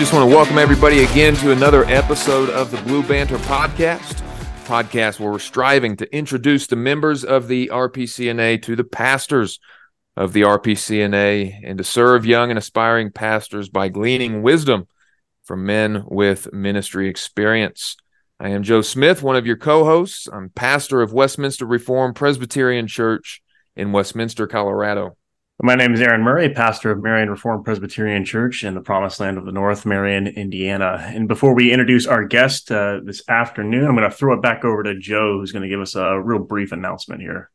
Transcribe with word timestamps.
just 0.00 0.14
want 0.14 0.30
to 0.30 0.34
welcome 0.34 0.56
everybody 0.56 1.04
again 1.04 1.34
to 1.34 1.52
another 1.52 1.84
episode 1.84 2.48
of 2.48 2.70
the 2.70 2.78
Blue 2.84 3.02
Banter 3.02 3.36
Podcast, 3.36 4.22
podcast 4.64 5.20
where 5.20 5.30
we're 5.30 5.38
striving 5.38 5.94
to 5.96 6.10
introduce 6.16 6.66
the 6.66 6.74
members 6.74 7.22
of 7.22 7.48
the 7.48 7.68
RPCNA 7.70 8.62
to 8.62 8.76
the 8.76 8.82
pastors 8.82 9.60
of 10.16 10.32
the 10.32 10.40
RPCNA 10.40 11.60
and 11.62 11.76
to 11.76 11.84
serve 11.84 12.24
young 12.24 12.48
and 12.48 12.58
aspiring 12.58 13.12
pastors 13.12 13.68
by 13.68 13.90
gleaning 13.90 14.40
wisdom 14.40 14.88
from 15.44 15.66
men 15.66 16.02
with 16.06 16.50
ministry 16.50 17.06
experience. 17.06 17.94
I 18.40 18.48
am 18.48 18.62
Joe 18.62 18.80
Smith, 18.80 19.22
one 19.22 19.36
of 19.36 19.46
your 19.46 19.58
co 19.58 19.84
hosts. 19.84 20.26
I'm 20.32 20.48
pastor 20.48 21.02
of 21.02 21.12
Westminster 21.12 21.66
Reformed 21.66 22.16
Presbyterian 22.16 22.86
Church 22.86 23.42
in 23.76 23.92
Westminster, 23.92 24.46
Colorado. 24.46 25.18
My 25.62 25.74
name 25.74 25.92
is 25.92 26.00
Aaron 26.00 26.22
Murray, 26.22 26.48
pastor 26.48 26.90
of 26.90 27.02
Marion 27.02 27.28
Reformed 27.28 27.66
Presbyterian 27.66 28.24
Church 28.24 28.64
in 28.64 28.74
the 28.74 28.80
Promised 28.80 29.20
Land 29.20 29.36
of 29.36 29.44
the 29.44 29.52
North, 29.52 29.84
Marion, 29.84 30.26
Indiana. 30.26 31.04
And 31.14 31.28
before 31.28 31.54
we 31.54 31.70
introduce 31.70 32.06
our 32.06 32.24
guest 32.24 32.72
uh, 32.72 33.00
this 33.04 33.22
afternoon, 33.28 33.84
I'm 33.84 33.94
going 33.94 34.08
to 34.08 34.16
throw 34.16 34.32
it 34.32 34.40
back 34.40 34.64
over 34.64 34.82
to 34.82 34.98
Joe, 34.98 35.38
who's 35.38 35.52
going 35.52 35.62
to 35.62 35.68
give 35.68 35.82
us 35.82 35.96
a 35.96 36.18
real 36.18 36.38
brief 36.38 36.72
announcement 36.72 37.20
here. 37.20 37.50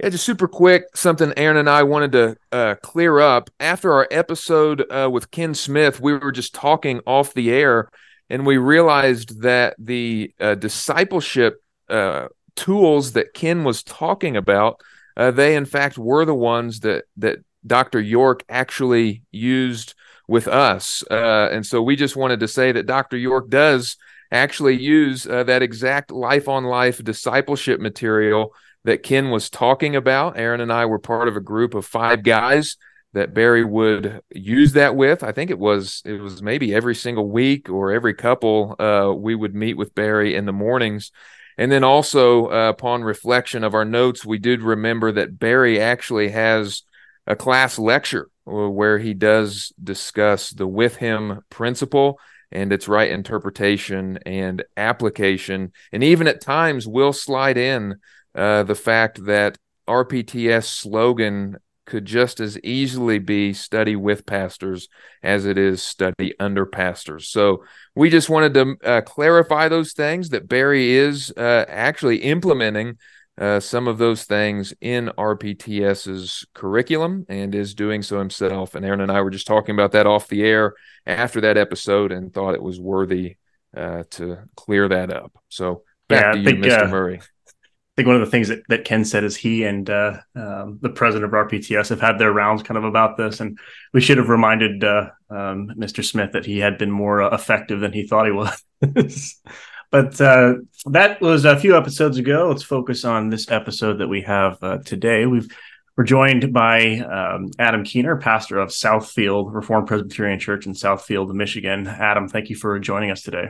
Yeah, 0.00 0.10
just 0.10 0.24
super 0.24 0.46
quick, 0.46 0.84
something 0.94 1.32
Aaron 1.36 1.56
and 1.56 1.68
I 1.68 1.82
wanted 1.82 2.12
to 2.12 2.36
uh, 2.52 2.74
clear 2.76 3.18
up. 3.18 3.50
After 3.58 3.92
our 3.92 4.06
episode 4.12 4.84
uh, 4.92 5.10
with 5.10 5.32
Ken 5.32 5.52
Smith, 5.52 6.00
we 6.00 6.12
were 6.12 6.30
just 6.30 6.54
talking 6.54 7.00
off 7.08 7.34
the 7.34 7.50
air, 7.50 7.88
and 8.30 8.46
we 8.46 8.58
realized 8.58 9.42
that 9.42 9.74
the 9.80 10.32
uh, 10.38 10.54
discipleship 10.54 11.60
uh, 11.88 12.28
tools 12.54 13.14
that 13.14 13.34
Ken 13.34 13.64
was 13.64 13.82
talking 13.82 14.36
about, 14.36 14.80
uh, 15.16 15.32
they 15.32 15.56
in 15.56 15.64
fact 15.64 15.98
were 15.98 16.24
the 16.24 16.36
ones 16.36 16.78
that 16.80 17.06
that 17.16 17.40
Dr. 17.66 18.00
York 18.00 18.44
actually 18.48 19.22
used 19.30 19.94
with 20.26 20.46
us. 20.46 21.02
Uh, 21.10 21.48
and 21.50 21.64
so 21.64 21.82
we 21.82 21.96
just 21.96 22.16
wanted 22.16 22.40
to 22.40 22.48
say 22.48 22.72
that 22.72 22.86
Dr. 22.86 23.16
York 23.16 23.48
does 23.48 23.96
actually 24.30 24.76
use 24.76 25.26
uh, 25.26 25.44
that 25.44 25.62
exact 25.62 26.10
life 26.10 26.48
on 26.48 26.64
life 26.64 27.02
discipleship 27.02 27.80
material 27.80 28.54
that 28.84 29.02
Ken 29.02 29.30
was 29.30 29.50
talking 29.50 29.96
about. 29.96 30.38
Aaron 30.38 30.60
and 30.60 30.72
I 30.72 30.86
were 30.86 30.98
part 30.98 31.28
of 31.28 31.36
a 31.36 31.40
group 31.40 31.74
of 31.74 31.86
five 31.86 32.22
guys 32.22 32.76
that 33.14 33.34
Barry 33.34 33.64
would 33.64 34.20
use 34.34 34.74
that 34.74 34.94
with. 34.94 35.24
I 35.24 35.32
think 35.32 35.50
it 35.50 35.58
was 35.58 36.02
it 36.04 36.20
was 36.20 36.42
maybe 36.42 36.74
every 36.74 36.94
single 36.94 37.28
week 37.28 37.70
or 37.70 37.90
every 37.90 38.14
couple 38.14 38.76
uh, 38.78 39.12
we 39.12 39.34
would 39.34 39.54
meet 39.54 39.74
with 39.74 39.94
Barry 39.94 40.34
in 40.34 40.44
the 40.44 40.52
mornings. 40.52 41.10
And 41.56 41.72
then 41.72 41.82
also 41.82 42.46
uh, 42.46 42.68
upon 42.68 43.02
reflection 43.02 43.64
of 43.64 43.74
our 43.74 43.84
notes, 43.84 44.24
we 44.24 44.38
did 44.38 44.62
remember 44.62 45.10
that 45.12 45.38
Barry 45.38 45.80
actually 45.80 46.28
has 46.28 46.82
a 47.28 47.36
class 47.36 47.78
lecture 47.78 48.30
where 48.44 48.98
he 48.98 49.14
does 49.14 49.72
discuss 49.82 50.50
the 50.50 50.66
with 50.66 50.96
him 50.96 51.42
principle 51.50 52.18
and 52.50 52.72
its 52.72 52.88
right 52.88 53.10
interpretation 53.10 54.18
and 54.24 54.64
application. 54.76 55.70
And 55.92 56.02
even 56.02 56.26
at 56.26 56.40
times, 56.40 56.88
will 56.88 57.12
slide 57.12 57.58
in 57.58 57.96
uh, 58.34 58.62
the 58.62 58.74
fact 58.74 59.24
that 59.26 59.58
RPTS 59.86 60.64
slogan 60.64 61.58
could 61.84 62.06
just 62.06 62.40
as 62.40 62.58
easily 62.60 63.18
be 63.18 63.52
study 63.52 63.96
with 63.96 64.26
pastors 64.26 64.88
as 65.22 65.44
it 65.46 65.58
is 65.58 65.82
study 65.82 66.34
under 66.38 66.66
pastors. 66.66 67.28
So 67.28 67.64
we 67.94 68.10
just 68.10 68.28
wanted 68.28 68.54
to 68.54 68.76
uh, 68.84 69.00
clarify 69.02 69.68
those 69.68 69.92
things 69.92 70.30
that 70.30 70.48
Barry 70.48 70.92
is 70.92 71.32
uh, 71.36 71.64
actually 71.68 72.18
implementing 72.18 72.98
uh, 73.38 73.60
some 73.60 73.86
of 73.86 73.98
those 73.98 74.24
things 74.24 74.74
in 74.80 75.10
RPTS's 75.16 76.46
curriculum 76.54 77.24
and 77.28 77.54
is 77.54 77.74
doing 77.74 78.02
so 78.02 78.18
himself. 78.18 78.74
And 78.74 78.84
Aaron 78.84 79.00
and 79.00 79.12
I 79.12 79.20
were 79.20 79.30
just 79.30 79.46
talking 79.46 79.74
about 79.74 79.92
that 79.92 80.06
off 80.06 80.28
the 80.28 80.42
air 80.42 80.74
after 81.06 81.40
that 81.42 81.56
episode 81.56 82.10
and 82.10 82.32
thought 82.32 82.54
it 82.54 82.62
was 82.62 82.80
worthy 82.80 83.36
uh, 83.76 84.04
to 84.10 84.38
clear 84.56 84.88
that 84.88 85.12
up. 85.12 85.32
So 85.48 85.82
back 86.08 86.24
yeah, 86.24 86.32
to 86.32 86.38
you, 86.38 86.44
think, 86.44 86.64
Mr. 86.64 86.86
Uh, 86.86 86.88
Murray. 86.88 87.20
I 87.20 88.00
think 88.00 88.06
one 88.06 88.16
of 88.16 88.26
the 88.26 88.30
things 88.30 88.48
that, 88.48 88.62
that 88.68 88.84
Ken 88.84 89.04
said 89.04 89.24
is 89.24 89.36
he 89.36 89.64
and 89.64 89.88
uh, 89.88 90.18
um, 90.36 90.78
the 90.82 90.90
president 90.90 91.32
of 91.32 91.48
RPTS 91.48 91.88
have 91.90 92.00
had 92.00 92.18
their 92.18 92.32
rounds 92.32 92.62
kind 92.62 92.78
of 92.78 92.84
about 92.84 93.16
this, 93.16 93.40
and 93.40 93.58
we 93.92 94.00
should 94.00 94.18
have 94.18 94.28
reminded 94.28 94.84
uh, 94.84 95.10
um, 95.30 95.72
Mr. 95.76 96.04
Smith 96.04 96.32
that 96.32 96.46
he 96.46 96.58
had 96.58 96.78
been 96.78 96.92
more 96.92 97.22
uh, 97.22 97.34
effective 97.34 97.80
than 97.80 97.92
he 97.92 98.06
thought 98.06 98.26
he 98.26 98.32
was. 98.32 98.62
But 99.90 100.20
uh, 100.20 100.54
that 100.86 101.20
was 101.20 101.44
a 101.44 101.58
few 101.58 101.76
episodes 101.76 102.18
ago. 102.18 102.48
Let's 102.48 102.62
focus 102.62 103.04
on 103.04 103.30
this 103.30 103.50
episode 103.50 103.98
that 103.98 104.08
we 104.08 104.22
have 104.22 104.62
uh, 104.62 104.78
today. 104.78 105.26
We've 105.26 105.48
we're 105.96 106.04
joined 106.04 106.52
by 106.52 106.98
um, 106.98 107.50
Adam 107.58 107.82
Kuehner, 107.82 108.20
pastor 108.20 108.58
of 108.58 108.68
Southfield 108.68 109.52
Reformed 109.52 109.88
Presbyterian 109.88 110.38
Church 110.38 110.64
in 110.64 110.72
Southfield, 110.72 111.34
Michigan. 111.34 111.88
Adam, 111.88 112.28
thank 112.28 112.50
you 112.50 112.54
for 112.54 112.78
joining 112.78 113.10
us 113.10 113.22
today. 113.22 113.48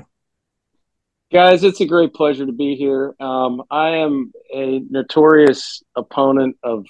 Guys, 1.30 1.62
it's 1.62 1.82
a 1.82 1.86
great 1.86 2.14
pleasure 2.14 2.46
to 2.46 2.52
be 2.52 2.74
here. 2.74 3.14
Um, 3.20 3.62
I 3.70 3.96
am 3.96 4.32
a 4.54 4.80
notorious 4.88 5.82
opponent 5.94 6.56
of 6.62 6.86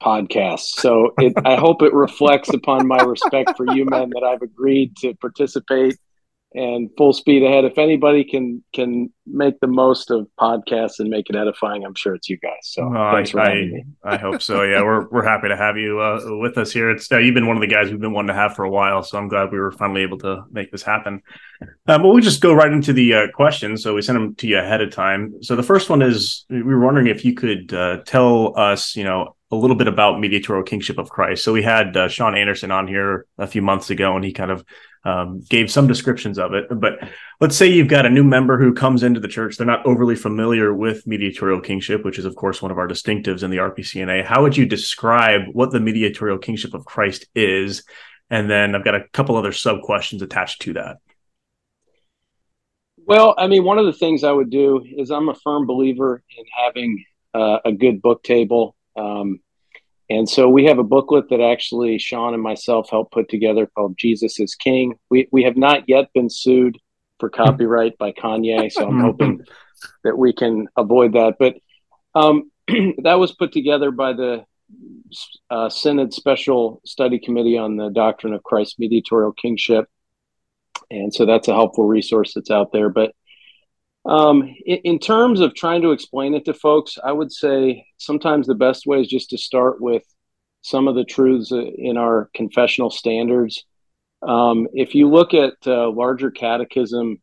podcasts, 0.00 0.78
so 0.78 1.14
it, 1.18 1.32
I 1.44 1.56
hope 1.56 1.82
it 1.82 1.92
reflects 1.92 2.54
upon 2.54 2.86
my 2.86 3.02
respect 3.02 3.56
for 3.56 3.66
you 3.74 3.86
men 3.86 4.10
that 4.10 4.22
I've 4.22 4.42
agreed 4.42 4.96
to 4.98 5.14
participate 5.14 5.96
and 6.56 6.90
full 6.96 7.12
speed 7.12 7.42
ahead. 7.42 7.64
If 7.64 7.78
anybody 7.78 8.24
can 8.24 8.64
can 8.72 9.12
make 9.26 9.60
the 9.60 9.66
most 9.66 10.10
of 10.10 10.26
podcasts 10.40 10.98
and 10.98 11.10
make 11.10 11.28
it 11.28 11.36
edifying, 11.36 11.84
I'm 11.84 11.94
sure 11.94 12.14
it's 12.14 12.28
you 12.28 12.38
guys. 12.38 12.52
So 12.62 12.90
thanks 13.12 13.34
I, 13.34 13.48
having 13.48 13.58
I, 13.58 13.76
me. 13.76 13.84
I 14.02 14.16
hope 14.16 14.40
so. 14.40 14.62
Yeah, 14.62 14.82
we're 14.82 15.06
we're 15.10 15.24
happy 15.24 15.48
to 15.48 15.56
have 15.56 15.76
you 15.76 16.00
uh, 16.00 16.20
with 16.40 16.56
us 16.56 16.72
here. 16.72 16.90
It's 16.90 17.12
uh, 17.12 17.18
you've 17.18 17.34
been 17.34 17.46
one 17.46 17.56
of 17.56 17.60
the 17.60 17.66
guys 17.66 17.90
we've 17.90 18.00
been 18.00 18.14
wanting 18.14 18.28
to 18.28 18.34
have 18.34 18.54
for 18.54 18.64
a 18.64 18.70
while, 18.70 19.02
so 19.02 19.18
I'm 19.18 19.28
glad 19.28 19.52
we 19.52 19.58
were 19.58 19.70
finally 19.70 20.02
able 20.02 20.18
to 20.18 20.44
make 20.50 20.72
this 20.72 20.82
happen. 20.82 21.20
Um, 21.60 22.02
but 22.02 22.08
we'll 22.08 22.20
just 22.20 22.40
go 22.40 22.54
right 22.54 22.72
into 22.72 22.92
the 22.92 23.14
uh, 23.14 23.26
questions. 23.34 23.82
So 23.82 23.94
we 23.94 24.02
sent 24.02 24.18
them 24.18 24.34
to 24.36 24.46
you 24.46 24.58
ahead 24.58 24.80
of 24.80 24.90
time. 24.90 25.42
So 25.42 25.56
the 25.56 25.62
first 25.62 25.90
one 25.90 26.02
is 26.02 26.46
we 26.48 26.62
were 26.62 26.84
wondering 26.84 27.06
if 27.06 27.24
you 27.24 27.34
could 27.34 27.72
uh, 27.72 27.98
tell 28.06 28.58
us, 28.58 28.96
you 28.96 29.04
know, 29.04 29.36
a 29.50 29.56
little 29.56 29.76
bit 29.76 29.88
about 29.88 30.18
mediatorial 30.18 30.64
kingship 30.64 30.98
of 30.98 31.08
Christ. 31.08 31.44
So 31.44 31.52
we 31.52 31.62
had 31.62 31.96
uh, 31.96 32.08
Sean 32.08 32.34
Anderson 32.34 32.70
on 32.70 32.88
here 32.88 33.26
a 33.38 33.46
few 33.46 33.62
months 33.62 33.90
ago, 33.90 34.16
and 34.16 34.24
he 34.24 34.32
kind 34.32 34.50
of 34.50 34.64
um, 35.06 35.40
gave 35.48 35.70
some 35.70 35.86
descriptions 35.86 36.36
of 36.38 36.52
it. 36.52 36.66
But 36.68 36.94
let's 37.40 37.56
say 37.56 37.68
you've 37.68 37.88
got 37.88 38.06
a 38.06 38.10
new 38.10 38.24
member 38.24 38.58
who 38.58 38.74
comes 38.74 39.04
into 39.04 39.20
the 39.20 39.28
church; 39.28 39.56
they're 39.56 39.66
not 39.66 39.86
overly 39.86 40.16
familiar 40.16 40.74
with 40.74 41.06
mediatorial 41.06 41.60
kingship, 41.60 42.04
which 42.04 42.18
is, 42.18 42.24
of 42.24 42.34
course, 42.34 42.60
one 42.60 42.72
of 42.72 42.78
our 42.78 42.88
distinctives 42.88 43.42
in 43.44 43.50
the 43.50 43.58
RPCNA. 43.58 44.24
How 44.24 44.42
would 44.42 44.56
you 44.56 44.66
describe 44.66 45.42
what 45.52 45.70
the 45.70 45.80
mediatorial 45.80 46.38
kingship 46.38 46.74
of 46.74 46.84
Christ 46.84 47.26
is? 47.34 47.84
And 48.30 48.50
then 48.50 48.74
I've 48.74 48.84
got 48.84 48.96
a 48.96 49.04
couple 49.12 49.36
other 49.36 49.52
sub 49.52 49.82
questions 49.82 50.22
attached 50.22 50.62
to 50.62 50.72
that. 50.72 50.96
Well, 53.06 53.36
I 53.38 53.46
mean, 53.46 53.62
one 53.62 53.78
of 53.78 53.86
the 53.86 53.92
things 53.92 54.24
I 54.24 54.32
would 54.32 54.50
do 54.50 54.84
is 54.98 55.12
I'm 55.12 55.28
a 55.28 55.34
firm 55.34 55.64
believer 55.64 56.24
in 56.36 56.44
having 56.64 57.04
uh, 57.32 57.58
a 57.64 57.70
good 57.70 58.02
book 58.02 58.24
table. 58.24 58.74
Um, 58.96 59.38
and 60.08 60.28
so 60.28 60.48
we 60.48 60.64
have 60.66 60.78
a 60.78 60.84
booklet 60.84 61.28
that 61.30 61.40
actually 61.40 61.98
Sean 61.98 62.34
and 62.34 62.42
myself 62.42 62.88
helped 62.90 63.12
put 63.12 63.28
together 63.28 63.66
called 63.66 63.96
Jesus 63.98 64.38
is 64.38 64.54
King. 64.54 64.98
We, 65.10 65.28
we 65.32 65.42
have 65.42 65.56
not 65.56 65.88
yet 65.88 66.12
been 66.14 66.30
sued 66.30 66.78
for 67.18 67.28
copyright 67.28 67.98
by 67.98 68.12
Kanye, 68.12 68.70
so 68.70 68.86
I'm 68.86 69.00
hoping 69.00 69.44
that 70.04 70.16
we 70.16 70.32
can 70.32 70.68
avoid 70.76 71.14
that. 71.14 71.34
But 71.38 71.56
um, 72.14 72.50
that 73.02 73.18
was 73.18 73.32
put 73.32 73.52
together 73.52 73.90
by 73.90 74.12
the 74.12 74.44
uh, 75.50 75.68
Synod 75.68 76.14
Special 76.14 76.80
Study 76.84 77.18
Committee 77.18 77.58
on 77.58 77.76
the 77.76 77.90
Doctrine 77.90 78.32
of 78.32 78.42
Christ's 78.42 78.78
Mediatorial 78.78 79.32
Kingship. 79.32 79.88
And 80.90 81.12
so 81.12 81.26
that's 81.26 81.48
a 81.48 81.54
helpful 81.54 81.84
resource 81.84 82.32
that's 82.34 82.50
out 82.50 82.72
there. 82.72 82.90
But 82.90 83.12
um, 84.08 84.42
in, 84.64 84.78
in, 84.84 84.98
terms 84.98 85.40
of 85.40 85.54
trying 85.54 85.82
to 85.82 85.92
explain 85.92 86.34
it 86.34 86.44
to 86.44 86.54
folks, 86.54 86.98
I 87.02 87.12
would 87.12 87.32
say 87.32 87.86
sometimes 87.98 88.46
the 88.46 88.54
best 88.54 88.86
way 88.86 89.00
is 89.00 89.08
just 89.08 89.30
to 89.30 89.38
start 89.38 89.80
with 89.80 90.02
some 90.62 90.88
of 90.88 90.94
the 90.94 91.04
truths 91.04 91.52
uh, 91.52 91.62
in 91.76 91.96
our 91.96 92.30
confessional 92.34 92.90
standards. 92.90 93.64
Um, 94.22 94.68
if 94.72 94.94
you 94.94 95.08
look 95.08 95.34
at 95.34 95.54
uh, 95.66 95.90
larger 95.90 96.30
catechism 96.30 97.20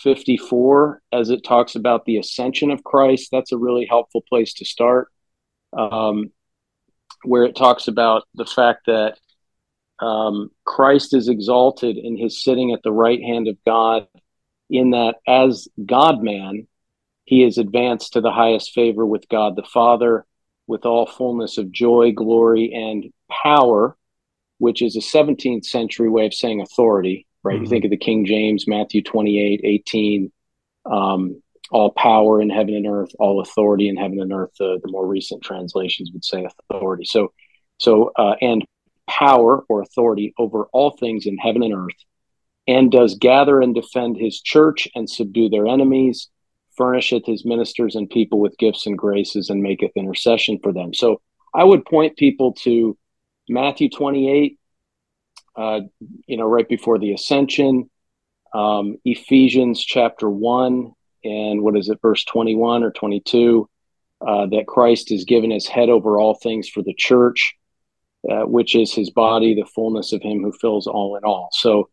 54, 0.00 1.00
as 1.12 1.30
it 1.30 1.44
talks 1.44 1.74
about 1.74 2.04
the 2.04 2.18
ascension 2.18 2.70
of 2.70 2.84
Christ, 2.84 3.28
that's 3.32 3.52
a 3.52 3.58
really 3.58 3.86
helpful 3.86 4.22
place 4.28 4.52
to 4.54 4.64
start. 4.64 5.08
Um, 5.72 6.32
where 7.22 7.44
it 7.44 7.56
talks 7.56 7.88
about 7.88 8.24
the 8.34 8.46
fact 8.46 8.86
that 8.86 9.18
um, 10.00 10.50
Christ 10.64 11.14
is 11.14 11.28
exalted 11.28 11.96
in 11.96 12.16
his 12.16 12.42
sitting 12.42 12.72
at 12.72 12.82
the 12.82 12.92
right 12.92 13.20
hand 13.20 13.48
of 13.48 13.56
God 13.64 14.06
in 14.70 14.90
that 14.90 15.16
as 15.26 15.68
God 15.84 16.22
man, 16.22 16.66
he 17.24 17.42
is 17.42 17.58
advanced 17.58 18.12
to 18.12 18.20
the 18.20 18.30
highest 18.30 18.72
favor 18.72 19.04
with 19.04 19.28
God 19.28 19.56
the 19.56 19.62
Father, 19.62 20.24
with 20.66 20.86
all 20.86 21.06
fullness 21.06 21.58
of 21.58 21.72
joy, 21.72 22.12
glory, 22.12 22.72
and 22.72 23.12
power, 23.30 23.96
which 24.58 24.82
is 24.82 24.96
a 24.96 25.00
17th 25.00 25.64
century 25.64 26.08
way 26.08 26.26
of 26.26 26.34
saying 26.34 26.60
authority, 26.60 27.26
right? 27.42 27.54
Mm-hmm. 27.54 27.64
You 27.64 27.70
think 27.70 27.84
of 27.84 27.90
the 27.90 27.96
King 27.96 28.24
James, 28.24 28.66
Matthew 28.66 29.02
28, 29.02 29.60
18, 29.62 30.32
um, 30.90 31.42
all 31.70 31.90
power 31.90 32.40
in 32.40 32.48
heaven 32.48 32.74
and 32.74 32.86
earth, 32.86 33.10
all 33.18 33.40
authority 33.40 33.88
in 33.88 33.96
heaven 33.96 34.20
and 34.20 34.32
earth. 34.32 34.52
The, 34.58 34.78
the 34.82 34.90
more 34.90 35.06
recent 35.06 35.42
translations 35.42 36.10
would 36.12 36.24
say 36.24 36.46
authority. 36.70 37.04
So, 37.04 37.32
so, 37.78 38.12
uh, 38.16 38.36
and 38.40 38.64
power 39.08 39.64
or 39.68 39.82
authority 39.82 40.32
over 40.38 40.64
all 40.72 40.90
things 40.90 41.26
in 41.26 41.38
heaven 41.38 41.62
and 41.62 41.74
earth 41.74 42.04
and 42.66 42.90
does 42.90 43.14
gather 43.16 43.60
and 43.60 43.74
defend 43.74 44.16
his 44.16 44.40
church 44.40 44.88
and 44.94 45.08
subdue 45.08 45.48
their 45.48 45.66
enemies, 45.66 46.28
furnisheth 46.76 47.24
his 47.24 47.44
ministers 47.44 47.94
and 47.94 48.10
people 48.10 48.40
with 48.40 48.58
gifts 48.58 48.86
and 48.86 48.98
graces, 48.98 49.50
and 49.50 49.62
maketh 49.62 49.92
intercession 49.94 50.58
for 50.62 50.72
them. 50.72 50.92
So 50.92 51.20
I 51.54 51.64
would 51.64 51.84
point 51.84 52.16
people 52.16 52.52
to 52.64 52.96
Matthew 53.48 53.88
28, 53.88 54.58
uh, 55.56 55.80
you 56.26 56.36
know, 56.36 56.46
right 56.46 56.68
before 56.68 56.98
the 56.98 57.12
ascension, 57.12 57.88
um, 58.52 58.96
Ephesians 59.04 59.84
chapter 59.84 60.28
1, 60.28 60.92
and 61.24 61.62
what 61.62 61.76
is 61.76 61.88
it, 61.88 62.00
verse 62.02 62.24
21 62.24 62.82
or 62.82 62.90
22, 62.90 63.68
uh, 64.26 64.46
that 64.46 64.66
Christ 64.66 65.12
is 65.12 65.24
given 65.24 65.50
his 65.50 65.66
head 65.66 65.88
over 65.88 66.18
all 66.18 66.34
things 66.34 66.68
for 66.68 66.82
the 66.82 66.94
church, 66.94 67.54
uh, 68.30 68.42
which 68.42 68.74
is 68.74 68.92
his 68.92 69.10
body, 69.10 69.54
the 69.54 69.66
fullness 69.74 70.12
of 70.12 70.22
him 70.22 70.42
who 70.42 70.52
fills 70.52 70.86
all 70.86 71.16
in 71.16 71.24
all. 71.24 71.48
So, 71.52 71.88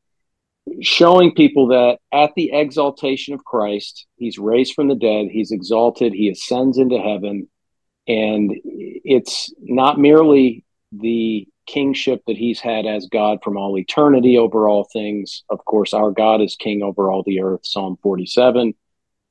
showing 0.82 1.34
people 1.34 1.68
that 1.68 2.00
at 2.12 2.32
the 2.36 2.52
exaltation 2.54 3.34
of 3.34 3.44
Christ, 3.44 4.06
he's 4.18 4.38
raised 4.38 4.74
from 4.74 4.88
the 4.88 4.96
dead, 4.96 5.28
he's 5.32 5.52
exalted, 5.52 6.14
he 6.14 6.30
ascends 6.30 6.78
into 6.78 6.98
heaven, 6.98 7.48
and 8.08 8.52
it's 8.64 9.54
not 9.60 10.00
merely 10.00 10.66
the 10.92 11.48
kingship 11.66 12.22
that 12.28 12.38
he's 12.38 12.60
had 12.60 12.86
as 12.86 13.08
God 13.12 13.40
from 13.44 13.58
all 13.58 13.78
eternity 13.78 14.38
over 14.38 14.68
all 14.68 14.88
things. 14.92 15.44
Of 15.50 15.64
course, 15.66 15.94
our 15.94 16.12
God 16.12 16.42
is 16.42 16.56
king 16.56 16.84
over 16.84 17.10
all 17.10 17.24
the 17.24 17.42
earth, 17.42 17.62
Psalm 17.64 17.98
47. 18.04 18.74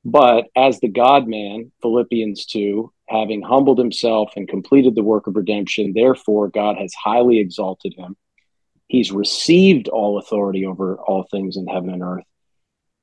But 0.05 0.47
as 0.55 0.79
the 0.79 0.89
God 0.89 1.27
man, 1.27 1.71
Philippians 1.81 2.45
2, 2.47 2.91
having 3.07 3.41
humbled 3.41 3.77
himself 3.77 4.33
and 4.35 4.47
completed 4.47 4.95
the 4.95 5.03
work 5.03 5.27
of 5.27 5.35
redemption, 5.35 5.93
therefore 5.93 6.49
God 6.49 6.77
has 6.77 6.93
highly 6.93 7.39
exalted 7.39 7.93
him. 7.97 8.17
He's 8.87 9.11
received 9.11 9.87
all 9.87 10.17
authority 10.17 10.65
over 10.65 10.97
all 10.97 11.23
things 11.23 11.57
in 11.57 11.67
heaven 11.67 11.89
and 11.89 12.03
earth. 12.03 12.25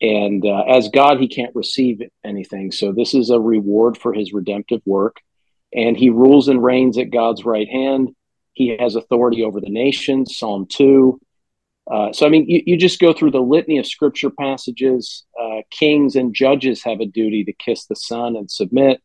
And 0.00 0.44
uh, 0.46 0.62
as 0.62 0.88
God, 0.88 1.20
he 1.20 1.28
can't 1.28 1.54
receive 1.54 2.00
anything. 2.24 2.72
So 2.72 2.92
this 2.92 3.14
is 3.14 3.30
a 3.30 3.40
reward 3.40 3.98
for 3.98 4.12
his 4.12 4.32
redemptive 4.32 4.80
work. 4.86 5.16
And 5.74 5.96
he 5.96 6.10
rules 6.10 6.48
and 6.48 6.62
reigns 6.62 6.98
at 6.98 7.10
God's 7.10 7.44
right 7.44 7.68
hand. 7.68 8.10
He 8.52 8.76
has 8.78 8.96
authority 8.96 9.44
over 9.44 9.60
the 9.60 9.68
nations, 9.68 10.38
Psalm 10.38 10.66
2. 10.66 11.20
Uh, 11.90 12.12
so, 12.12 12.26
I 12.26 12.28
mean, 12.28 12.48
you, 12.48 12.62
you, 12.66 12.76
just 12.76 13.00
go 13.00 13.12
through 13.12 13.32
the 13.32 13.40
litany 13.40 13.78
of 13.78 13.86
scripture 13.86 14.30
passages. 14.30 15.24
Uh, 15.40 15.62
kings 15.70 16.14
and 16.14 16.34
judges 16.34 16.84
have 16.84 17.00
a 17.00 17.06
duty 17.06 17.44
to 17.44 17.52
kiss 17.52 17.86
the 17.86 17.96
Son 17.96 18.36
and 18.36 18.50
submit. 18.50 19.00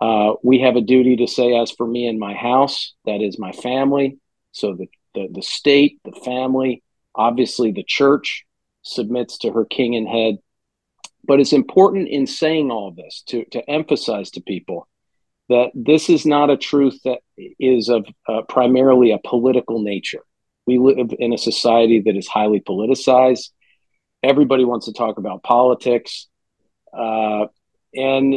Uh, 0.00 0.34
we 0.42 0.60
have 0.60 0.76
a 0.76 0.80
duty 0.80 1.16
to 1.16 1.26
say, 1.26 1.56
as 1.56 1.70
for 1.70 1.86
me 1.86 2.06
and 2.06 2.18
my 2.18 2.34
house, 2.34 2.94
that 3.04 3.20
is 3.20 3.38
my 3.38 3.52
family. 3.52 4.18
So, 4.52 4.74
the, 4.74 4.86
the, 5.14 5.28
the 5.30 5.42
state, 5.42 6.00
the 6.04 6.18
family, 6.24 6.82
obviously 7.14 7.72
the 7.72 7.84
church 7.84 8.44
submits 8.82 9.38
to 9.38 9.52
her 9.52 9.64
king 9.64 9.96
and 9.96 10.08
head. 10.08 10.36
But 11.24 11.40
it's 11.40 11.52
important 11.52 12.08
in 12.08 12.26
saying 12.26 12.70
all 12.70 12.90
this 12.90 13.22
to, 13.28 13.44
to 13.46 13.68
emphasize 13.68 14.30
to 14.32 14.40
people 14.40 14.88
that 15.48 15.70
this 15.74 16.08
is 16.08 16.24
not 16.24 16.50
a 16.50 16.56
truth 16.56 16.98
that 17.04 17.20
is 17.36 17.88
of 17.88 18.06
uh, 18.28 18.42
primarily 18.48 19.12
a 19.12 19.18
political 19.18 19.82
nature 19.82 20.22
we 20.68 20.76
live 20.76 21.14
in 21.18 21.32
a 21.32 21.38
society 21.38 22.02
that 22.04 22.14
is 22.14 22.28
highly 22.28 22.60
politicized. 22.60 23.48
Everybody 24.22 24.66
wants 24.66 24.84
to 24.84 24.92
talk 24.92 25.16
about 25.16 25.42
politics. 25.42 26.28
Uh, 26.92 27.46
and 27.98 28.32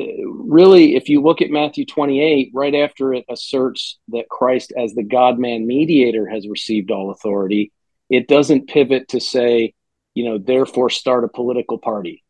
really, 0.49 0.95
if 0.95 1.07
you 1.07 1.21
look 1.21 1.39
at 1.39 1.51
Matthew 1.51 1.85
28, 1.85 2.49
right 2.51 2.73
after 2.73 3.13
it 3.13 3.25
asserts 3.29 3.99
that 4.07 4.27
Christ, 4.27 4.73
as 4.75 4.93
the 4.93 5.03
God 5.03 5.37
man 5.37 5.67
mediator, 5.67 6.27
has 6.27 6.47
received 6.47 6.89
all 6.89 7.11
authority, 7.11 7.71
it 8.09 8.27
doesn't 8.27 8.69
pivot 8.69 9.09
to 9.09 9.19
say, 9.19 9.75
you 10.15 10.25
know, 10.25 10.39
therefore 10.39 10.89
start 10.89 11.25
a 11.25 11.27
political 11.27 11.77
party. 11.77 12.23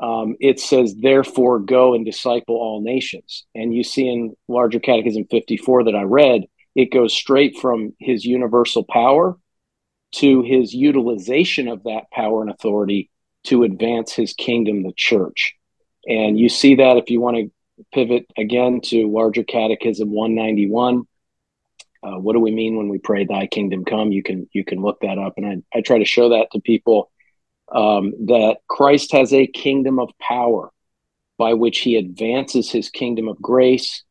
Um, 0.00 0.36
it 0.38 0.60
says, 0.60 0.94
therefore 0.94 1.58
go 1.58 1.94
and 1.94 2.06
disciple 2.06 2.54
all 2.54 2.80
nations. 2.82 3.46
And 3.52 3.74
you 3.74 3.82
see 3.82 4.08
in 4.08 4.36
Larger 4.46 4.78
Catechism 4.78 5.24
54 5.28 5.84
that 5.84 5.96
I 5.96 6.02
read, 6.02 6.44
it 6.76 6.92
goes 6.92 7.12
straight 7.12 7.58
from 7.58 7.94
his 7.98 8.24
universal 8.24 8.84
power 8.84 9.36
to 10.12 10.42
his 10.42 10.72
utilization 10.72 11.66
of 11.66 11.82
that 11.82 12.12
power 12.12 12.42
and 12.42 12.50
authority 12.50 13.10
to 13.44 13.64
advance 13.64 14.12
his 14.12 14.34
kingdom, 14.34 14.84
the 14.84 14.92
church. 14.96 15.56
And 16.06 16.38
you 16.38 16.48
see 16.48 16.76
that 16.76 16.96
if 16.96 17.10
you 17.10 17.20
want 17.20 17.36
to 17.36 17.50
pivot 17.92 18.26
again 18.36 18.80
to 18.82 19.10
larger 19.10 19.42
catechism 19.42 20.10
191 20.10 21.04
uh, 22.02 22.18
what 22.18 22.34
do 22.34 22.40
we 22.40 22.50
mean 22.50 22.76
when 22.76 22.90
we 22.90 22.98
pray 22.98 23.24
thy 23.24 23.46
kingdom 23.46 23.86
come 23.86 24.12
you 24.12 24.22
can 24.22 24.46
you 24.52 24.62
can 24.62 24.82
look 24.82 25.00
that 25.00 25.16
up 25.16 25.32
and 25.38 25.46
i, 25.46 25.78
I 25.78 25.80
try 25.80 25.96
to 25.96 26.04
show 26.04 26.28
that 26.28 26.48
to 26.52 26.60
people 26.60 27.10
um, 27.74 28.12
that 28.26 28.58
christ 28.68 29.12
has 29.12 29.32
a 29.32 29.46
kingdom 29.46 29.98
of 29.98 30.10
power 30.20 30.70
by 31.40 31.54
which 31.54 31.78
he 31.78 31.96
advances 31.96 32.70
his 32.70 32.90
kingdom 32.90 33.26
of 33.26 33.40
grace 33.40 34.04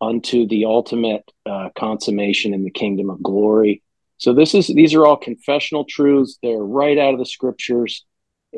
unto 0.00 0.46
the 0.46 0.64
ultimate 0.66 1.28
uh, 1.44 1.68
consummation 1.76 2.54
in 2.54 2.62
the 2.62 2.70
kingdom 2.70 3.10
of 3.10 3.20
glory. 3.20 3.82
So 4.18 4.32
this 4.32 4.54
is 4.54 4.68
these 4.68 4.94
are 4.94 5.04
all 5.04 5.16
confessional 5.16 5.84
truths. 5.84 6.38
They're 6.42 6.56
right 6.56 6.96
out 6.96 7.12
of 7.12 7.18
the 7.18 7.26
scriptures. 7.26 8.04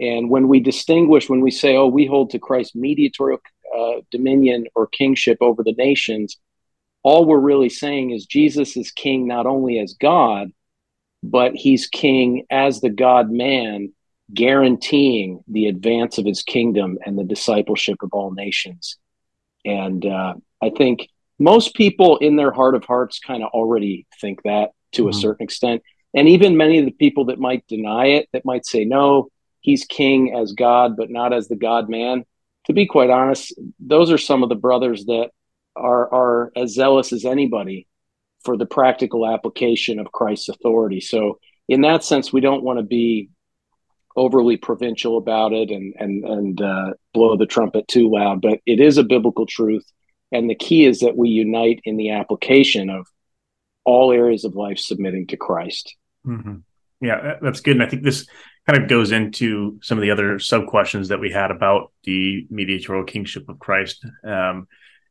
And 0.01 0.31
when 0.31 0.49
we 0.49 0.61
distinguish, 0.61 1.29
when 1.29 1.41
we 1.41 1.51
say, 1.51 1.77
"Oh, 1.77 1.87
we 1.87 2.07
hold 2.07 2.31
to 2.31 2.39
Christ's 2.39 2.75
mediatorial 2.75 3.41
uh, 3.77 4.01
dominion 4.11 4.67
or 4.75 4.87
kingship 4.87 5.39
over 5.41 5.63
the 5.63 5.73
nations," 5.73 6.37
all 7.03 7.25
we're 7.25 7.39
really 7.39 7.69
saying 7.69 8.11
is 8.11 8.27
Jesus 8.27 8.77
is 8.77 8.91
king 8.91 9.27
not 9.27 9.47
only 9.47 9.79
as 9.79 9.95
God, 9.95 10.51
but 11.23 11.55
he's 11.55 11.87
king 11.87 12.47
as 12.51 12.81
the 12.81 12.91
God 12.91 13.31
man, 13.31 13.93
guaranteeing 14.33 15.43
the 15.49 15.67
advance 15.67 16.19
of 16.19 16.27
his 16.27 16.43
kingdom 16.43 16.99
and 17.05 17.19
the 17.19 17.25
discipleship 17.25 17.97
of 18.03 18.11
all 18.13 18.31
nations. 18.31 18.99
And 19.65 20.05
uh, 20.05 20.35
I 20.63 20.71
think 20.71 21.09
most 21.39 21.75
people 21.75 22.19
in 22.19 22.37
their 22.37 22.51
heart 22.53 22.75
of 22.75 22.85
hearts 22.85 23.21
kind 23.21 23.43
of 23.43 23.51
already 23.51 24.07
think 24.21 24.43
that 24.43 24.71
to 24.93 25.03
mm-hmm. 25.03 25.11
a 25.11 25.13
certain 25.13 25.45
extent. 25.45 25.83
And 26.15 26.29
even 26.29 26.57
many 26.57 26.79
of 26.79 26.85
the 26.85 26.91
people 26.91 27.27
that 27.27 27.39
might 27.39 27.67
deny 27.67 28.07
it, 28.07 28.29
that 28.33 28.45
might 28.45 28.67
say, 28.67 28.85
no, 28.85 29.29
he's 29.61 29.85
king 29.85 30.35
as 30.35 30.53
God, 30.53 30.97
but 30.97 31.11
not 31.11 31.33
as 31.33 31.49
the 31.49 31.57
God 31.57 31.89
man. 31.89 32.25
To 32.67 32.73
be 32.73 32.87
quite 32.87 33.11
honest, 33.11 33.55
those 33.81 34.11
are 34.11 34.19
some 34.19 34.43
of 34.43 34.49
the 34.49 34.55
brothers 34.55 35.07
that 35.07 35.31
are, 35.75 36.13
are 36.13 36.53
as 36.57 36.75
zealous 36.75 37.13
as 37.13 37.25
anybody 37.25 37.87
for 38.45 38.57
the 38.57 38.67
practical 38.67 39.27
application 39.27 39.99
of 39.99 40.13
Christ's 40.13 40.49
authority. 40.49 41.01
So, 41.01 41.39
in 41.69 41.83
that 41.83 42.05
sense, 42.05 42.33
we 42.33 42.41
don't 42.41 42.63
want 42.63 42.79
to 42.79 42.85
be 42.85 43.31
overly 44.17 44.57
provincial 44.57 45.17
about 45.19 45.53
it 45.53 45.71
and 45.71 45.95
and 45.99 46.25
and 46.25 46.61
uh, 46.61 46.93
blow 47.15 47.37
the 47.37 47.47
trumpet 47.47 47.89
too 47.89 48.11
loud. 48.11 48.43
But 48.43 48.61
it 48.67 48.81
is 48.81 48.99
a 48.99 49.05
biblical 49.05 49.47
truth 49.47 49.85
and 50.33 50.49
the 50.49 50.55
key 50.55 50.85
is 50.85 51.01
that 51.01 51.17
we 51.17 51.31
unite 51.31 51.81
in 51.85 51.97
the 51.97 52.11
application 52.11 52.91
of 52.91 53.07
all 53.85 54.13
areas 54.13 54.45
of 54.45 54.55
life 54.55 54.79
submitting 54.79 55.27
to 55.29 55.37
Christ. 55.37 55.97
Mm-hmm. 56.27 56.57
Yeah, 57.01 57.37
that's 57.41 57.61
good. 57.61 57.77
And 57.77 57.83
I 57.83 57.89
think 57.89 58.03
this 58.03 58.27
kind 58.69 58.83
of 58.83 58.89
goes 58.89 59.13
into 59.13 59.79
some 59.83 59.97
of 59.97 60.03
the 60.03 60.11
other 60.11 60.39
sub 60.39 60.67
questions 60.67 61.09
that 61.09 61.21
we 61.21 61.31
had 61.31 61.51
about 61.51 61.93
the 62.05 62.47
mediatorial 62.51 63.05
kingship 63.05 63.49
of 63.49 63.59
Christ. 63.59 64.05
Um, 64.25 64.69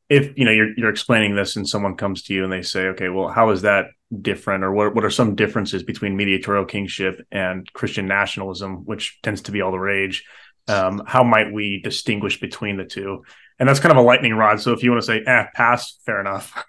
if 0.10 0.38
you 0.38 0.46
know 0.46 0.52
you're 0.52 0.74
you're 0.78 0.90
explaining 0.90 1.36
this 1.36 1.56
and 1.58 1.68
someone 1.68 1.98
comes 1.98 2.24
to 2.24 2.34
you 2.34 2.44
and 2.44 2.54
they 2.54 2.62
say, 2.62 2.88
okay, 2.90 3.10
well, 3.10 3.28
how 3.28 3.50
is 3.50 3.64
that 3.64 3.88
different, 4.22 4.64
or 4.64 4.72
what 4.72 4.96
what 4.96 5.04
are 5.04 5.10
some 5.10 5.36
differences 5.36 5.84
between 5.84 6.16
mediatorial 6.16 6.66
kingship 6.66 7.26
and 7.32 7.72
Christian 7.74 8.06
nationalism, 8.06 8.86
which 8.86 9.20
tends 9.22 9.42
to 9.44 9.52
be 9.52 9.62
all 9.62 9.72
the 9.72 9.80
rage? 9.80 10.24
Um, 10.70 11.02
how 11.06 11.24
might 11.24 11.52
we 11.52 11.82
distinguish 11.82 12.40
between 12.40 12.78
the 12.78 12.86
two? 12.86 13.24
and 13.60 13.68
that's 13.68 13.80
kind 13.80 13.92
of 13.92 13.98
a 13.98 14.02
lightning 14.02 14.34
rod. 14.34 14.62
So 14.62 14.74
if 14.74 14.84
you 14.84 14.92
want 14.92 15.02
to 15.02 15.08
say, 15.08 15.24
eh, 15.26 15.46
pass, 15.54 15.98
fair 16.06 16.20
enough. 16.20 16.64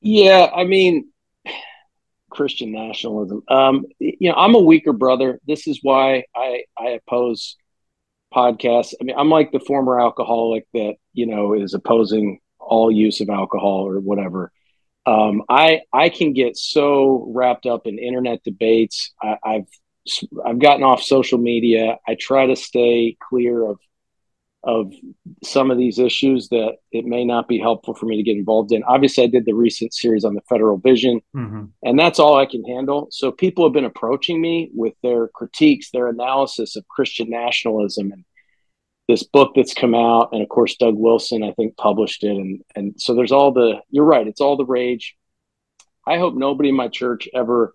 Yeah, 0.00 0.48
I 0.54 0.64
mean, 0.64 1.11
Christian 2.32 2.72
nationalism. 2.72 3.42
Um, 3.48 3.86
you 3.98 4.30
know, 4.30 4.36
I'm 4.36 4.54
a 4.54 4.60
weaker 4.60 4.92
brother. 4.92 5.40
This 5.46 5.66
is 5.66 5.80
why 5.82 6.24
I 6.34 6.64
I 6.78 6.90
oppose 6.90 7.56
podcasts. 8.34 8.94
I 9.00 9.04
mean, 9.04 9.16
I'm 9.16 9.30
like 9.30 9.52
the 9.52 9.60
former 9.60 10.00
alcoholic 10.00 10.66
that 10.74 10.94
you 11.12 11.26
know 11.26 11.54
is 11.54 11.74
opposing 11.74 12.40
all 12.58 12.90
use 12.90 13.20
of 13.20 13.28
alcohol 13.28 13.86
or 13.86 14.00
whatever. 14.00 14.50
Um, 15.04 15.42
I 15.48 15.82
I 15.92 16.08
can 16.08 16.32
get 16.32 16.56
so 16.56 17.26
wrapped 17.34 17.66
up 17.66 17.86
in 17.86 17.98
internet 17.98 18.42
debates. 18.44 19.12
I, 19.22 19.36
I've 19.44 19.68
I've 20.44 20.58
gotten 20.58 20.82
off 20.82 21.02
social 21.02 21.38
media. 21.38 21.98
I 22.06 22.16
try 22.18 22.46
to 22.46 22.56
stay 22.56 23.16
clear 23.28 23.64
of 23.64 23.78
of 24.64 24.92
some 25.42 25.70
of 25.70 25.78
these 25.78 25.98
issues 25.98 26.48
that 26.48 26.76
it 26.92 27.04
may 27.04 27.24
not 27.24 27.48
be 27.48 27.58
helpful 27.58 27.94
for 27.94 28.06
me 28.06 28.16
to 28.16 28.22
get 28.22 28.36
involved 28.36 28.72
in. 28.72 28.84
Obviously, 28.84 29.24
I 29.24 29.26
did 29.26 29.44
the 29.44 29.54
recent 29.54 29.92
series 29.92 30.24
on 30.24 30.34
the 30.34 30.40
federal 30.48 30.78
vision, 30.78 31.20
mm-hmm. 31.34 31.64
and 31.82 31.98
that's 31.98 32.20
all 32.20 32.36
I 32.36 32.46
can 32.46 32.64
handle. 32.64 33.08
So 33.10 33.32
people 33.32 33.64
have 33.64 33.72
been 33.72 33.84
approaching 33.84 34.40
me 34.40 34.70
with 34.72 34.94
their 35.02 35.28
critiques, 35.28 35.90
their 35.90 36.06
analysis 36.06 36.76
of 36.76 36.86
Christian 36.88 37.28
nationalism, 37.28 38.12
and 38.12 38.24
this 39.08 39.24
book 39.24 39.52
that's 39.56 39.74
come 39.74 39.94
out. 39.94 40.30
And 40.32 40.42
of 40.42 40.48
course, 40.48 40.76
Doug 40.76 40.94
Wilson, 40.96 41.42
I 41.42 41.52
think, 41.52 41.76
published 41.76 42.22
it. 42.22 42.36
And 42.36 42.62
and 42.76 42.94
so 43.00 43.14
there's 43.14 43.32
all 43.32 43.52
the. 43.52 43.80
You're 43.90 44.04
right. 44.04 44.26
It's 44.26 44.40
all 44.40 44.56
the 44.56 44.64
rage. 44.64 45.16
I 46.06 46.18
hope 46.18 46.34
nobody 46.34 46.68
in 46.68 46.76
my 46.76 46.88
church 46.88 47.28
ever 47.34 47.74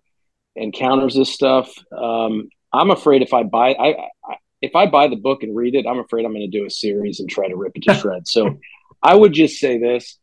encounters 0.56 1.14
this 1.14 1.32
stuff. 1.32 1.72
Um, 1.96 2.48
I'm 2.72 2.90
afraid 2.90 3.22
if 3.22 3.32
I 3.32 3.42
buy, 3.44 3.70
I, 3.72 4.08
I 4.24 4.36
if 4.60 4.74
I 4.74 4.86
buy 4.86 5.08
the 5.08 5.16
book 5.16 5.42
and 5.42 5.56
read 5.56 5.74
it, 5.74 5.86
I'm 5.86 5.98
afraid 5.98 6.24
I'm 6.24 6.32
going 6.32 6.50
to 6.50 6.58
do 6.58 6.66
a 6.66 6.70
series 6.70 7.20
and 7.20 7.28
try 7.28 7.48
to 7.48 7.56
rip 7.56 7.72
it 7.76 7.82
to 7.84 7.94
shreds. 7.94 8.30
So 8.32 8.58
I 9.02 9.14
would 9.14 9.32
just 9.32 9.58
say 9.58 9.78
this. 9.78 10.18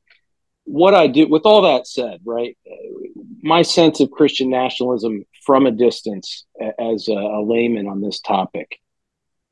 What 0.66 0.96
I 0.96 1.08
do, 1.08 1.28
with 1.28 1.46
all 1.46 1.62
that 1.62 1.88
said, 1.88 2.22
right, 2.26 2.58
my 3.42 3.62
sense 3.62 4.00
of 4.00 4.10
Christian 4.12 4.50
nationalism 4.50 5.24
from 5.46 5.68
a 5.68 5.72
distance 5.72 6.46
as 6.60 7.08
a, 7.08 7.14
a 7.14 7.46
layman 7.46 7.88
on 7.88 8.02
this 8.02 8.20
topic 8.20 8.80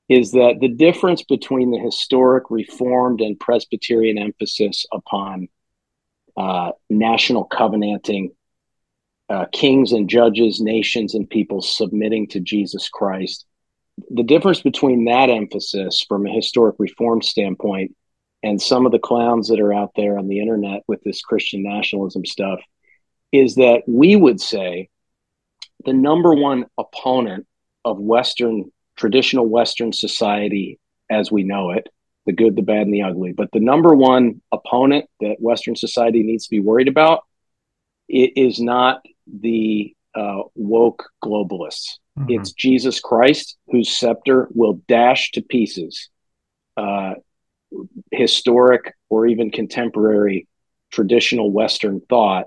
is 0.10 0.32
that 0.32 0.58
the 0.60 0.68
difference 0.68 1.24
between 1.24 1.72
the 1.72 1.78
historic 1.78 2.46
Reformed 2.50 3.22
and 3.22 3.40
Presbyterian 3.40 4.18
emphasis 4.18 4.86
upon 4.92 5.48
uh, 6.36 6.72
national 6.90 7.46
covenanting, 7.46 8.32
uh, 9.30 9.46
kings 9.54 9.92
and 9.94 10.10
judges, 10.10 10.60
nations 10.60 11.14
and 11.14 11.30
people 11.30 11.62
submitting 11.62 12.28
to 12.28 12.40
Jesus 12.40 12.90
Christ, 12.90 13.46
the 14.10 14.24
difference 14.24 14.62
between 14.62 15.06
that 15.06 15.30
emphasis 15.30 16.06
from 16.08 16.26
a 16.26 16.34
historic 16.34 16.76
reform 16.80 17.22
standpoint 17.22 17.96
and 18.42 18.62
some 18.62 18.86
of 18.86 18.92
the 18.92 19.00
clowns 19.00 19.48
that 19.48 19.60
are 19.60 19.74
out 19.74 19.92
there 19.96 20.18
on 20.18 20.28
the 20.28 20.40
internet 20.40 20.84
with 20.88 21.02
this 21.04 21.22
Christian 21.22 21.64
nationalism 21.64 22.26
stuff 22.26 22.60
is 23.32 23.56
that 23.56 23.84
we 23.88 24.16
would 24.16 24.42
say 24.42 24.90
the 25.86 25.94
number 25.94 26.34
one 26.34 26.66
opponent 26.78 27.48
of 27.86 28.00
Western, 28.00 28.72
traditional 28.96 29.46
Western 29.46 29.94
society 29.94 30.80
as 31.10 31.32
we 31.32 31.44
know 31.44 31.72
it, 31.72 31.88
the 32.26 32.34
good, 32.34 32.56
the 32.56 32.62
bad, 32.62 32.84
and 32.84 32.94
the 32.94 33.04
ugly, 33.04 33.34
but 33.34 33.50
the 33.52 33.60
number 33.60 33.94
one 33.94 34.42
opponent 34.52 35.06
that 35.20 35.40
Western 35.40 35.76
society 35.76 36.24
needs 36.24 36.46
to 36.46 36.52
be 36.52 36.60
worried 36.60 36.88
about 36.88 37.24
is 38.10 38.60
not 38.60 39.02
the 39.28 39.96
uh, 40.16 40.44
woke 40.56 41.10
globalists. 41.24 41.98
Mm-hmm. 42.18 42.30
It's 42.30 42.52
Jesus 42.52 43.00
Christ 43.00 43.58
whose 43.68 43.98
scepter 43.98 44.48
will 44.54 44.82
dash 44.88 45.32
to 45.32 45.42
pieces 45.42 46.10
uh, 46.78 47.14
historic 48.12 48.94
or 49.10 49.28
even 49.28 49.52
contemporary 49.52 50.48
traditional 50.92 51.52
Western 51.52 52.02
thought 52.02 52.46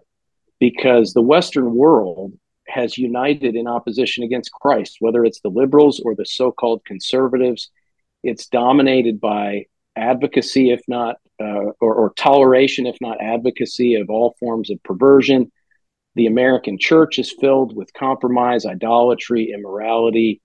because 0.60 1.12
the 1.12 1.22
Western 1.22 1.74
world 1.74 2.32
has 2.68 2.98
united 2.98 3.54
in 3.54 3.66
opposition 3.66 4.24
against 4.24 4.52
Christ, 4.52 4.96
whether 5.00 5.24
it's 5.24 5.40
the 5.40 5.50
liberals 5.50 6.00
or 6.00 6.14
the 6.14 6.26
so 6.26 6.50
called 6.50 6.84
conservatives. 6.84 7.70
It's 8.22 8.46
dominated 8.46 9.20
by 9.20 9.66
advocacy, 9.94 10.70
if 10.70 10.82
not, 10.88 11.16
uh, 11.40 11.70
or, 11.80 11.94
or 11.94 12.12
toleration, 12.16 12.86
if 12.86 12.96
not 13.00 13.20
advocacy, 13.20 13.94
of 13.94 14.10
all 14.10 14.36
forms 14.40 14.70
of 14.70 14.82
perversion 14.82 15.52
the 16.16 16.26
American 16.26 16.78
church 16.78 17.18
is 17.18 17.30
filled 17.30 17.76
with 17.76 17.92
compromise, 17.92 18.64
idolatry, 18.64 19.52
immorality. 19.52 20.40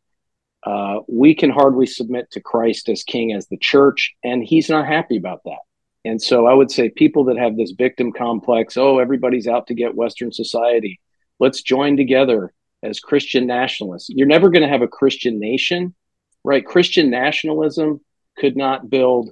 Uh, 0.64 1.00
we 1.08 1.34
can 1.34 1.50
hardly 1.50 1.86
submit 1.86 2.30
to 2.32 2.42
Christ 2.42 2.90
as 2.90 3.04
king 3.04 3.32
as 3.34 3.48
the 3.48 3.58
church, 3.58 4.14
and 4.24 4.44
he's 4.44 4.70
not 4.70 4.86
happy 4.86 5.18
about 5.18 5.42
that. 5.46 5.60
And 6.04 6.22
so 6.22 6.46
I 6.46 6.54
would 6.54 6.72
say 6.72 6.90
people 6.90 7.26
that 7.26 7.38
have 7.38 7.56
this 7.56 7.72
victim 7.72 8.12
complex, 8.12 8.76
oh, 8.76 9.00
everybody's 9.00 9.48
out 9.48 9.68
to 9.68 9.74
get 9.74 9.96
Western 9.96 10.34
society. 10.34 11.00
Let's 11.40 11.62
join 11.62 11.96
together 11.96 12.54
as 12.84 13.00
Christian 13.00 13.48
nationalists. 13.48 14.10
You're 14.10 14.28
never 14.28 14.50
going 14.50 14.64
to 14.64 14.70
have 14.70 14.82
a 14.82 14.88
Christian 14.88 15.40
nation, 15.40 15.96
right? 16.44 16.66
Christian 16.66 17.10
nationalism 17.10 18.02
could 18.38 18.58
not 18.58 18.90
build 18.90 19.32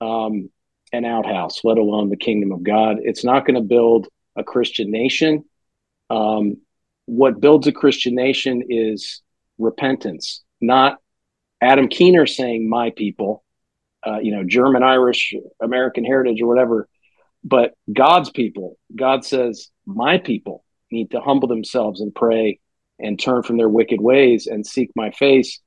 um, 0.00 0.48
an 0.92 1.04
outhouse, 1.04 1.64
let 1.64 1.78
alone 1.78 2.08
the 2.08 2.16
kingdom 2.16 2.52
of 2.52 2.62
God. 2.62 2.98
It's 3.02 3.24
not 3.24 3.46
going 3.46 3.56
to 3.56 3.62
build 3.62 4.06
a 4.36 4.44
Christian 4.44 4.90
nation. 4.92 5.44
Um, 6.10 6.58
what 7.06 7.40
builds 7.40 7.66
a 7.66 7.72
Christian 7.72 8.14
nation 8.14 8.64
is 8.68 9.22
repentance, 9.58 10.42
not 10.60 10.98
Adam 11.60 11.88
Kuehner 11.88 12.28
saying 12.28 12.68
"my 12.68 12.90
people," 12.90 13.44
uh, 14.06 14.18
you 14.18 14.32
know, 14.32 14.44
German, 14.44 14.82
Irish, 14.82 15.34
American 15.60 16.04
heritage, 16.04 16.40
or 16.40 16.46
whatever, 16.46 16.88
but 17.44 17.74
God's 17.92 18.30
people. 18.30 18.76
God 18.94 19.24
says, 19.24 19.70
"My 19.86 20.18
people 20.18 20.64
need 20.90 21.10
to 21.12 21.20
humble 21.20 21.48
themselves 21.48 22.00
and 22.00 22.14
pray 22.14 22.60
and 22.98 23.18
turn 23.18 23.42
from 23.42 23.56
their 23.56 23.68
wicked 23.68 24.00
ways 24.00 24.46
and 24.46 24.66
seek 24.66 24.90
my 24.94 25.10
face, 25.10 25.60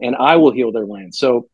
and 0.00 0.16
I 0.16 0.36
will 0.36 0.52
heal 0.52 0.72
their 0.72 0.86
land." 0.86 1.14
So 1.14 1.48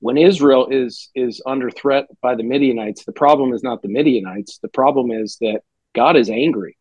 when 0.00 0.16
Israel 0.16 0.68
is 0.68 1.10
is 1.14 1.42
under 1.46 1.70
threat 1.70 2.06
by 2.20 2.34
the 2.34 2.44
Midianites, 2.44 3.04
the 3.04 3.12
problem 3.12 3.52
is 3.52 3.62
not 3.62 3.82
the 3.82 3.88
Midianites. 3.88 4.58
The 4.58 4.68
problem 4.68 5.10
is 5.10 5.36
that 5.40 5.62
God 5.94 6.16
is 6.16 6.30
angry 6.30 6.77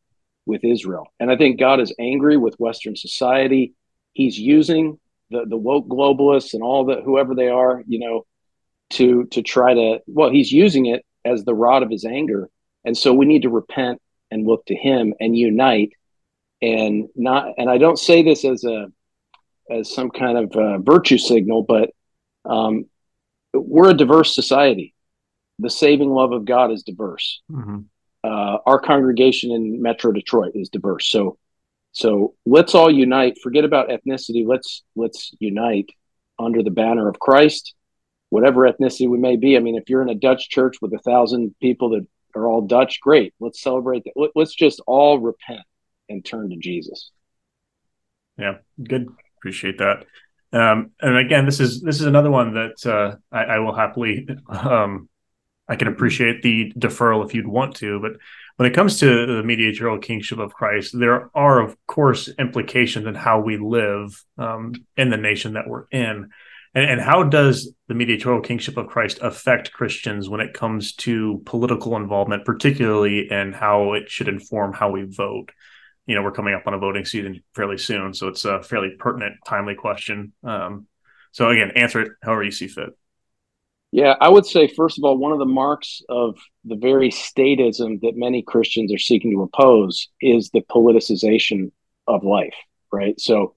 with 0.47 0.63
Israel. 0.63 1.07
And 1.19 1.29
I 1.29 1.37
think 1.37 1.59
God 1.59 1.79
is 1.79 1.93
angry 1.99 2.37
with 2.37 2.59
Western 2.59 2.95
society. 2.95 3.73
He's 4.13 4.39
using 4.39 4.99
the, 5.29 5.45
the 5.45 5.57
woke 5.57 5.87
globalists 5.87 6.53
and 6.53 6.63
all 6.63 6.85
the 6.85 7.01
whoever 7.01 7.35
they 7.35 7.49
are, 7.49 7.83
you 7.85 7.99
know, 7.99 8.25
to 8.91 9.25
to 9.25 9.41
try 9.41 9.73
to 9.73 9.99
well, 10.07 10.31
he's 10.31 10.51
using 10.51 10.85
it 10.87 11.05
as 11.25 11.43
the 11.43 11.53
rod 11.53 11.83
of 11.83 11.89
his 11.89 12.05
anger. 12.05 12.49
And 12.85 12.97
so 12.97 13.13
we 13.13 13.25
need 13.25 13.41
to 13.41 13.49
repent 13.49 14.01
and 14.31 14.47
look 14.47 14.65
to 14.67 14.75
him 14.75 15.13
and 15.19 15.37
unite 15.37 15.91
and 16.61 17.09
not 17.15 17.53
and 17.57 17.69
I 17.69 17.77
don't 17.77 17.99
say 17.99 18.23
this 18.23 18.45
as 18.45 18.63
a 18.63 18.87
as 19.69 19.93
some 19.93 20.09
kind 20.09 20.37
of 20.37 20.85
virtue 20.85 21.17
signal, 21.17 21.63
but 21.63 21.89
um, 22.45 22.85
we're 23.53 23.89
a 23.89 23.93
diverse 23.93 24.33
society. 24.33 24.95
The 25.59 25.69
saving 25.69 26.09
love 26.09 26.31
of 26.31 26.45
God 26.45 26.71
is 26.71 26.83
diverse. 26.83 27.41
Mm-hmm 27.51 27.79
uh, 28.23 28.57
our 28.65 28.79
congregation 28.79 29.51
in 29.51 29.81
Metro 29.81 30.11
Detroit 30.11 30.51
is 30.55 30.69
diverse. 30.69 31.09
So, 31.09 31.37
so 31.91 32.35
let's 32.45 32.75
all 32.75 32.91
unite. 32.91 33.37
Forget 33.41 33.63
about 33.63 33.89
ethnicity. 33.89 34.45
Let's 34.45 34.83
let's 34.95 35.31
unite 35.39 35.89
under 36.39 36.63
the 36.63 36.71
banner 36.71 37.07
of 37.07 37.19
Christ, 37.19 37.73
whatever 38.29 38.69
ethnicity 38.69 39.09
we 39.09 39.17
may 39.17 39.35
be. 39.35 39.57
I 39.57 39.59
mean, 39.59 39.75
if 39.75 39.89
you're 39.89 40.01
in 40.01 40.09
a 40.09 40.15
Dutch 40.15 40.49
church 40.49 40.77
with 40.81 40.93
a 40.93 40.99
thousand 40.99 41.55
people 41.61 41.89
that 41.91 42.07
are 42.35 42.47
all 42.47 42.61
Dutch, 42.61 42.99
great. 43.01 43.33
Let's 43.39 43.61
celebrate 43.61 44.03
that. 44.05 44.29
Let's 44.35 44.53
just 44.53 44.81
all 44.85 45.19
repent 45.19 45.61
and 46.09 46.23
turn 46.23 46.49
to 46.49 46.57
Jesus. 46.57 47.11
Yeah, 48.37 48.57
good. 48.81 49.07
Appreciate 49.39 49.79
that. 49.79 50.05
Um, 50.53 50.91
and 51.01 51.17
again, 51.17 51.45
this 51.45 51.59
is 51.59 51.81
this 51.81 51.99
is 51.99 52.05
another 52.05 52.31
one 52.31 52.53
that 52.53 52.85
uh, 52.85 53.15
I, 53.31 53.43
I, 53.43 53.59
will 53.59 53.75
happily 53.75 54.27
um, 54.47 55.09
I 55.67 55.75
can 55.75 55.87
appreciate 55.87 56.41
the 56.41 56.71
deferral 56.77 57.25
if 57.25 57.33
you'd 57.33 57.47
want 57.47 57.75
to, 57.77 57.99
but 57.99 58.13
when 58.57 58.69
it 58.69 58.73
comes 58.73 58.99
to 58.99 59.25
the 59.25 59.43
mediatorial 59.43 59.99
kingship 59.99 60.39
of 60.39 60.53
Christ, 60.53 60.97
there 60.97 61.29
are, 61.35 61.61
of 61.61 61.77
course, 61.85 62.27
implications 62.39 63.05
in 63.05 63.13
how 63.13 63.39
we 63.39 63.57
live 63.57 64.23
um, 64.37 64.73
in 64.97 65.09
the 65.09 65.17
nation 65.17 65.53
that 65.53 65.67
we're 65.67 65.85
in. 65.91 66.29
And, 66.73 66.89
and, 66.89 67.01
how 67.01 67.23
does 67.23 67.71
the 67.87 67.93
mediatorial 67.93 68.41
kingship 68.41 68.77
of 68.77 68.87
Christ 68.87 69.19
affect 69.21 69.73
Christians 69.73 70.27
when 70.27 70.41
it 70.41 70.53
comes 70.53 70.93
to 70.95 71.41
political 71.45 71.95
involvement, 71.95 72.45
particularly 72.45 73.31
in 73.31 73.53
how 73.53 73.93
it 73.93 74.09
should 74.09 74.27
inform 74.27 74.73
how 74.73 74.89
we 74.91 75.03
vote? 75.03 75.51
You 76.07 76.15
know, 76.15 76.23
we're 76.23 76.31
coming 76.31 76.53
up 76.53 76.67
on 76.67 76.73
a 76.73 76.79
voting 76.79 77.05
season 77.05 77.41
fairly 77.53 77.77
soon, 77.77 78.13
so 78.13 78.27
it's 78.27 78.45
a 78.45 78.63
fairly 78.63 78.95
pertinent, 78.97 79.35
timely 79.45 79.75
question. 79.75 80.33
Um, 80.43 80.87
so, 81.31 81.49
again, 81.49 81.71
answer 81.75 82.01
it 82.01 82.11
however 82.23 82.43
you 82.43 82.51
see 82.51 82.67
fit. 82.67 82.96
Yeah, 83.91 84.15
I 84.19 84.29
would 84.29 84.45
say, 84.45 84.67
first 84.67 84.97
of 84.97 85.05
all, 85.05 85.17
one 85.17 85.31
of 85.31 85.39
the 85.39 85.45
marks 85.45 86.01
of 86.09 86.37
the 86.65 86.75
very 86.75 87.09
statism 87.09 88.01
that 88.01 88.17
many 88.17 88.41
Christians 88.41 88.93
are 88.93 88.97
seeking 88.97 89.31
to 89.31 89.43
oppose 89.43 90.09
is 90.21 90.49
the 90.49 90.61
politicization 90.61 91.71
of 92.05 92.23
life, 92.23 92.55
right? 92.91 93.19
So 93.19 93.55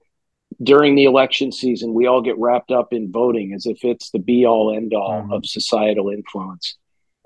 during 0.62 0.94
the 0.94 1.04
election 1.04 1.52
season, 1.52 1.94
we 1.94 2.06
all 2.06 2.22
get 2.22 2.38
wrapped 2.38 2.70
up 2.70 2.92
in 2.92 3.10
voting 3.10 3.54
as 3.54 3.66
if 3.66 3.84
it's 3.84 4.10
the 4.10 4.18
be 4.18 4.46
all 4.46 4.75
end 4.75 4.94
all 4.94 5.22
mm-hmm. 5.22 5.32
of 5.32 5.46
societal 5.46 6.10
influence. 6.10 6.76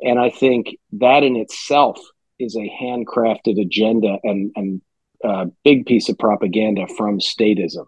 And 0.01 0.19
I 0.19 0.31
think 0.31 0.77
that 0.93 1.23
in 1.23 1.37
itself 1.37 1.99
is 2.39 2.57
a 2.57 2.73
handcrafted 2.83 3.61
agenda 3.61 4.19
and, 4.23 4.53
and 4.57 4.83
a 5.23 5.47
big 5.63 5.87
piece 5.87 6.09
of 6.09 6.19
propaganda 6.19 6.87
from 6.97 7.19
statism. 7.19 7.87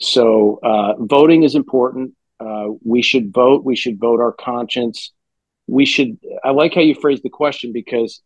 So 0.00 0.60
uh, 0.62 0.94
voting 0.98 1.42
is 1.42 1.54
important. 1.54 2.14
Uh, 2.38 2.68
we 2.84 3.02
should 3.02 3.32
vote. 3.32 3.64
We 3.64 3.76
should 3.76 3.98
vote 3.98 4.20
our 4.20 4.32
conscience. 4.32 5.12
We 5.66 5.86
should. 5.86 6.18
I 6.44 6.50
like 6.50 6.74
how 6.74 6.82
you 6.82 6.94
phrase 6.94 7.22
the 7.22 7.30
question 7.30 7.72
because 7.72 8.22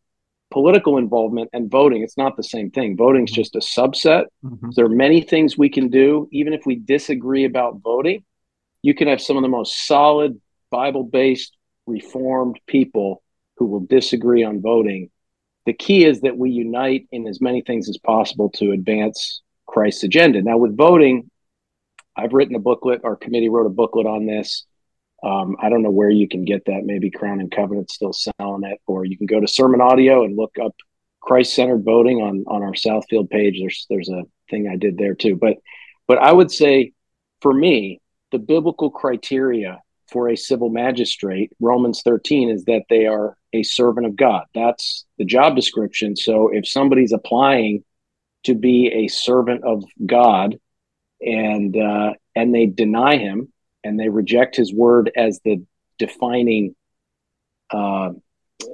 political 0.50 0.98
involvement 0.98 1.48
and 1.52 1.70
voting 1.70 2.02
it's 2.02 2.16
not 2.16 2.36
the 2.36 2.42
same 2.42 2.70
thing 2.70 2.96
voting 2.96 3.24
is 3.24 3.30
mm-hmm. 3.30 3.40
just 3.40 3.56
a 3.56 3.58
subset 3.58 4.24
mm-hmm. 4.44 4.70
there 4.74 4.84
are 4.84 4.88
many 4.88 5.20
things 5.20 5.56
we 5.56 5.68
can 5.68 5.88
do 5.88 6.28
even 6.32 6.52
if 6.52 6.66
we 6.66 6.74
disagree 6.74 7.44
about 7.44 7.80
voting 7.82 8.24
you 8.82 8.94
can 8.94 9.08
have 9.08 9.20
some 9.20 9.36
of 9.36 9.42
the 9.42 9.48
most 9.48 9.86
solid 9.86 10.40
bible-based 10.70 11.56
reformed 11.86 12.58
people 12.66 13.22
who 13.56 13.66
will 13.66 13.80
disagree 13.80 14.42
on 14.42 14.60
voting 14.60 15.08
the 15.66 15.72
key 15.72 16.04
is 16.04 16.20
that 16.22 16.36
we 16.36 16.50
unite 16.50 17.06
in 17.12 17.28
as 17.28 17.40
many 17.40 17.60
things 17.60 17.88
as 17.88 17.98
possible 17.98 18.50
to 18.50 18.72
advance 18.72 19.42
christ's 19.66 20.02
agenda 20.02 20.42
now 20.42 20.56
with 20.56 20.76
voting 20.76 21.29
I've 22.16 22.32
written 22.32 22.56
a 22.56 22.60
booklet. 22.60 23.02
Our 23.04 23.16
committee 23.16 23.48
wrote 23.48 23.66
a 23.66 23.70
booklet 23.70 24.06
on 24.06 24.26
this. 24.26 24.66
Um, 25.22 25.56
I 25.60 25.68
don't 25.68 25.82
know 25.82 25.90
where 25.90 26.10
you 26.10 26.28
can 26.28 26.44
get 26.44 26.64
that. 26.66 26.82
Maybe 26.84 27.10
Crown 27.10 27.40
and 27.40 27.50
Covenant 27.50 27.90
still 27.90 28.12
selling 28.12 28.64
it, 28.64 28.80
or 28.86 29.04
you 29.04 29.18
can 29.18 29.26
go 29.26 29.40
to 29.40 29.46
Sermon 29.46 29.80
Audio 29.80 30.24
and 30.24 30.36
look 30.36 30.56
up 30.62 30.74
Christ 31.20 31.54
centered 31.54 31.84
voting 31.84 32.18
on 32.18 32.44
on 32.46 32.62
our 32.62 32.72
Southfield 32.72 33.28
page. 33.30 33.58
There's 33.60 33.86
there's 33.90 34.08
a 34.08 34.22
thing 34.48 34.68
I 34.68 34.76
did 34.76 34.96
there 34.96 35.14
too. 35.14 35.36
But 35.36 35.58
But 36.08 36.18
I 36.18 36.32
would 36.32 36.50
say, 36.50 36.92
for 37.42 37.52
me, 37.52 38.00
the 38.32 38.38
biblical 38.38 38.90
criteria 38.90 39.80
for 40.10 40.28
a 40.28 40.36
civil 40.36 40.70
magistrate, 40.70 41.52
Romans 41.60 42.02
13, 42.02 42.50
is 42.50 42.64
that 42.64 42.84
they 42.88 43.06
are 43.06 43.36
a 43.52 43.62
servant 43.62 44.06
of 44.06 44.16
God. 44.16 44.44
That's 44.54 45.04
the 45.18 45.24
job 45.24 45.54
description. 45.54 46.16
So 46.16 46.48
if 46.52 46.66
somebody's 46.66 47.12
applying 47.12 47.84
to 48.44 48.54
be 48.54 48.88
a 48.88 49.08
servant 49.08 49.64
of 49.64 49.84
God 50.06 50.58
and 51.20 51.76
uh, 51.76 52.12
and 52.34 52.54
they 52.54 52.66
deny 52.66 53.16
him 53.16 53.52
and 53.84 53.98
they 53.98 54.08
reject 54.08 54.56
his 54.56 54.72
word 54.72 55.10
as 55.16 55.40
the 55.44 55.62
defining 55.98 56.74
uh, 57.70 58.10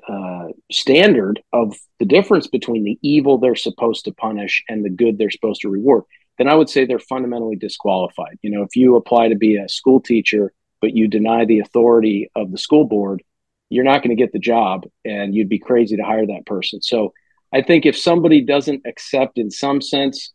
uh, 0.08 0.48
standard 0.70 1.40
of 1.52 1.76
the 1.98 2.04
difference 2.04 2.46
between 2.46 2.84
the 2.84 2.98
evil 3.02 3.38
they're 3.38 3.54
supposed 3.54 4.04
to 4.04 4.12
punish 4.12 4.64
and 4.68 4.84
the 4.84 4.90
good 4.90 5.18
they're 5.18 5.30
supposed 5.30 5.60
to 5.60 5.68
reward, 5.68 6.04
then 6.38 6.48
I 6.48 6.54
would 6.54 6.68
say 6.68 6.84
they're 6.84 6.98
fundamentally 6.98 7.56
disqualified. 7.56 8.38
You 8.42 8.50
know, 8.50 8.62
if 8.62 8.76
you 8.76 8.96
apply 8.96 9.28
to 9.28 9.36
be 9.36 9.56
a 9.56 9.68
school 9.68 10.00
teacher 10.00 10.52
but 10.80 10.94
you 10.94 11.08
deny 11.08 11.44
the 11.44 11.60
authority 11.60 12.30
of 12.36 12.52
the 12.52 12.58
school 12.58 12.84
board, 12.84 13.22
you're 13.70 13.84
not 13.84 14.02
going 14.02 14.16
to 14.16 14.22
get 14.22 14.32
the 14.32 14.38
job, 14.38 14.84
and 15.04 15.34
you'd 15.34 15.48
be 15.48 15.58
crazy 15.58 15.96
to 15.96 16.04
hire 16.04 16.26
that 16.26 16.46
person. 16.46 16.80
So, 16.82 17.12
I 17.52 17.62
think 17.62 17.86
if 17.86 17.96
somebody 17.96 18.40
doesn't 18.40 18.82
accept, 18.86 19.38
in 19.38 19.50
some 19.50 19.80
sense, 19.80 20.32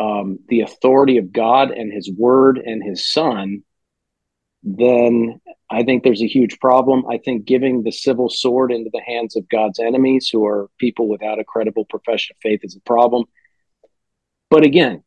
um, 0.00 0.38
the 0.48 0.62
authority 0.62 1.18
of 1.18 1.30
God 1.30 1.70
and 1.70 1.92
His 1.92 2.10
Word 2.10 2.56
and 2.58 2.82
His 2.82 3.12
Son, 3.12 3.62
then 4.62 5.40
I 5.70 5.82
think 5.82 6.02
there's 6.02 6.22
a 6.22 6.26
huge 6.26 6.58
problem. 6.58 7.04
I 7.06 7.18
think 7.18 7.44
giving 7.44 7.82
the 7.82 7.92
civil 7.92 8.30
sword 8.30 8.72
into 8.72 8.90
the 8.92 9.02
hands 9.02 9.36
of 9.36 9.48
God's 9.48 9.78
enemies, 9.78 10.30
who 10.32 10.46
are 10.46 10.70
people 10.78 11.06
without 11.06 11.38
a 11.38 11.44
credible 11.44 11.84
profession 11.84 12.34
of 12.34 12.40
faith, 12.42 12.60
is 12.62 12.76
a 12.76 12.88
problem. 12.88 13.24
But 14.48 14.64
again, 14.64 15.04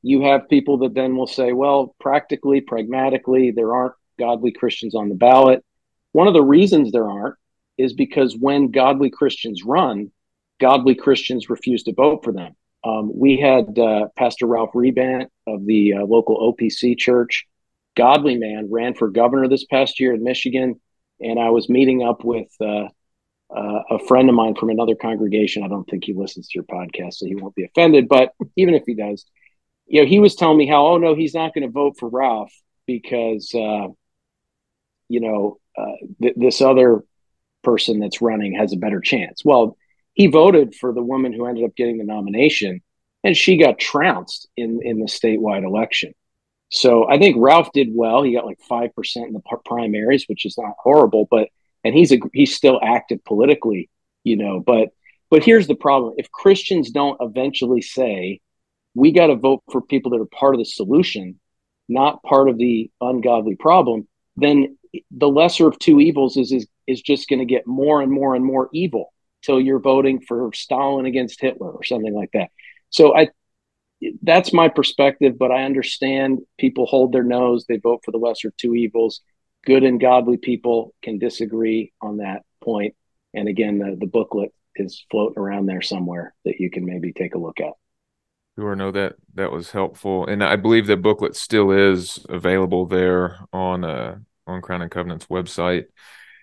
you 0.00 0.22
have 0.22 0.48
people 0.48 0.78
that 0.78 0.94
then 0.94 1.14
will 1.14 1.26
say, 1.26 1.52
well, 1.52 1.94
practically, 2.00 2.62
pragmatically, 2.62 3.50
there 3.50 3.74
aren't 3.74 3.94
godly 4.18 4.52
Christians 4.52 4.94
on 4.94 5.10
the 5.10 5.14
ballot. 5.14 5.62
One 6.12 6.28
of 6.28 6.34
the 6.34 6.42
reasons 6.42 6.92
there 6.92 7.10
aren't 7.10 7.36
is 7.76 7.92
because 7.92 8.36
when 8.36 8.70
godly 8.70 9.10
Christians 9.10 9.64
run, 9.64 10.10
godly 10.60 10.94
Christians 10.94 11.50
refuse 11.50 11.82
to 11.84 11.94
vote 11.94 12.24
for 12.24 12.32
them. 12.32 12.54
Um, 12.84 13.10
we 13.14 13.38
had 13.38 13.78
uh, 13.78 14.08
Pastor 14.16 14.46
Ralph 14.46 14.72
Rebandt 14.74 15.26
of 15.46 15.64
the 15.64 15.94
uh, 15.94 16.04
local 16.04 16.52
OPC 16.52 16.98
church 16.98 17.46
godly 17.96 18.36
man, 18.36 18.68
ran 18.70 18.94
for 18.94 19.08
governor 19.08 19.48
this 19.48 19.64
past 19.64 20.00
year 20.00 20.14
in 20.14 20.22
Michigan. 20.22 20.80
And 21.20 21.38
I 21.38 21.50
was 21.50 21.68
meeting 21.68 22.02
up 22.02 22.24
with 22.24 22.48
uh, 22.60 22.88
uh, 23.54 23.82
a 23.90 23.98
friend 24.06 24.28
of 24.28 24.34
mine 24.34 24.54
from 24.54 24.70
another 24.70 24.94
congregation. 24.94 25.62
I 25.62 25.68
don't 25.68 25.84
think 25.84 26.04
he 26.04 26.14
listens 26.14 26.48
to 26.48 26.54
your 26.54 26.64
podcast, 26.64 27.14
so 27.14 27.26
he 27.26 27.34
won't 27.34 27.54
be 27.54 27.64
offended. 27.64 28.08
But 28.08 28.32
even 28.56 28.74
if 28.74 28.84
he 28.86 28.94
does, 28.94 29.24
you 29.86 30.00
know, 30.00 30.08
he 30.08 30.18
was 30.18 30.34
telling 30.34 30.58
me 30.58 30.66
how, 30.66 30.86
oh 30.86 30.98
no, 30.98 31.14
he's 31.14 31.34
not 31.34 31.54
going 31.54 31.66
to 31.66 31.72
vote 31.72 31.96
for 31.98 32.08
Ralph 32.08 32.52
because, 32.86 33.52
uh, 33.54 33.88
you 35.08 35.20
know, 35.20 35.58
uh, 35.76 36.06
th- 36.20 36.34
this 36.36 36.60
other 36.60 37.04
person 37.62 38.00
that's 38.00 38.22
running 38.22 38.54
has 38.54 38.72
a 38.72 38.76
better 38.76 39.00
chance. 39.00 39.44
Well, 39.44 39.76
he 40.14 40.26
voted 40.26 40.74
for 40.74 40.92
the 40.92 41.02
woman 41.02 41.32
who 41.32 41.46
ended 41.46 41.64
up 41.64 41.74
getting 41.76 41.98
the 41.98 42.04
nomination, 42.04 42.82
and 43.24 43.36
she 43.36 43.56
got 43.56 43.78
trounced 43.78 44.48
in 44.56 44.80
in 44.82 44.98
the 44.98 45.06
statewide 45.06 45.64
election. 45.64 46.12
So 46.70 47.08
I 47.08 47.18
think 47.18 47.36
Ralph 47.38 47.72
did 47.72 47.88
well. 47.92 48.22
He 48.22 48.34
got 48.34 48.46
like 48.46 48.60
five 48.68 48.94
percent 48.94 49.28
in 49.28 49.32
the 49.32 49.58
primaries, 49.64 50.24
which 50.26 50.46
is 50.46 50.56
not 50.58 50.74
horrible, 50.78 51.26
but 51.30 51.48
and 51.84 51.94
he's 51.94 52.12
a 52.12 52.18
he's 52.32 52.54
still 52.54 52.80
active 52.82 53.24
politically, 53.24 53.90
you 54.24 54.36
know. 54.36 54.60
But 54.60 54.90
but 55.30 55.44
here's 55.44 55.66
the 55.66 55.74
problem: 55.74 56.14
if 56.18 56.30
Christians 56.30 56.90
don't 56.90 57.18
eventually 57.20 57.82
say 57.82 58.40
we 58.94 59.12
got 59.12 59.28
to 59.28 59.36
vote 59.36 59.62
for 59.70 59.80
people 59.80 60.10
that 60.10 60.20
are 60.20 60.26
part 60.26 60.54
of 60.54 60.58
the 60.58 60.66
solution, 60.66 61.40
not 61.88 62.22
part 62.22 62.50
of 62.50 62.58
the 62.58 62.90
ungodly 63.00 63.56
problem, 63.56 64.06
then 64.36 64.76
the 65.10 65.28
lesser 65.28 65.66
of 65.66 65.78
two 65.78 66.00
evils 66.00 66.36
is 66.36 66.52
is, 66.52 66.66
is 66.86 67.00
just 67.00 67.28
going 67.28 67.38
to 67.38 67.46
get 67.46 67.66
more 67.66 68.02
and 68.02 68.12
more 68.12 68.34
and 68.34 68.44
more 68.44 68.68
evil 68.74 69.12
till 69.42 69.60
you're 69.60 69.80
voting 69.80 70.20
for 70.20 70.52
Stalin 70.52 71.06
against 71.06 71.40
Hitler 71.40 71.70
or 71.70 71.84
something 71.84 72.14
like 72.14 72.30
that. 72.32 72.50
So 72.90 73.16
I 73.16 73.28
that's 74.22 74.52
my 74.52 74.68
perspective, 74.68 75.38
but 75.38 75.52
I 75.52 75.64
understand 75.64 76.40
people 76.58 76.86
hold 76.86 77.12
their 77.12 77.22
nose, 77.22 77.64
they 77.68 77.76
vote 77.76 78.00
for 78.04 78.10
the 78.10 78.18
lesser 78.18 78.52
two 78.56 78.74
evils. 78.74 79.20
Good 79.64 79.84
and 79.84 80.00
godly 80.00 80.38
people 80.38 80.92
can 81.02 81.18
disagree 81.18 81.92
on 82.00 82.16
that 82.16 82.42
point. 82.64 82.96
And 83.32 83.48
again, 83.48 83.78
the, 83.78 83.96
the 83.98 84.06
booklet 84.06 84.52
is 84.74 85.04
floating 85.10 85.38
around 85.38 85.66
there 85.66 85.82
somewhere 85.82 86.34
that 86.44 86.58
you 86.58 86.70
can 86.70 86.84
maybe 86.84 87.12
take 87.12 87.34
a 87.34 87.38
look 87.38 87.60
at. 87.60 87.72
Sure, 88.58 88.76
no, 88.76 88.90
that 88.90 89.14
that 89.34 89.50
was 89.50 89.70
helpful, 89.70 90.26
and 90.26 90.44
I 90.44 90.56
believe 90.56 90.86
the 90.86 90.96
booklet 90.96 91.36
still 91.36 91.70
is 91.70 92.18
available 92.28 92.84
there 92.84 93.38
on 93.50 93.82
uh 93.82 94.18
on 94.46 94.60
Crown 94.60 94.82
and 94.82 94.90
Covenant's 94.90 95.26
website. 95.26 95.84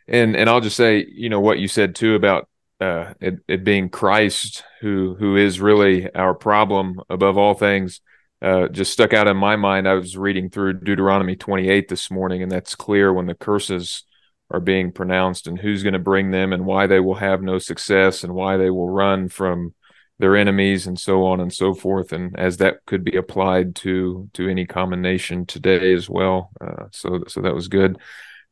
And 0.08 0.36
and 0.36 0.50
I'll 0.50 0.62
just 0.62 0.76
say, 0.76 1.06
you 1.08 1.30
know, 1.30 1.40
what 1.40 1.60
you 1.60 1.68
said 1.68 1.94
too 1.94 2.16
about 2.16 2.50
uh, 2.80 3.14
it, 3.20 3.40
it 3.48 3.64
being 3.64 3.90
Christ 3.90 4.64
who 4.82 5.16
who 5.20 5.36
is 5.36 5.60
really 5.60 6.14
our 6.14 6.34
problem 6.34 7.02
above 7.10 7.38
all 7.38 7.54
things 7.54 8.02
uh, 8.42 8.68
just 8.70 8.94
stuck 8.94 9.14
out 9.14 9.28
in 9.28 9.38
my 9.38 9.56
mind. 9.56 9.88
I 9.88 9.96
was 9.96 10.16
reading 10.16 10.50
through 10.50 10.74
Deuteronomy 10.74 11.36
28 11.36 11.90
this 11.90 12.10
morning, 12.10 12.42
and 12.42 12.52
that's 12.52 12.76
clear 12.76 13.12
when 13.12 13.26
the 13.26 13.36
curses 13.36 14.04
are 14.50 14.62
being 14.62 14.92
pronounced 14.92 15.46
and 15.46 15.60
who's 15.60 15.84
going 15.84 15.94
to 15.94 16.00
bring 16.00 16.32
them 16.32 16.54
and 16.54 16.66
why 16.66 16.88
they 16.88 17.00
will 17.00 17.16
have 17.16 17.42
no 17.42 17.60
success 17.60 18.24
and 18.24 18.34
why 18.34 18.58
they 18.58 18.70
will 18.70 18.90
run 18.90 19.30
from 19.30 19.74
their 20.18 20.36
enemies 20.36 20.88
and 20.88 21.00
so 21.00 21.26
on 21.26 21.40
and 21.40 21.54
so 21.54 21.74
forth. 21.74 22.12
And 22.14 22.38
as 22.38 22.58
that 22.58 22.86
could 22.86 23.04
be 23.04 23.16
applied 23.16 23.76
to 23.78 24.30
to 24.34 24.50
any 24.50 24.66
common 24.66 25.02
nation 25.02 25.46
today 25.46 25.94
as 25.94 26.10
well. 26.10 26.50
Uh, 26.60 26.86
so 26.92 27.24
so 27.28 27.42
that 27.42 27.54
was 27.54 27.68
good. 27.68 27.98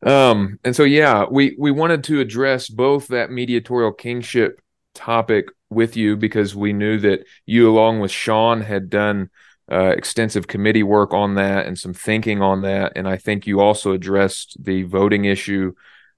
Um, 0.06 0.60
and 0.64 0.76
so 0.76 0.84
yeah, 0.84 1.26
we 1.30 1.56
we 1.58 1.72
wanted 1.72 2.04
to 2.06 2.20
address 2.20 2.70
both 2.70 3.08
that 3.08 3.32
mediatorial 3.32 3.92
kingship 3.92 4.62
topic 4.94 5.48
with 5.70 5.98
you 5.98 6.16
because 6.16 6.56
we 6.56 6.74
knew 6.74 7.00
that 7.00 7.26
you, 7.46 7.70
along 7.70 8.00
with 8.00 8.12
Sean, 8.12 8.62
had 8.62 8.90
done 8.90 9.30
uh, 9.72 9.90
extensive 9.90 10.48
committee 10.48 10.84
work 10.84 11.14
on 11.14 11.36
that 11.36 11.66
and 11.66 11.78
some 11.78 11.94
thinking 11.94 12.42
on 12.42 12.62
that. 12.62 12.94
And 12.96 13.08
I 13.08 13.18
think 13.18 13.48
you 13.48 13.60
also 13.60 13.92
addressed 13.92 14.58
the 14.64 14.84
voting 14.84 15.26
issue 15.26 15.74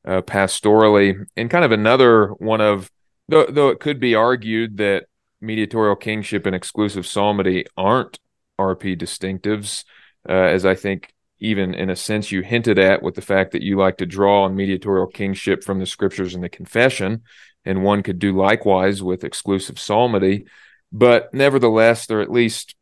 uh, 0.05 0.21
pastorally. 0.21 1.25
And 1.35 1.49
kind 1.49 1.65
of 1.65 1.71
another 1.71 2.27
one 2.27 2.61
of, 2.61 2.91
though, 3.27 3.45
though 3.45 3.69
it 3.69 3.79
could 3.79 3.99
be 3.99 4.15
argued 4.15 4.77
that 4.77 5.05
mediatorial 5.41 5.95
kingship 5.95 6.45
and 6.45 6.55
exclusive 6.55 7.07
psalmody 7.07 7.65
aren't 7.75 8.19
RP 8.59 8.99
distinctives, 8.99 9.83
uh, 10.27 10.33
as 10.33 10.65
I 10.65 10.75
think 10.75 11.13
even 11.39 11.73
in 11.73 11.89
a 11.89 11.95
sense 11.95 12.31
you 12.31 12.41
hinted 12.41 12.77
at 12.77 13.01
with 13.01 13.15
the 13.15 13.21
fact 13.21 13.51
that 13.51 13.61
you 13.61 13.77
like 13.77 13.97
to 13.97 14.05
draw 14.05 14.43
on 14.43 14.55
mediatorial 14.55 15.07
kingship 15.07 15.63
from 15.63 15.79
the 15.79 15.85
scriptures 15.85 16.35
and 16.35 16.43
the 16.43 16.49
confession 16.49 17.23
and 17.65 17.83
one 17.83 18.03
could 18.03 18.19
do 18.19 18.35
likewise 18.35 19.03
with 19.03 19.23
exclusive 19.23 19.79
psalmody. 19.79 20.45
But 20.91 21.33
nevertheless 21.33 22.05
they're 22.05 22.21
at 22.21 22.31
least 22.31 22.75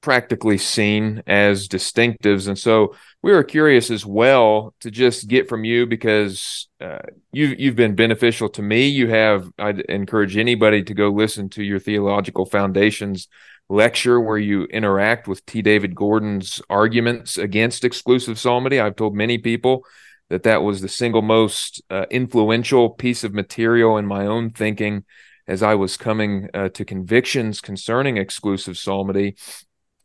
practically 0.00 0.56
seen 0.56 1.22
as 1.26 1.68
distinctives. 1.68 2.48
And 2.48 2.58
so 2.58 2.94
we 3.22 3.32
were 3.32 3.44
curious 3.44 3.90
as 3.90 4.06
well 4.06 4.74
to 4.80 4.90
just 4.90 5.28
get 5.28 5.48
from 5.48 5.64
you 5.64 5.86
because 5.86 6.68
uh, 6.80 7.00
you 7.32 7.54
you've 7.58 7.76
been 7.76 7.94
beneficial 7.94 8.48
to 8.50 8.62
me. 8.62 8.88
You 8.88 9.08
have 9.08 9.50
I'd 9.58 9.80
encourage 9.80 10.36
anybody 10.36 10.82
to 10.84 10.94
go 10.94 11.10
listen 11.10 11.48
to 11.50 11.62
your 11.62 11.78
theological 11.78 12.46
foundations 12.46 13.28
lecture 13.70 14.20
where 14.20 14.36
you 14.36 14.64
interact 14.64 15.28
with 15.28 15.46
T. 15.46 15.62
David 15.62 15.94
Gordon's 15.94 16.60
arguments 16.68 17.38
against 17.38 17.84
exclusive 17.84 18.38
psalmody. 18.38 18.80
I've 18.80 18.96
told 18.96 19.14
many 19.14 19.38
people 19.38 19.84
that 20.28 20.42
that 20.42 20.62
was 20.62 20.80
the 20.80 20.88
single 20.88 21.22
most 21.22 21.80
uh, 21.88 22.06
influential 22.10 22.90
piece 22.90 23.22
of 23.22 23.32
material 23.32 23.96
in 23.96 24.06
my 24.06 24.26
own 24.26 24.50
thinking 24.50 25.04
as 25.46 25.62
I 25.62 25.76
was 25.76 25.96
coming 25.96 26.48
uh, 26.52 26.68
to 26.70 26.84
convictions 26.84 27.60
concerning 27.60 28.16
exclusive 28.16 28.76
psalmody. 28.76 29.36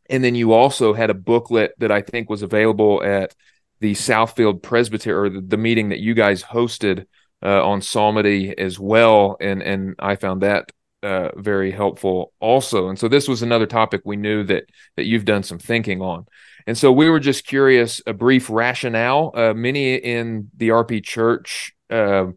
And 0.10 0.24
then 0.24 0.36
you 0.36 0.54
also 0.54 0.94
had 0.94 1.10
a 1.10 1.16
booklet 1.16 1.74
that 1.80 1.92
I 1.92 2.02
think 2.02 2.30
was 2.30 2.44
available 2.44 3.04
at 3.04 3.36
the 3.80 3.94
Southfield 3.94 4.62
Presbytery, 4.62 5.14
or 5.14 5.30
the, 5.30 5.42
the 5.42 5.58
meeting 5.58 5.90
that 5.90 6.00
you 6.00 6.14
guys 6.14 6.44
hosted 6.44 7.06
uh, 7.44 7.68
on 7.68 7.82
psalmody 7.82 8.58
as 8.58 8.80
well. 8.80 9.38
And 9.42 9.62
and 9.62 9.96
I 10.00 10.16
found 10.16 10.42
that 10.44 10.72
uh, 11.06 11.30
very 11.36 11.70
helpful 11.70 12.34
also. 12.40 12.90
And 12.90 12.98
so 12.98 13.08
this 13.08 13.28
was 13.28 13.44
another 13.44 13.68
topic 13.68 14.02
we 14.04 14.16
knew 14.16 14.44
that 14.46 14.66
that 14.96 15.06
you've 15.06 15.24
done 15.24 15.44
some 15.44 15.60
thinking 15.60 16.02
on. 16.02 16.26
And 16.66 16.76
so 16.76 16.92
we 16.92 17.10
were 17.10 17.20
just 17.20 17.46
curious 17.46 18.02
a 18.08 18.14
brief 18.14 18.50
rationale. 18.50 19.32
Uh, 19.36 19.54
many 19.54 19.96
in 19.96 20.50
the 20.58 20.70
RP 20.70 21.04
Church 21.04 21.74
uh, 21.92 22.28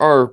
are 0.00 0.30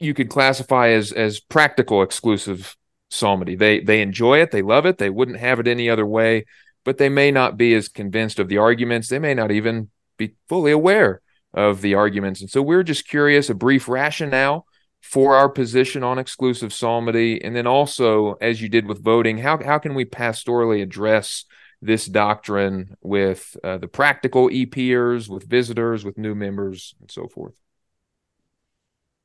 you 0.00 0.12
could 0.12 0.28
classify 0.28 0.88
as 0.88 1.12
as 1.12 1.38
practical 1.38 2.02
exclusive 2.02 2.76
psalmody. 3.10 3.54
They 3.54 3.78
they 3.78 4.02
enjoy 4.02 4.40
it, 4.40 4.50
they 4.50 4.62
love 4.62 4.84
it, 4.84 4.98
they 4.98 5.10
wouldn't 5.10 5.38
have 5.38 5.60
it 5.60 5.68
any 5.68 5.88
other 5.88 6.06
way, 6.06 6.46
but 6.84 6.98
they 6.98 7.08
may 7.08 7.30
not 7.30 7.56
be 7.56 7.74
as 7.74 7.88
convinced 7.88 8.40
of 8.40 8.48
the 8.48 8.58
arguments. 8.58 9.08
They 9.08 9.20
may 9.20 9.34
not 9.34 9.52
even 9.52 9.90
be 10.16 10.34
fully 10.48 10.72
aware 10.72 11.22
of 11.54 11.80
the 11.80 11.94
arguments. 11.94 12.40
And 12.40 12.50
so 12.50 12.60
we're 12.60 12.82
just 12.82 13.06
curious 13.06 13.50
a 13.50 13.54
brief 13.54 13.88
rationale 13.88 14.66
for 15.02 15.34
our 15.34 15.48
position 15.48 16.02
on 16.02 16.18
exclusive 16.18 16.72
psalmody, 16.72 17.42
and 17.42 17.54
then 17.54 17.66
also 17.66 18.34
as 18.34 18.62
you 18.62 18.68
did 18.68 18.86
with 18.86 19.02
voting, 19.02 19.38
how 19.38 19.62
how 19.62 19.78
can 19.78 19.94
we 19.94 20.04
pastorally 20.04 20.82
address 20.82 21.44
this 21.82 22.06
doctrine 22.06 22.96
with 23.02 23.56
uh, 23.64 23.76
the 23.76 23.88
practical 23.88 24.48
EPers, 24.48 25.28
with 25.28 25.44
visitors, 25.44 26.04
with 26.04 26.16
new 26.16 26.34
members, 26.34 26.94
and 27.00 27.10
so 27.10 27.26
forth? 27.26 27.54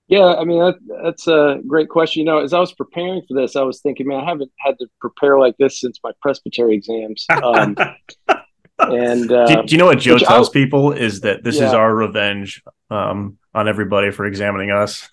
Yeah, 0.08 0.36
I 0.36 0.46
mean 0.46 0.60
that, 0.60 0.76
that's 1.04 1.28
a 1.28 1.60
great 1.68 1.90
question. 1.90 2.22
You 2.22 2.26
know, 2.26 2.40
as 2.40 2.54
I 2.54 2.60
was 2.60 2.74
preparing 2.74 3.22
for 3.28 3.36
this, 3.40 3.56
I 3.56 3.62
was 3.62 3.80
thinking, 3.82 4.08
man, 4.08 4.22
I 4.22 4.26
haven't 4.26 4.52
had 4.58 4.80
to 4.80 4.88
prepare 5.00 5.38
like 5.38 5.58
this 5.58 5.80
since 5.80 6.00
my 6.04 6.12
presbytery 6.22 6.74
exams. 6.74 7.26
Um, 7.30 7.78
and 8.80 9.32
uh, 9.32 9.46
do, 9.46 9.64
do, 9.64 9.76
you 9.76 9.78
know 9.78 9.86
what 9.86 10.00
Joe 10.00 10.18
tells 10.18 10.50
I, 10.50 10.54
people 10.54 10.92
is 10.92 11.22
that 11.22 11.44
this 11.44 11.58
yeah. 11.58 11.68
is 11.68 11.74
our 11.74 11.94
revenge 11.94 12.64
um, 12.90 13.38
on 13.54 13.68
everybody 13.68 14.12
for 14.12 14.26
examining 14.26 14.72
us? 14.72 15.08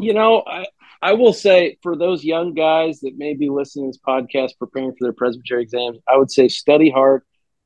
You 0.00 0.14
know, 0.14 0.42
I, 0.46 0.66
I 1.02 1.12
will 1.12 1.32
say 1.32 1.78
for 1.82 1.96
those 1.96 2.24
young 2.24 2.54
guys 2.54 3.00
that 3.00 3.16
may 3.16 3.34
be 3.34 3.48
listening 3.48 3.86
to 3.86 3.96
this 3.96 4.02
podcast, 4.06 4.58
preparing 4.58 4.92
for 4.92 5.04
their 5.04 5.12
presbytery 5.12 5.62
exams, 5.62 5.98
I 6.08 6.16
would 6.16 6.30
say 6.30 6.48
study 6.48 6.90
hard, 6.90 7.22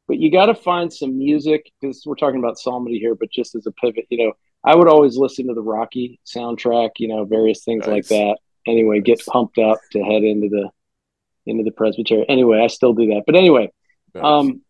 but 0.08 0.18
you 0.18 0.30
got 0.30 0.46
to 0.46 0.54
find 0.54 0.92
some 0.92 1.18
music 1.18 1.70
because 1.80 2.02
we're 2.04 2.16
talking 2.16 2.38
about 2.38 2.58
psalmody 2.58 2.98
here, 2.98 3.14
but 3.14 3.30
just 3.30 3.54
as 3.54 3.66
a 3.66 3.72
pivot, 3.72 4.06
you 4.10 4.26
know 4.26 4.32
I 4.64 4.74
would 4.74 4.88
always 4.88 5.16
listen 5.16 5.48
to 5.48 5.54
the 5.54 5.62
Rocky 5.62 6.20
soundtrack, 6.26 6.90
you 6.98 7.08
know, 7.08 7.24
various 7.24 7.64
things 7.64 7.86
nice. 7.86 7.88
like 7.88 8.06
that. 8.08 8.36
Anyway, 8.66 8.98
nice. 8.98 9.04
get 9.04 9.26
pumped 9.26 9.58
up 9.58 9.78
to 9.92 10.02
head 10.02 10.22
into 10.22 10.48
the 10.48 10.70
into 11.46 11.64
the 11.64 11.70
presbytery. 11.70 12.26
Anyway, 12.28 12.60
I 12.60 12.66
still 12.66 12.92
do 12.92 13.06
that. 13.08 13.22
But 13.26 13.36
anyway, 13.36 13.72
nice. 14.14 14.24
um 14.24 14.62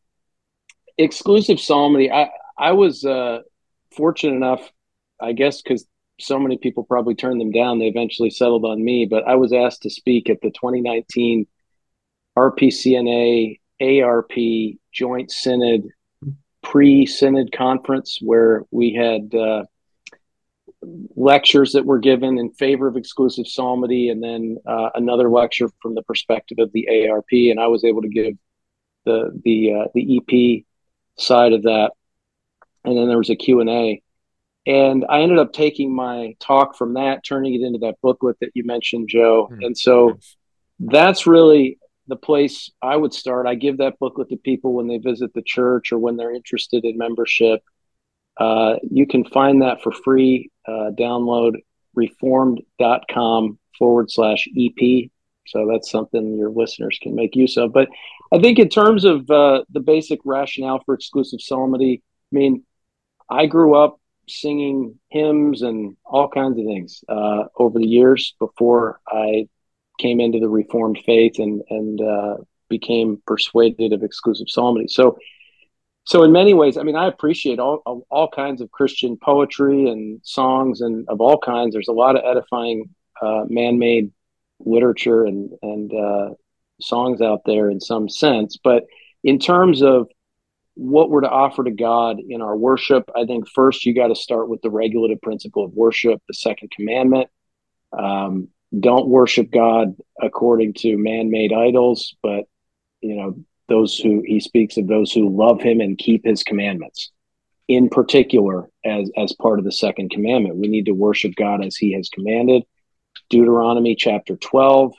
exclusive 0.96 1.60
psalmody. 1.60 2.10
I 2.10 2.30
I 2.56 2.72
was 2.72 3.04
uh 3.04 3.40
fortunate 3.96 4.36
enough, 4.36 4.70
I 5.20 5.32
guess 5.32 5.60
because 5.60 5.84
so 6.20 6.38
many 6.38 6.58
people 6.58 6.84
probably 6.84 7.14
turned 7.14 7.40
them 7.40 7.52
down, 7.52 7.78
they 7.78 7.86
eventually 7.86 8.30
settled 8.30 8.64
on 8.64 8.82
me. 8.84 9.06
But 9.08 9.26
I 9.26 9.36
was 9.36 9.52
asked 9.52 9.82
to 9.82 9.90
speak 9.90 10.30
at 10.30 10.40
the 10.40 10.50
2019 10.50 11.46
RPCNA 12.36 13.60
ARP 13.80 14.32
Joint 14.92 15.30
Synod 15.30 15.88
pre 16.62 17.06
Synod 17.06 17.52
conference 17.52 18.18
where 18.20 18.64
we 18.70 18.94
had 18.94 19.34
uh, 19.34 19.64
lectures 21.16 21.72
that 21.72 21.84
were 21.84 21.98
given 21.98 22.38
in 22.38 22.52
favor 22.52 22.86
of 22.86 22.96
exclusive 22.96 23.46
psalmody, 23.46 24.08
and 24.08 24.22
then 24.22 24.58
uh, 24.66 24.90
another 24.94 25.28
lecture 25.28 25.68
from 25.80 25.94
the 25.94 26.02
perspective 26.02 26.58
of 26.58 26.72
the 26.72 27.08
ARP. 27.08 27.30
And 27.32 27.60
I 27.60 27.66
was 27.66 27.84
able 27.84 28.02
to 28.02 28.08
give 28.08 28.34
the 29.04 29.38
the 29.44 29.74
uh, 29.74 29.88
the 29.94 30.18
EP 30.18 30.64
side 31.22 31.52
of 31.52 31.62
that, 31.62 31.92
and 32.84 32.96
then 32.96 33.08
there 33.08 33.18
was 33.18 33.30
a 33.30 33.36
Q 33.36 33.60
and 34.66 35.04
I 35.08 35.22
ended 35.22 35.38
up 35.38 35.52
taking 35.52 35.94
my 35.94 36.34
talk 36.38 36.76
from 36.76 36.94
that, 36.94 37.24
turning 37.24 37.54
it 37.54 37.62
into 37.62 37.78
that 37.80 37.96
booklet 38.02 38.36
that 38.40 38.50
you 38.54 38.64
mentioned, 38.64 39.08
Joe. 39.08 39.48
Mm-hmm. 39.50 39.62
And 39.64 39.78
so 39.78 40.18
that's 40.78 41.26
really 41.26 41.78
the 42.08 42.16
place 42.16 42.70
I 42.82 42.96
would 42.96 43.14
start. 43.14 43.46
I 43.46 43.54
give 43.54 43.78
that 43.78 43.98
booklet 43.98 44.28
to 44.30 44.36
people 44.36 44.74
when 44.74 44.86
they 44.86 44.98
visit 44.98 45.32
the 45.32 45.42
church 45.42 45.92
or 45.92 45.98
when 45.98 46.16
they're 46.16 46.34
interested 46.34 46.84
in 46.84 46.98
membership. 46.98 47.62
Uh, 48.36 48.76
you 48.90 49.06
can 49.06 49.24
find 49.24 49.62
that 49.62 49.82
for 49.82 49.92
free. 49.92 50.50
Uh, 50.66 50.90
download 50.98 51.56
reformed.com 51.94 53.58
forward 53.78 54.10
slash 54.10 54.46
EP. 54.56 55.10
So 55.46 55.68
that's 55.70 55.90
something 55.90 56.36
your 56.36 56.50
listeners 56.50 56.98
can 57.02 57.14
make 57.14 57.34
use 57.34 57.56
of. 57.56 57.72
But 57.72 57.88
I 58.32 58.38
think 58.38 58.58
in 58.58 58.68
terms 58.68 59.04
of 59.04 59.28
uh, 59.30 59.64
the 59.70 59.80
basic 59.80 60.20
rationale 60.24 60.82
for 60.84 60.94
exclusive 60.94 61.40
psalmody, 61.40 62.02
I 62.32 62.36
mean, 62.36 62.64
I 63.28 63.46
grew 63.46 63.74
up 63.74 63.99
singing 64.30 64.98
hymns 65.08 65.62
and 65.62 65.96
all 66.04 66.28
kinds 66.28 66.58
of 66.58 66.64
things 66.64 67.02
uh, 67.08 67.44
over 67.56 67.78
the 67.78 67.86
years 67.86 68.34
before 68.38 69.00
I 69.08 69.48
came 69.98 70.20
into 70.20 70.40
the 70.40 70.48
Reformed 70.48 70.98
faith 71.04 71.38
and 71.38 71.62
and 71.70 72.00
uh, 72.00 72.36
became 72.68 73.22
persuaded 73.26 73.92
of 73.92 74.02
exclusive 74.02 74.48
psalmody. 74.48 74.88
So 74.88 75.18
so 76.04 76.22
in 76.22 76.32
many 76.32 76.54
ways, 76.54 76.76
I 76.76 76.82
mean, 76.82 76.96
I 76.96 77.06
appreciate 77.06 77.58
all 77.58 78.06
all 78.10 78.28
kinds 78.28 78.60
of 78.60 78.70
Christian 78.70 79.16
poetry 79.16 79.88
and 79.88 80.20
songs 80.24 80.80
and 80.80 81.06
of 81.08 81.20
all 81.20 81.38
kinds. 81.38 81.74
There's 81.74 81.88
a 81.88 81.92
lot 81.92 82.16
of 82.16 82.24
edifying 82.24 82.90
uh, 83.20 83.44
man-made 83.48 84.10
literature 84.60 85.24
and 85.24 85.50
and 85.62 85.92
uh, 85.92 86.30
songs 86.80 87.20
out 87.20 87.42
there 87.44 87.70
in 87.70 87.80
some 87.80 88.08
sense, 88.08 88.58
but 88.62 88.84
in 89.22 89.38
terms 89.38 89.82
of 89.82 90.08
what 90.80 91.10
we're 91.10 91.20
to 91.20 91.28
offer 91.28 91.62
to 91.62 91.70
God 91.70 92.18
in 92.26 92.40
our 92.40 92.56
worship, 92.56 93.10
I 93.14 93.26
think 93.26 93.48
first 93.48 93.84
you 93.84 93.94
got 93.94 94.08
to 94.08 94.14
start 94.14 94.48
with 94.48 94.62
the 94.62 94.70
regulative 94.70 95.20
principle 95.20 95.64
of 95.64 95.74
worship, 95.74 96.22
the 96.26 96.34
second 96.34 96.70
commandment. 96.74 97.28
Um, 97.92 98.48
don't 98.78 99.08
worship 99.08 99.50
God 99.50 99.96
according 100.20 100.74
to 100.74 100.96
man-made 100.96 101.52
idols, 101.52 102.14
but 102.22 102.44
you 103.00 103.16
know 103.16 103.36
those 103.68 103.98
who 103.98 104.22
he 104.24 104.40
speaks 104.40 104.76
of 104.76 104.86
those 104.86 105.12
who 105.12 105.28
love 105.28 105.60
him 105.60 105.80
and 105.80 105.98
keep 105.98 106.24
his 106.24 106.42
commandments 106.42 107.10
in 107.68 107.88
particular 107.88 108.68
as 108.84 109.10
as 109.16 109.32
part 109.34 109.58
of 109.58 109.64
the 109.64 109.72
second 109.72 110.10
commandment 110.10 110.56
we 110.56 110.68
need 110.68 110.86
to 110.86 110.92
worship 110.92 111.32
god 111.36 111.64
as 111.64 111.76
he 111.76 111.92
has 111.92 112.08
commanded 112.08 112.62
deuteronomy 113.28 113.94
chapter 113.94 114.36
12 114.36 114.92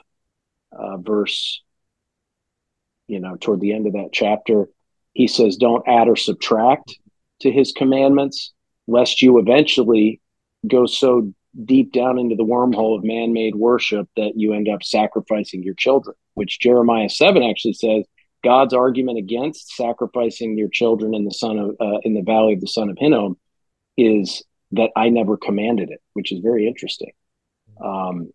uh, 0.72 0.96
verse 0.96 1.62
you 3.06 3.20
know 3.20 3.36
toward 3.36 3.60
the 3.60 3.72
end 3.72 3.86
of 3.86 3.92
that 3.92 4.10
chapter 4.12 4.68
he 5.12 5.26
says 5.26 5.56
don't 5.56 5.86
add 5.86 6.08
or 6.08 6.16
subtract 6.16 6.98
to 7.40 7.50
his 7.50 7.72
commandments 7.72 8.52
lest 8.86 9.22
you 9.22 9.38
eventually 9.38 10.20
go 10.66 10.86
so 10.86 11.32
deep 11.64 11.92
down 11.92 12.18
into 12.18 12.34
the 12.34 12.44
wormhole 12.44 12.96
of 12.96 13.04
man-made 13.04 13.54
worship 13.54 14.08
that 14.16 14.32
you 14.36 14.52
end 14.54 14.68
up 14.68 14.82
sacrificing 14.82 15.62
your 15.62 15.74
children 15.74 16.16
which 16.34 16.60
jeremiah 16.60 17.08
7 17.08 17.42
actually 17.42 17.74
says 17.74 18.04
God's 18.42 18.74
argument 18.74 19.18
against 19.18 19.74
sacrificing 19.76 20.58
your 20.58 20.68
children 20.68 21.14
in 21.14 21.24
the 21.24 21.30
son 21.30 21.58
of 21.58 21.76
uh, 21.80 21.98
in 22.02 22.14
the 22.14 22.22
valley 22.22 22.54
of 22.54 22.60
the 22.60 22.66
son 22.66 22.90
of 22.90 22.98
Hinnom 22.98 23.36
is 23.96 24.42
that 24.72 24.90
I 24.96 25.10
never 25.10 25.36
commanded 25.36 25.90
it, 25.90 26.00
which 26.14 26.32
is 26.32 26.40
very 26.40 26.66
interesting. 26.66 27.12
Um, 27.82 28.32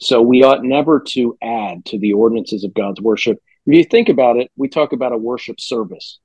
so 0.00 0.20
we 0.20 0.42
ought 0.42 0.64
never 0.64 1.00
to 1.10 1.36
add 1.42 1.84
to 1.86 1.98
the 1.98 2.14
ordinances 2.14 2.64
of 2.64 2.74
God's 2.74 3.00
worship. 3.00 3.38
If 3.66 3.74
you 3.74 3.84
think 3.84 4.08
about 4.08 4.36
it, 4.36 4.50
we 4.56 4.68
talk 4.68 4.92
about 4.92 5.12
a 5.12 5.18
worship 5.18 5.60
service, 5.60 6.18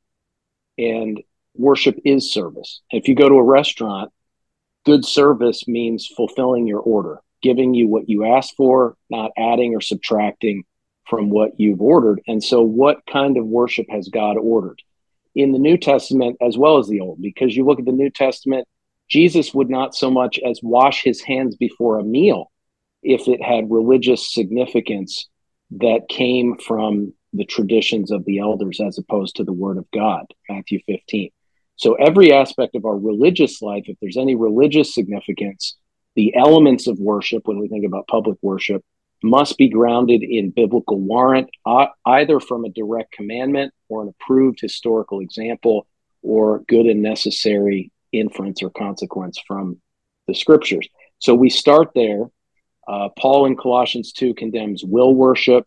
and 0.77 1.21
worship 1.55 1.99
is 2.03 2.31
service. 2.31 2.81
If 2.91 3.07
you 3.07 3.15
go 3.15 3.29
to 3.29 3.35
a 3.35 3.43
restaurant, 3.43 4.11
good 4.85 5.05
service 5.05 5.67
means 5.67 6.07
fulfilling 6.07 6.65
your 6.65 6.79
order, 6.79 7.19
giving 7.43 7.73
you 7.73 7.87
what 7.87 8.09
you 8.09 8.25
asked 8.25 8.55
for, 8.57 8.95
not 9.09 9.31
adding 9.37 9.75
or 9.75 9.81
subtracting 9.81 10.63
from 11.07 11.29
what 11.29 11.59
you've 11.59 11.81
ordered. 11.81 12.21
And 12.27 12.43
so, 12.43 12.61
what 12.61 13.05
kind 13.05 13.37
of 13.37 13.45
worship 13.45 13.85
has 13.89 14.09
God 14.09 14.37
ordered 14.37 14.81
in 15.35 15.51
the 15.51 15.59
New 15.59 15.77
Testament 15.77 16.37
as 16.41 16.57
well 16.57 16.79
as 16.79 16.87
the 16.87 17.01
Old? 17.01 17.21
Because 17.21 17.55
you 17.55 17.65
look 17.65 17.79
at 17.79 17.85
the 17.85 17.91
New 17.91 18.09
Testament, 18.09 18.67
Jesus 19.09 19.53
would 19.53 19.69
not 19.69 19.95
so 19.95 20.09
much 20.09 20.39
as 20.39 20.59
wash 20.63 21.03
his 21.03 21.21
hands 21.21 21.55
before 21.55 21.99
a 21.99 22.03
meal 22.03 22.51
if 23.03 23.27
it 23.27 23.41
had 23.41 23.71
religious 23.71 24.33
significance 24.33 25.27
that 25.71 26.09
came 26.09 26.57
from 26.57 27.13
the 27.33 27.45
traditions 27.45 28.11
of 28.11 28.25
the 28.25 28.39
elders 28.39 28.79
as 28.79 28.97
opposed 28.97 29.35
to 29.35 29.43
the 29.43 29.53
word 29.53 29.77
of 29.77 29.89
God, 29.91 30.25
Matthew 30.49 30.79
15. 30.85 31.29
So, 31.75 31.93
every 31.93 32.33
aspect 32.33 32.75
of 32.75 32.85
our 32.85 32.97
religious 32.97 33.61
life, 33.61 33.83
if 33.85 33.97
there's 34.01 34.17
any 34.17 34.35
religious 34.35 34.93
significance, 34.93 35.77
the 36.15 36.35
elements 36.35 36.87
of 36.87 36.97
worship, 36.99 37.43
when 37.45 37.59
we 37.59 37.67
think 37.67 37.85
about 37.85 38.07
public 38.07 38.37
worship, 38.41 38.83
must 39.23 39.57
be 39.57 39.69
grounded 39.69 40.23
in 40.23 40.51
biblical 40.51 40.99
warrant, 40.99 41.49
uh, 41.65 41.87
either 42.05 42.39
from 42.39 42.65
a 42.65 42.69
direct 42.69 43.11
commandment 43.11 43.73
or 43.89 44.03
an 44.03 44.09
approved 44.09 44.59
historical 44.61 45.19
example 45.19 45.87
or 46.21 46.63
good 46.67 46.85
and 46.85 47.01
necessary 47.01 47.91
inference 48.11 48.61
or 48.61 48.69
consequence 48.69 49.39
from 49.47 49.79
the 50.27 50.35
scriptures. 50.35 50.87
So 51.19 51.33
we 51.33 51.49
start 51.49 51.91
there. 51.95 52.25
Uh, 52.87 53.09
Paul 53.17 53.45
in 53.45 53.57
Colossians 53.57 54.11
2 54.13 54.33
condemns 54.33 54.83
will 54.83 55.13
worship. 55.13 55.65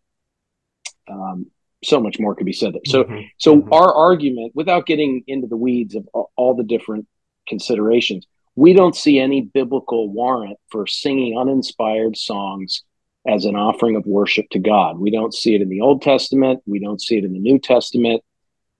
Um, 1.08 1.46
so 1.82 2.00
much 2.00 2.18
more 2.18 2.34
could 2.34 2.46
be 2.46 2.52
said 2.52 2.74
there. 2.74 2.80
So, 2.84 3.04
mm-hmm. 3.04 3.20
so 3.38 3.56
mm-hmm. 3.56 3.72
our 3.72 3.94
argument, 3.94 4.52
without 4.54 4.86
getting 4.86 5.24
into 5.26 5.46
the 5.46 5.56
weeds 5.56 5.94
of 5.94 6.06
all, 6.12 6.30
all 6.36 6.54
the 6.54 6.62
different 6.62 7.06
considerations, 7.48 8.26
we 8.54 8.74
don't 8.74 8.94
see 8.94 9.18
any 9.18 9.40
biblical 9.40 10.10
warrant 10.10 10.58
for 10.70 10.86
singing 10.86 11.38
uninspired 11.38 12.16
songs 12.16 12.82
as 13.26 13.44
an 13.44 13.56
offering 13.56 13.96
of 13.96 14.04
worship 14.06 14.46
to 14.50 14.58
God. 14.58 14.98
We 14.98 15.10
don't 15.10 15.34
see 15.34 15.54
it 15.54 15.62
in 15.62 15.68
the 15.68 15.80
Old 15.80 16.02
Testament. 16.02 16.60
We 16.66 16.80
don't 16.80 17.00
see 17.00 17.16
it 17.16 17.24
in 17.24 17.32
the 17.32 17.38
New 17.38 17.58
Testament. 17.58 18.22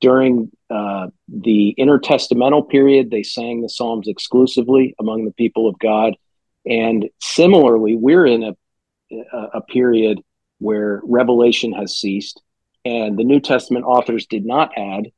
During 0.00 0.50
uh, 0.70 1.08
the 1.28 1.74
intertestamental 1.78 2.68
period, 2.68 3.10
they 3.10 3.22
sang 3.22 3.60
the 3.60 3.68
Psalms 3.68 4.08
exclusively 4.08 4.94
among 4.98 5.24
the 5.24 5.32
people 5.32 5.68
of 5.68 5.78
God. 5.78 6.16
And 6.64 7.08
similarly, 7.20 7.96
we're 7.96 8.26
in 8.26 8.42
a, 8.42 9.36
a 9.54 9.60
period 9.60 10.20
where 10.60 11.00
revelation 11.04 11.72
has 11.72 11.98
ceased, 11.98 12.40
and 12.84 13.18
the 13.18 13.24
New 13.24 13.40
Testament 13.40 13.84
authors 13.84 14.26
did 14.26 14.46
not 14.46 14.70
add 14.76 15.10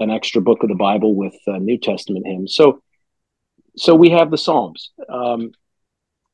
an 0.00 0.10
extra 0.10 0.42
book 0.42 0.62
of 0.62 0.68
the 0.68 0.74
Bible 0.74 1.14
with 1.14 1.34
uh, 1.46 1.58
New 1.58 1.78
Testament 1.78 2.26
hymns. 2.26 2.56
So, 2.56 2.82
so 3.76 3.94
we 3.94 4.10
have 4.10 4.30
the 4.30 4.38
Psalms. 4.38 4.90
Um, 5.08 5.52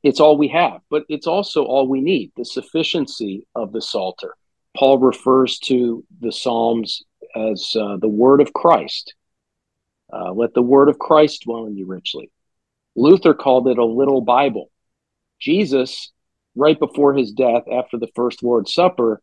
it's 0.03 0.21
all 0.21 0.39
we 0.39 0.49
have, 0.49 0.81
but 0.91 1.05
it's 1.09 1.27
also 1.27 1.65
all 1.65 1.87
we 1.87 2.01
need. 2.01 2.33
The 2.37 2.45
sufficiency 2.45 3.47
of 3.55 3.73
the 3.73 3.83
Psalter. 3.83 4.35
Paul 4.77 4.99
refers 4.99 5.59
to 5.61 6.05
the 6.21 6.33
Psalms 6.33 7.03
as 7.37 7.75
uh, 7.79 7.97
the 7.99 8.09
word 8.09 8.41
of 8.41 8.53
Christ. 8.53 9.15
Uh, 10.13 10.33
let 10.33 10.55
the 10.55 10.63
word 10.63 10.89
of 10.89 10.99
Christ 10.99 11.43
dwell 11.43 11.67
in 11.67 11.77
you 11.77 11.87
richly. 11.87 12.31
Luther 12.97 13.35
called 13.35 13.69
it 13.69 13.79
a 13.79 13.85
little 13.85 14.21
Bible. 14.21 14.71
Jesus, 15.39 16.13
right 16.61 16.79
before 16.79 17.15
his 17.15 17.33
death, 17.33 17.63
after 17.73 17.97
the 17.97 18.11
first 18.15 18.43
Lord's 18.43 18.75
Supper, 18.75 19.23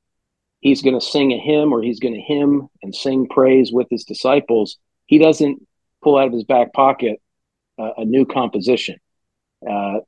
he's 0.60 0.82
going 0.82 1.00
to 1.00 1.06
sing 1.06 1.32
a 1.32 1.38
hymn 1.38 1.72
or 1.72 1.84
he's 1.84 2.00
going 2.00 2.16
to 2.16 2.22
hymn 2.22 2.68
and 2.82 2.94
sing 2.94 3.28
praise 3.30 3.72
with 3.72 3.88
his 3.92 4.04
disciples. 4.06 4.78
He 5.06 5.20
doesn't 5.20 5.66
pull 6.04 6.18
out 6.18 6.28
of 6.28 6.34
his 6.34 6.44
back 6.44 6.74
pocket 6.74 7.22
uh, 7.78 7.92
a 7.98 8.06
new 8.06 8.26
composition. 8.26 8.98
Uh, 9.70 10.00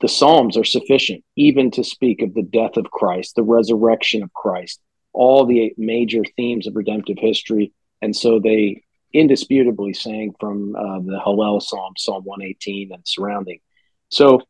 the 0.00 0.08
Psalms 0.08 0.56
are 0.56 0.64
sufficient 0.64 1.24
even 1.36 1.70
to 1.72 1.84
speak 1.84 2.22
of 2.22 2.32
the 2.32 2.42
death 2.42 2.78
of 2.78 2.90
Christ, 2.90 3.34
the 3.36 3.42
resurrection 3.42 4.22
of 4.22 4.32
Christ, 4.32 4.80
all 5.12 5.44
the 5.44 5.74
major 5.76 6.22
themes 6.36 6.66
of 6.66 6.74
redemptive 6.74 7.18
history. 7.18 7.72
And 8.00 8.16
so 8.16 8.40
they 8.40 8.82
indisputably 9.12 9.92
sang 9.92 10.32
from 10.40 10.74
uh, 10.74 11.00
the 11.00 11.20
Hallel 11.24 11.60
Psalm, 11.60 11.94
Psalm 11.98 12.24
118, 12.24 12.92
and 12.92 13.02
surrounding. 13.04 13.60
So 14.08 14.40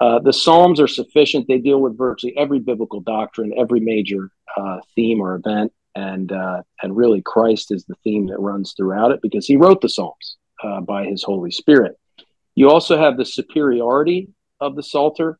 uh, 0.00 0.18
the 0.18 0.32
Psalms 0.32 0.80
are 0.80 0.88
sufficient. 0.88 1.46
They 1.48 1.58
deal 1.58 1.80
with 1.80 1.96
virtually 1.96 2.36
every 2.36 2.58
biblical 2.58 3.00
doctrine, 3.00 3.52
every 3.56 3.80
major 3.80 4.30
uh, 4.56 4.78
theme 4.94 5.20
or 5.20 5.34
event, 5.34 5.72
and 5.94 6.30
uh, 6.32 6.62
and 6.82 6.96
really 6.96 7.22
Christ 7.22 7.72
is 7.72 7.84
the 7.84 7.94
theme 8.04 8.26
that 8.26 8.40
runs 8.40 8.74
throughout 8.76 9.12
it 9.12 9.20
because 9.22 9.46
He 9.46 9.56
wrote 9.56 9.80
the 9.80 9.88
Psalms 9.88 10.36
uh, 10.62 10.80
by 10.80 11.06
His 11.06 11.22
Holy 11.22 11.50
Spirit. 11.50 11.98
You 12.54 12.70
also 12.70 12.98
have 12.98 13.16
the 13.16 13.24
superiority 13.24 14.28
of 14.60 14.76
the 14.76 14.82
Psalter, 14.82 15.38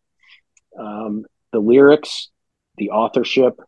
um, 0.79 1.25
the 1.53 1.61
lyrics, 1.61 2.31
the 2.77 2.91
authorship. 2.91 3.61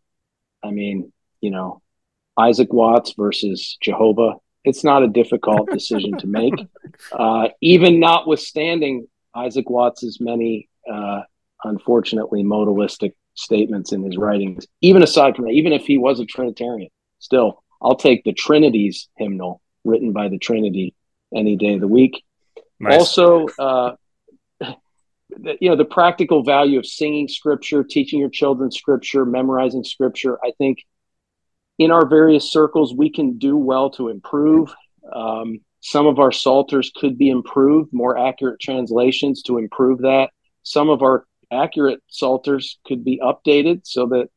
I 0.63 0.71
mean, 0.71 1.13
you 1.41 1.51
know, 1.51 1.81
Isaac 2.37 2.73
Watts 2.73 3.15
versus 3.17 3.79
Jehovah. 3.81 4.35
It's 4.65 4.85
not 4.85 5.03
a 5.03 5.09
difficult 5.09 5.71
decision 5.73 6.19
to 6.19 6.27
make, 6.27 6.55
uh, 7.13 7.49
even 7.61 8.01
notwithstanding 8.01 9.07
Isaac 9.35 9.71
Watts's 9.71 10.19
many, 10.21 10.69
uh, 10.91 11.23
unfortunately, 11.65 12.43
modalistic 12.43 13.13
statements 13.35 13.93
in 13.93 14.03
his 14.03 14.17
writings. 14.17 14.67
Even 14.81 15.03
aside 15.03 15.37
from 15.37 15.47
that, 15.47 15.53
even 15.53 15.73
if 15.73 15.87
he 15.87 15.99
was 15.99 16.21
a 16.21 16.27
Trinitarian, 16.27 16.91
still, 17.19 17.63
I'll 17.83 17.97
take 17.97 18.25
the 18.25 18.33
Trinity's 18.33 19.09
hymnal 19.17 19.61
written 19.85 20.13
by 20.13 20.29
the 20.29 20.39
Trinity 20.39 20.95
any 21.35 21.57
day 21.57 21.75
of 21.75 21.81
the 21.81 21.89
week. 21.89 22.23
Nice. 22.81 22.99
Also, 22.99 23.47
uh, 23.59 23.97
you 25.61 25.69
know 25.69 25.77
the 25.77 25.85
practical 25.85 26.43
value 26.43 26.79
of 26.79 26.87
singing 26.87 27.29
scripture 27.29 27.83
teaching 27.83 28.21
your 28.21 28.29
children 28.29 28.71
scripture 28.71 29.25
memorizing 29.25 29.83
scripture 29.83 30.39
i 30.45 30.53
think 30.57 30.79
in 31.79 31.91
our 31.91 32.07
various 32.07 32.51
circles 32.51 32.95
we 32.95 33.11
can 33.11 33.37
do 33.37 33.57
well 33.57 33.91
to 33.91 34.09
improve 34.09 34.73
um, 35.13 35.59
some 35.81 36.07
of 36.07 36.19
our 36.19 36.33
psalters 36.33 36.93
could 36.95 37.19
be 37.19 37.29
improved 37.29 37.93
more 37.93 38.17
accurate 38.17 38.61
translations 38.61 39.43
to 39.43 39.59
improve 39.59 40.01
that 40.03 40.31
some 40.67 40.91
of 40.91 41.01
our 41.03 41.25
accurate 41.53 42.03
psalters 42.09 42.79
could 42.85 43.05
be 43.05 43.21
updated 43.23 43.83
so 43.85 44.07
that 44.07 44.29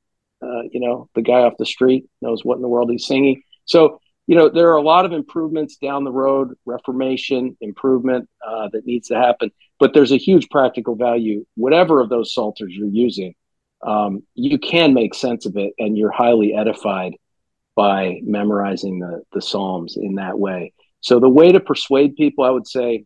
uh, 0.43 0.61
you 0.71 0.79
know 0.79 1.09
the 1.15 1.23
guy 1.23 1.41
off 1.41 1.57
the 1.57 1.65
street 1.65 2.05
knows 2.21 2.45
what 2.45 2.55
in 2.55 2.61
the 2.61 2.67
world 2.67 2.91
he's 2.91 3.07
singing. 3.07 3.41
So 3.65 3.99
you 4.27 4.35
know 4.35 4.47
there 4.47 4.69
are 4.69 4.77
a 4.77 4.83
lot 4.83 5.05
of 5.05 5.11
improvements 5.11 5.77
down 5.77 6.03
the 6.03 6.11
road 6.11 6.53
reformation 6.65 7.57
improvement 7.61 8.29
uh, 8.47 8.69
that 8.71 8.85
needs 8.85 9.07
to 9.07 9.15
happen. 9.15 9.49
But 9.79 9.93
there's 9.93 10.11
a 10.11 10.17
huge 10.17 10.49
practical 10.49 10.95
value. 10.95 11.45
Whatever 11.55 11.99
of 11.99 12.09
those 12.09 12.33
psalters 12.33 12.73
you're 12.75 12.87
using 12.87 13.33
um, 13.81 14.23
you 14.35 14.59
can 14.59 14.93
make 14.93 15.15
sense 15.15 15.45
of 15.45 15.55
it 15.55 15.73
and 15.79 15.97
you're 15.97 16.11
highly 16.11 16.53
edified 16.53 17.13
by 17.75 18.19
memorizing 18.23 18.99
the, 18.99 19.23
the 19.31 19.41
psalms 19.41 19.95
in 19.95 20.15
that 20.15 20.37
way. 20.37 20.73
So 20.99 21.21
the 21.21 21.29
way 21.29 21.53
to 21.53 21.61
persuade 21.61 22.17
people 22.17 22.43
i 22.43 22.49
would 22.49 22.67
say 22.67 23.05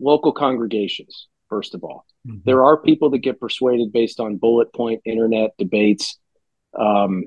local 0.00 0.32
congregations 0.32 1.28
first 1.50 1.74
of 1.74 1.84
all 1.84 2.06
mm-hmm. 2.26 2.38
there 2.44 2.64
are 2.64 2.78
people 2.78 3.10
that 3.10 3.18
get 3.18 3.38
persuaded 3.38 3.92
based 3.92 4.20
on 4.20 4.36
bullet 4.36 4.72
point 4.72 5.02
internet 5.04 5.50
debates 5.58 6.18
um, 6.78 7.24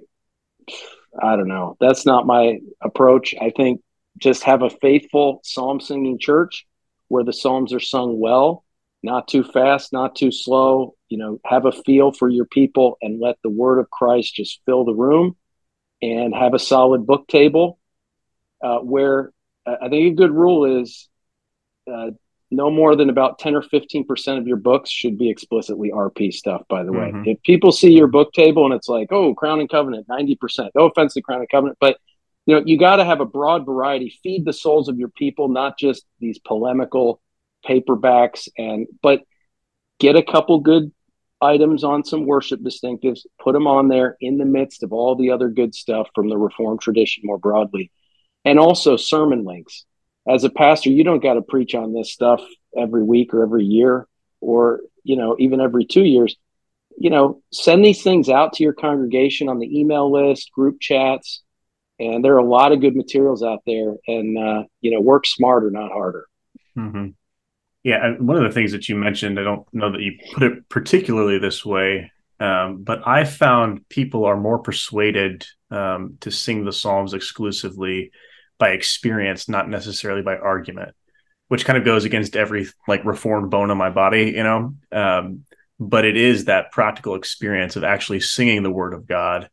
I 1.21 1.35
don't 1.35 1.47
know. 1.47 1.77
That's 1.79 2.05
not 2.05 2.25
my 2.25 2.59
approach. 2.81 3.35
I 3.39 3.51
think 3.51 3.81
just 4.17 4.43
have 4.43 4.61
a 4.61 4.69
faithful 4.69 5.41
psalm 5.43 5.79
singing 5.79 6.19
church 6.19 6.65
where 7.07 7.23
the 7.23 7.33
psalms 7.33 7.73
are 7.73 7.79
sung 7.79 8.19
well, 8.19 8.63
not 9.01 9.27
too 9.27 9.43
fast, 9.43 9.93
not 9.93 10.15
too 10.15 10.31
slow. 10.31 10.95
You 11.09 11.17
know, 11.17 11.39
have 11.45 11.65
a 11.65 11.71
feel 11.71 12.11
for 12.11 12.29
your 12.29 12.45
people 12.45 12.97
and 13.01 13.19
let 13.19 13.37
the 13.43 13.49
word 13.49 13.79
of 13.79 13.89
Christ 13.89 14.35
just 14.35 14.61
fill 14.65 14.85
the 14.85 14.93
room 14.93 15.35
and 16.01 16.33
have 16.33 16.53
a 16.53 16.59
solid 16.59 17.05
book 17.05 17.27
table 17.27 17.79
uh, 18.63 18.79
where 18.79 19.31
uh, 19.65 19.75
I 19.81 19.89
think 19.89 20.13
a 20.13 20.15
good 20.15 20.31
rule 20.31 20.81
is 20.81 21.07
uh, 21.91 22.11
no 22.53 22.69
more 22.69 22.95
than 22.95 23.09
about 23.09 23.39
10 23.39 23.55
or 23.55 23.61
15% 23.61 24.37
of 24.37 24.47
your 24.47 24.57
books 24.57 24.89
should 24.89 25.17
be 25.17 25.29
explicitly 25.29 25.91
RP 25.91 26.31
stuff, 26.33 26.61
by 26.69 26.83
the 26.83 26.91
mm-hmm. 26.91 27.23
way. 27.23 27.31
If 27.31 27.41
people 27.43 27.71
see 27.71 27.91
your 27.91 28.07
book 28.07 28.31
table 28.33 28.65
and 28.65 28.73
it's 28.73 28.87
like, 28.87 29.11
oh, 29.11 29.33
Crown 29.33 29.59
and 29.59 29.69
Covenant, 29.69 30.07
90%, 30.07 30.69
no 30.75 30.85
offense 30.85 31.13
to 31.13 31.21
Crown 31.21 31.39
and 31.39 31.49
Covenant, 31.49 31.77
but 31.79 31.97
you 32.45 32.55
know, 32.55 32.63
you 32.65 32.77
got 32.77 32.97
to 32.97 33.05
have 33.05 33.21
a 33.21 33.25
broad 33.25 33.65
variety, 33.65 34.17
feed 34.21 34.45
the 34.45 34.53
souls 34.53 34.89
of 34.89 34.99
your 34.99 35.07
people, 35.09 35.47
not 35.47 35.77
just 35.79 36.05
these 36.19 36.39
polemical 36.39 37.21
paperbacks 37.65 38.49
and, 38.57 38.87
but 39.01 39.21
get 39.99 40.17
a 40.17 40.23
couple 40.23 40.59
good 40.59 40.91
items 41.41 41.83
on 41.83 42.03
some 42.03 42.25
worship 42.25 42.59
distinctives, 42.61 43.21
put 43.39 43.53
them 43.53 43.67
on 43.67 43.87
there 43.87 44.17
in 44.19 44.37
the 44.37 44.45
midst 44.45 44.83
of 44.83 44.91
all 44.91 45.15
the 45.15 45.31
other 45.31 45.49
good 45.49 45.73
stuff 45.73 46.07
from 46.13 46.29
the 46.29 46.37
Reformed 46.37 46.81
tradition 46.81 47.23
more 47.25 47.37
broadly. 47.37 47.91
And 48.45 48.59
also 48.59 48.97
sermon 48.97 49.45
links 49.45 49.85
as 50.27 50.43
a 50.43 50.49
pastor, 50.49 50.89
you 50.89 51.03
don't 51.03 51.23
got 51.23 51.33
to 51.33 51.41
preach 51.41 51.75
on 51.75 51.93
this 51.93 52.11
stuff 52.11 52.41
every 52.77 53.03
week 53.03 53.33
or 53.33 53.43
every 53.43 53.65
year 53.65 54.07
or, 54.39 54.81
you 55.03 55.15
know, 55.15 55.35
even 55.39 55.59
every 55.59 55.85
two 55.85 56.03
years. 56.03 56.35
You 56.97 57.09
know, 57.09 57.41
send 57.51 57.83
these 57.83 58.03
things 58.03 58.29
out 58.29 58.53
to 58.53 58.63
your 58.63 58.73
congregation 58.73 59.49
on 59.49 59.59
the 59.59 59.79
email 59.79 60.11
list, 60.11 60.51
group 60.51 60.79
chats, 60.79 61.41
and 61.99 62.23
there 62.23 62.35
are 62.35 62.39
a 62.39 62.45
lot 62.45 62.71
of 62.71 62.81
good 62.81 62.95
materials 62.95 63.43
out 63.43 63.59
there. 63.65 63.95
And, 64.07 64.37
uh, 64.37 64.63
you 64.79 64.91
know, 64.91 65.01
work 65.01 65.25
smarter, 65.25 65.71
not 65.71 65.91
harder. 65.91 66.27
Mm-hmm. 66.77 67.09
Yeah. 67.83 68.13
One 68.19 68.37
of 68.37 68.43
the 68.43 68.51
things 68.51 68.71
that 68.71 68.87
you 68.87 68.95
mentioned, 68.95 69.39
I 69.39 69.43
don't 69.43 69.67
know 69.73 69.91
that 69.91 70.01
you 70.01 70.17
put 70.33 70.43
it 70.43 70.69
particularly 70.69 71.39
this 71.39 71.65
way, 71.65 72.11
um, 72.39 72.83
but 72.83 73.05
I 73.05 73.25
found 73.25 73.87
people 73.89 74.25
are 74.25 74.37
more 74.37 74.59
persuaded 74.59 75.45
um, 75.69 76.17
to 76.21 76.31
sing 76.31 76.63
the 76.63 76.71
Psalms 76.71 77.13
exclusively 77.13 78.11
by 78.63 78.69
experience, 78.69 79.49
not 79.49 79.67
necessarily 79.67 80.21
by 80.21 80.37
argument, 80.37 80.95
which 81.49 81.65
kind 81.65 81.77
of 81.77 81.83
goes 81.83 82.05
against 82.05 82.37
every 82.37 82.65
like 82.87 83.03
reformed 83.03 83.51
bone 83.51 83.69
in 83.69 83.77
my 83.77 83.89
body, 83.89 84.31
you 84.37 84.41
know. 84.41 84.75
Um, 84.89 85.43
but 85.81 86.05
it 86.05 86.15
is 86.15 86.45
that 86.45 86.71
practical 86.71 87.15
experience 87.15 87.75
of 87.75 87.83
actually 87.83 88.21
singing 88.21 88.63
the 88.63 88.71
word 88.71 88.93
of 88.93 89.05
God. 89.05 89.49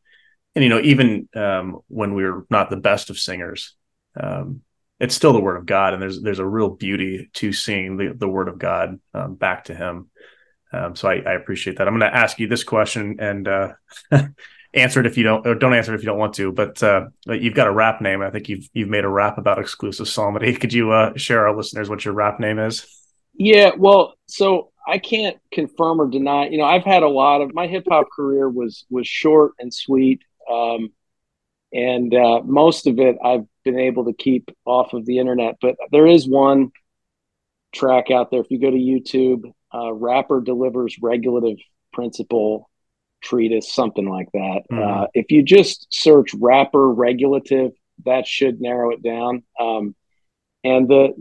And, 0.54 0.62
you 0.62 0.68
know, 0.68 0.80
even 0.80 1.28
um, 1.34 1.80
when 1.88 2.14
we're 2.14 2.44
not 2.50 2.70
the 2.70 2.76
best 2.76 3.10
of 3.10 3.18
singers, 3.18 3.74
um, 4.14 4.60
it's 5.00 5.16
still 5.16 5.32
the 5.32 5.40
word 5.40 5.56
of 5.56 5.66
God. 5.66 5.92
And 5.92 6.00
there's, 6.00 6.22
there's 6.22 6.38
a 6.38 6.46
real 6.46 6.70
beauty 6.70 7.30
to 7.32 7.52
singing 7.52 7.96
the, 7.96 8.14
the 8.16 8.28
word 8.28 8.46
of 8.46 8.60
God 8.60 9.00
um, 9.12 9.34
back 9.34 9.64
to 9.64 9.74
him. 9.74 10.08
Um, 10.72 10.94
so 10.94 11.08
I, 11.08 11.14
I, 11.16 11.32
appreciate 11.32 11.78
that. 11.78 11.88
I'm 11.88 11.98
going 11.98 12.08
to 12.08 12.16
ask 12.16 12.38
you 12.38 12.46
this 12.46 12.62
question 12.62 13.16
and 13.18 13.48
uh, 13.48 13.72
answer 14.74 15.00
it 15.00 15.06
if 15.06 15.16
you 15.16 15.24
don't 15.24 15.46
or 15.46 15.54
don't 15.54 15.74
answer 15.74 15.92
it 15.92 15.96
if 15.96 16.02
you 16.02 16.06
don't 16.06 16.18
want 16.18 16.34
to 16.34 16.52
but 16.52 16.82
uh, 16.82 17.06
you've 17.26 17.54
got 17.54 17.66
a 17.66 17.72
rap 17.72 18.00
name 18.00 18.22
i 18.22 18.30
think 18.30 18.48
you've 18.48 18.68
you've 18.72 18.88
made 18.88 19.04
a 19.04 19.08
rap 19.08 19.38
about 19.38 19.58
exclusive 19.58 20.08
psalmody. 20.08 20.54
Could 20.60 20.72
you 20.72 20.92
uh, 20.92 21.16
share 21.16 21.46
our 21.46 21.56
listeners 21.56 21.88
what 21.88 22.04
your 22.04 22.14
rap 22.14 22.38
name 22.38 22.58
is? 22.58 22.86
Yeah 23.34 23.72
well 23.76 24.14
so 24.26 24.70
i 24.86 24.98
can't 24.98 25.36
confirm 25.52 26.00
or 26.00 26.08
deny 26.08 26.48
you 26.48 26.58
know 26.58 26.64
i've 26.64 26.84
had 26.84 27.02
a 27.02 27.08
lot 27.08 27.40
of 27.40 27.52
my 27.54 27.66
hip-hop 27.66 28.08
career 28.14 28.48
was 28.48 28.84
was 28.90 29.06
short 29.06 29.52
and 29.58 29.72
sweet 29.72 30.22
um, 30.50 30.90
and 31.72 32.14
uh, 32.14 32.40
most 32.44 32.86
of 32.86 32.98
it 32.98 33.16
i've 33.24 33.46
been 33.64 33.78
able 33.78 34.04
to 34.04 34.12
keep 34.12 34.50
off 34.64 34.92
of 34.92 35.04
the 35.04 35.18
internet 35.18 35.56
but 35.60 35.76
there 35.90 36.06
is 36.06 36.28
one 36.28 36.70
track 37.72 38.10
out 38.10 38.30
there. 38.30 38.40
If 38.40 38.50
you 38.50 38.60
go 38.60 38.70
to 38.70 38.76
youtube 38.76 39.52
uh, 39.74 39.92
rapper 39.92 40.40
delivers 40.40 40.96
regulative 41.00 41.58
principle 41.92 42.69
treatise, 43.22 43.72
something 43.72 44.08
like 44.08 44.28
that. 44.32 44.62
Mm-hmm. 44.70 45.02
Uh, 45.02 45.06
if 45.14 45.30
you 45.30 45.42
just 45.42 45.86
search 45.90 46.34
rapper 46.34 46.88
regulative, 46.92 47.72
that 48.04 48.26
should 48.26 48.60
narrow 48.60 48.90
it 48.90 49.02
down. 49.02 49.42
Um, 49.58 49.94
and 50.62 50.88
the 50.88 51.14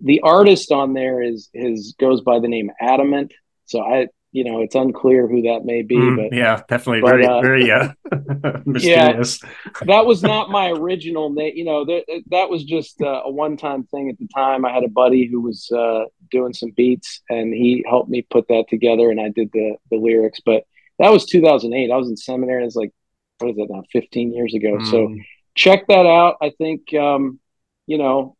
the 0.00 0.20
artist 0.20 0.72
on 0.72 0.94
there 0.94 1.22
is 1.22 1.50
his 1.52 1.94
goes 1.98 2.22
by 2.22 2.38
the 2.38 2.48
name 2.48 2.70
Adamant. 2.80 3.32
So 3.66 3.82
I 3.82 4.08
you 4.36 4.44
know, 4.44 4.60
it's 4.60 4.74
unclear 4.74 5.26
who 5.26 5.40
that 5.42 5.64
may 5.64 5.80
be. 5.80 5.96
Mm, 5.96 6.16
but 6.16 6.36
yeah, 6.36 6.60
definitely 6.68 7.00
but, 7.00 7.12
very, 7.12 7.26
uh, 7.26 7.40
very 7.40 7.70
uh, 7.70 7.88
mysterious. 8.66 9.40
Yeah, 9.42 9.86
that 9.86 10.04
was 10.04 10.22
not 10.22 10.50
my 10.50 10.68
original 10.68 11.30
name. 11.30 11.54
You 11.56 11.64
know, 11.64 11.86
that 11.86 12.04
that 12.26 12.50
was 12.50 12.62
just 12.64 13.00
uh, 13.00 13.22
a 13.24 13.30
one-time 13.30 13.84
thing 13.84 14.10
at 14.10 14.18
the 14.18 14.28
time. 14.34 14.66
I 14.66 14.72
had 14.72 14.84
a 14.84 14.88
buddy 14.88 15.26
who 15.26 15.40
was 15.40 15.70
uh, 15.72 16.04
doing 16.30 16.52
some 16.52 16.70
beats, 16.76 17.22
and 17.30 17.54
he 17.54 17.82
helped 17.88 18.10
me 18.10 18.26
put 18.28 18.46
that 18.48 18.66
together, 18.68 19.10
and 19.10 19.18
I 19.18 19.30
did 19.30 19.50
the 19.54 19.76
the 19.90 19.96
lyrics. 19.96 20.40
But 20.44 20.64
that 20.98 21.12
was 21.12 21.26
2008. 21.26 21.90
I 21.90 21.96
was 21.96 22.08
in 22.08 22.16
seminary. 22.16 22.64
It's 22.64 22.76
like, 22.76 22.92
what 23.38 23.50
is 23.50 23.58
it 23.58 23.70
now? 23.70 23.82
15 23.92 24.32
years 24.32 24.54
ago. 24.54 24.78
Mm. 24.78 24.90
So 24.90 25.14
check 25.54 25.86
that 25.88 26.06
out. 26.06 26.36
I 26.40 26.50
think, 26.50 26.92
um, 26.94 27.40
you 27.86 27.98
know, 27.98 28.36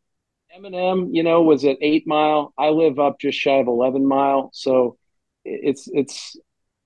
Eminem, 0.57 1.09
you 1.11 1.23
know, 1.23 1.43
was 1.43 1.65
at 1.65 1.77
Eight 1.81 2.07
Mile. 2.07 2.53
I 2.57 2.69
live 2.69 2.99
up 2.99 3.19
just 3.19 3.37
shy 3.37 3.53
of 3.57 3.67
11 3.67 4.05
Mile. 4.07 4.49
So 4.53 4.97
it's 5.45 5.87
it's 5.91 6.35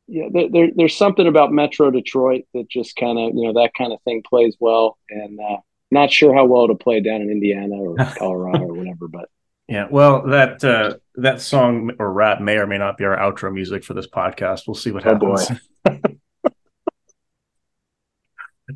yeah, 0.07 0.27
there, 0.31 0.49
there, 0.49 0.67
there's 0.75 0.97
something 0.97 1.27
about 1.27 1.51
Metro 1.51 1.89
Detroit 1.89 2.43
that 2.53 2.69
just 2.69 2.95
kind 2.95 3.17
of 3.17 3.33
you 3.33 3.47
know 3.47 3.61
that 3.61 3.71
kind 3.77 3.93
of 3.93 4.01
thing 4.01 4.23
plays 4.27 4.55
well, 4.59 4.97
and 5.09 5.39
uh, 5.39 5.57
not 5.89 6.11
sure 6.11 6.33
how 6.33 6.45
well 6.45 6.67
to 6.67 6.75
play 6.75 6.99
down 6.99 7.21
in 7.21 7.29
Indiana 7.29 7.75
or 7.75 7.95
Colorado 8.17 8.65
or 8.65 8.73
whatever, 8.73 9.07
but 9.07 9.29
yeah, 9.67 9.87
well 9.89 10.23
that 10.27 10.63
uh, 10.63 10.95
that 11.15 11.41
song 11.41 11.91
or 11.99 12.11
rap 12.11 12.41
may 12.41 12.57
or 12.57 12.67
may 12.67 12.77
not 12.77 12.97
be 12.97 13.05
our 13.05 13.17
outro 13.17 13.53
music 13.53 13.83
for 13.83 13.93
this 13.93 14.07
podcast. 14.07 14.67
We'll 14.67 14.75
see 14.75 14.91
what 14.91 15.05
oh 15.05 15.13
happens. 15.13 15.51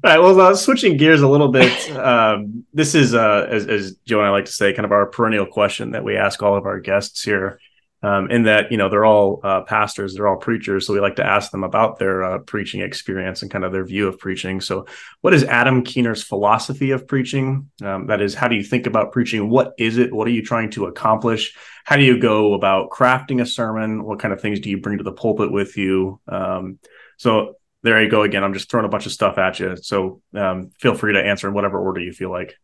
All 0.04 0.12
right. 0.12 0.20
Well, 0.20 0.40
uh, 0.42 0.56
switching 0.56 0.98
gears 0.98 1.22
a 1.22 1.28
little 1.28 1.48
bit. 1.48 1.92
Um, 1.92 2.66
this 2.74 2.96
is, 2.96 3.14
uh, 3.14 3.48
as, 3.50 3.66
as 3.68 3.96
Joe 4.06 4.20
and 4.20 4.28
I 4.28 4.32
like 4.32 4.46
to 4.46 4.52
say, 4.52 4.74
kind 4.74 4.86
of 4.86 4.92
our 4.92 5.06
perennial 5.06 5.46
question 5.46 5.92
that 5.92 6.04
we 6.04 6.18
ask 6.18 6.44
all 6.44 6.58
of 6.58 6.66
our 6.66 6.80
guests 6.80 7.24
here 7.24 7.60
um, 8.06 8.30
in 8.30 8.44
that 8.44 8.72
you 8.72 8.78
know 8.78 8.88
they're 8.88 9.04
all 9.04 9.40
uh, 9.44 9.62
pastors, 9.62 10.14
they're 10.14 10.28
all 10.28 10.38
preachers, 10.38 10.86
so 10.86 10.94
we 10.94 11.00
like 11.00 11.16
to 11.16 11.26
ask 11.26 11.50
them 11.50 11.64
about 11.64 11.98
their 11.98 12.24
uh, 12.24 12.38
preaching 12.40 12.82
experience 12.82 13.42
and 13.42 13.50
kind 13.50 13.66
of 13.66 13.72
their 13.72 13.84
view 13.84 14.08
of 14.08 14.20
preaching. 14.20 14.62
So, 14.62 14.86
what 15.22 15.34
is 15.34 15.44
Adam 15.44 15.84
Kuehner's 15.84 16.22
philosophy 16.22 16.92
of 16.92 17.08
preaching? 17.08 17.72
Um, 17.84 18.06
that 18.06 18.22
is, 18.22 18.36
how 18.36 18.48
do 18.48 18.56
you 18.56 18.64
think 18.64 18.86
about 18.86 19.12
preaching? 19.12 19.50
What 19.50 19.74
is 19.80 19.98
it? 19.98 20.14
What 20.14 20.28
are 20.28 20.32
you 20.32 20.44
trying 20.44 20.70
to 20.72 20.86
accomplish? 20.86 21.56
How 21.84 21.96
do 21.96 22.04
you 22.04 22.20
go 22.20 22.54
about 22.54 22.92
crafting 22.92 23.42
a 23.42 23.46
sermon? 23.46 24.04
What 24.04 24.20
kind 24.20 24.34
of 24.36 24.40
things 24.40 24.60
do 24.60 24.70
you 24.70 24.80
bring 24.80 25.00
to 25.00 25.04
the 25.04 25.12
pulpit 25.12 25.52
with 25.52 25.76
you? 25.76 26.20
Um, 26.28 26.78
so 27.18 27.56
there 27.82 28.04
you 28.04 28.10
go 28.10 28.22
again. 28.22 28.44
I'm 28.44 28.54
just 28.54 28.70
throwing 28.70 28.86
a 28.86 28.90
bunch 28.90 29.08
of 29.08 29.14
stuff 29.14 29.40
at 29.40 29.60
you. 29.60 29.78
So 29.78 30.22
um, 30.36 30.70
feel 30.80 30.94
free 30.94 31.14
to 31.14 31.24
answer 31.24 31.48
in 31.48 31.56
whatever 31.56 31.80
order 31.80 32.02
you 32.02 32.14
feel 32.14 32.30
like. 32.30 32.56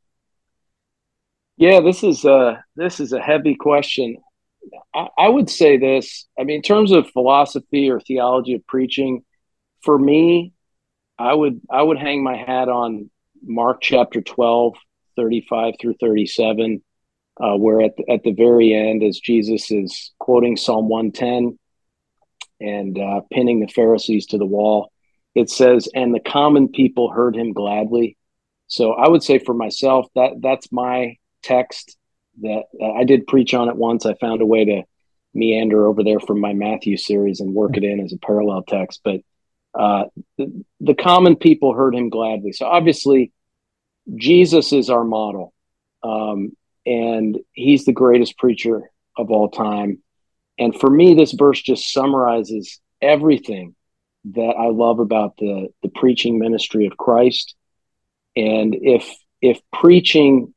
Yeah, 1.57 1.79
this 1.79 2.03
is 2.03 2.25
a 2.25 2.63
this 2.75 2.99
is 2.99 3.11
a 3.11 3.19
heavy 3.19 3.55
question. 3.55 4.17
I, 4.93 5.07
I 5.17 5.29
would 5.29 5.49
say 5.49 5.77
this. 5.77 6.27
I 6.39 6.43
mean, 6.43 6.57
in 6.57 6.61
terms 6.61 6.91
of 6.91 7.09
philosophy 7.11 7.89
or 7.89 7.99
theology 7.99 8.53
of 8.53 8.65
preaching, 8.67 9.23
for 9.83 9.97
me, 9.97 10.53
I 11.17 11.33
would 11.33 11.61
I 11.69 11.81
would 11.81 11.97
hang 11.97 12.23
my 12.23 12.35
hat 12.35 12.69
on 12.69 13.09
Mark 13.43 13.81
chapter 13.81 14.21
12, 14.21 14.75
35 15.15 15.75
through 15.79 15.95
37, 15.99 16.83
uh, 17.39 17.55
where 17.57 17.81
at 17.81 17.95
the, 17.97 18.11
at 18.11 18.23
the 18.23 18.33
very 18.33 18.73
end, 18.73 19.03
as 19.03 19.19
Jesus 19.19 19.71
is 19.71 20.11
quoting 20.19 20.57
Psalm 20.57 20.89
110 20.89 21.57
and 22.59 22.99
uh, 22.99 23.21
pinning 23.31 23.59
the 23.59 23.67
Pharisees 23.67 24.27
to 24.27 24.37
the 24.37 24.45
wall, 24.45 24.91
it 25.35 25.49
says, 25.49 25.89
"And 25.93 26.13
the 26.13 26.19
common 26.19 26.67
people 26.69 27.09
heard 27.09 27.35
him 27.35 27.53
gladly." 27.53 28.17
So 28.67 28.93
I 28.93 29.09
would 29.09 29.23
say 29.23 29.37
for 29.39 29.53
myself 29.53 30.07
that 30.15 30.33
that's 30.39 30.71
my 30.71 31.17
text 31.43 31.97
that 32.41 32.63
uh, 32.79 32.91
I 32.93 33.03
did 33.03 33.27
preach 33.27 33.53
on 33.53 33.69
it 33.69 33.75
once. 33.75 34.05
I 34.05 34.13
found 34.15 34.41
a 34.41 34.45
way 34.45 34.65
to 34.65 34.83
meander 35.33 35.87
over 35.87 36.03
there 36.03 36.19
from 36.19 36.39
my 36.39 36.53
Matthew 36.53 36.97
series 36.97 37.39
and 37.39 37.53
work 37.53 37.77
it 37.77 37.83
in 37.83 37.99
as 37.99 38.13
a 38.13 38.17
parallel 38.17 38.63
text. 38.63 39.01
But 39.03 39.21
uh, 39.73 40.05
the, 40.37 40.63
the 40.79 40.95
common 40.95 41.35
people 41.35 41.73
heard 41.73 41.95
him 41.95 42.09
gladly. 42.09 42.51
So 42.51 42.65
obviously, 42.65 43.31
Jesus 44.15 44.73
is 44.73 44.89
our 44.89 45.03
model, 45.03 45.53
um, 46.03 46.55
and 46.85 47.39
he's 47.53 47.85
the 47.85 47.93
greatest 47.93 48.37
preacher 48.37 48.91
of 49.17 49.31
all 49.31 49.49
time. 49.49 50.01
And 50.57 50.77
for 50.77 50.89
me, 50.89 51.13
this 51.13 51.31
verse 51.31 51.61
just 51.61 51.93
summarizes 51.93 52.79
everything 53.01 53.75
that 54.25 54.55
I 54.57 54.67
love 54.67 54.99
about 54.99 55.37
the 55.37 55.69
the 55.81 55.89
preaching 55.89 56.37
ministry 56.37 56.85
of 56.85 56.97
Christ. 56.97 57.55
And 58.35 58.75
if 58.75 59.09
if 59.41 59.59
preaching 59.73 60.53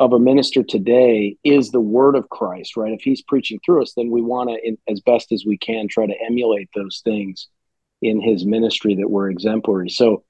of 0.00 0.12
a 0.12 0.18
minister 0.18 0.62
today 0.62 1.36
is 1.42 1.70
the 1.70 1.80
word 1.80 2.14
of 2.14 2.28
Christ, 2.28 2.76
right? 2.76 2.92
If 2.92 3.02
he's 3.02 3.22
preaching 3.22 3.58
through 3.64 3.82
us, 3.82 3.94
then 3.96 4.10
we 4.10 4.22
want 4.22 4.50
to, 4.50 4.76
as 4.90 5.00
best 5.00 5.32
as 5.32 5.44
we 5.44 5.58
can, 5.58 5.88
try 5.88 6.06
to 6.06 6.14
emulate 6.24 6.70
those 6.74 7.00
things 7.04 7.48
in 8.00 8.20
his 8.20 8.46
ministry 8.46 8.96
that 8.96 9.10
were 9.10 9.28
exemplary. 9.28 9.90
So, 9.90 10.22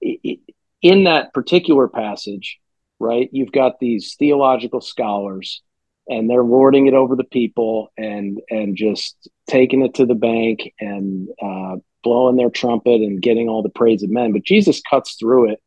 in 0.00 1.04
that 1.04 1.32
particular 1.34 1.88
passage, 1.88 2.58
right, 3.00 3.28
you've 3.32 3.52
got 3.52 3.80
these 3.80 4.14
theological 4.18 4.80
scholars 4.80 5.62
and 6.08 6.30
they're 6.30 6.44
lording 6.44 6.86
it 6.86 6.94
over 6.94 7.16
the 7.16 7.24
people 7.24 7.90
and 7.96 8.40
and 8.50 8.76
just 8.76 9.28
taking 9.48 9.82
it 9.84 9.94
to 9.94 10.06
the 10.06 10.14
bank 10.14 10.72
and 10.78 11.28
uh, 11.42 11.76
blowing 12.04 12.36
their 12.36 12.50
trumpet 12.50 13.00
and 13.00 13.20
getting 13.20 13.48
all 13.48 13.62
the 13.62 13.68
praise 13.70 14.02
of 14.02 14.10
men. 14.10 14.32
But 14.32 14.44
Jesus 14.44 14.80
cuts 14.88 15.16
through 15.16 15.52
it 15.52 15.62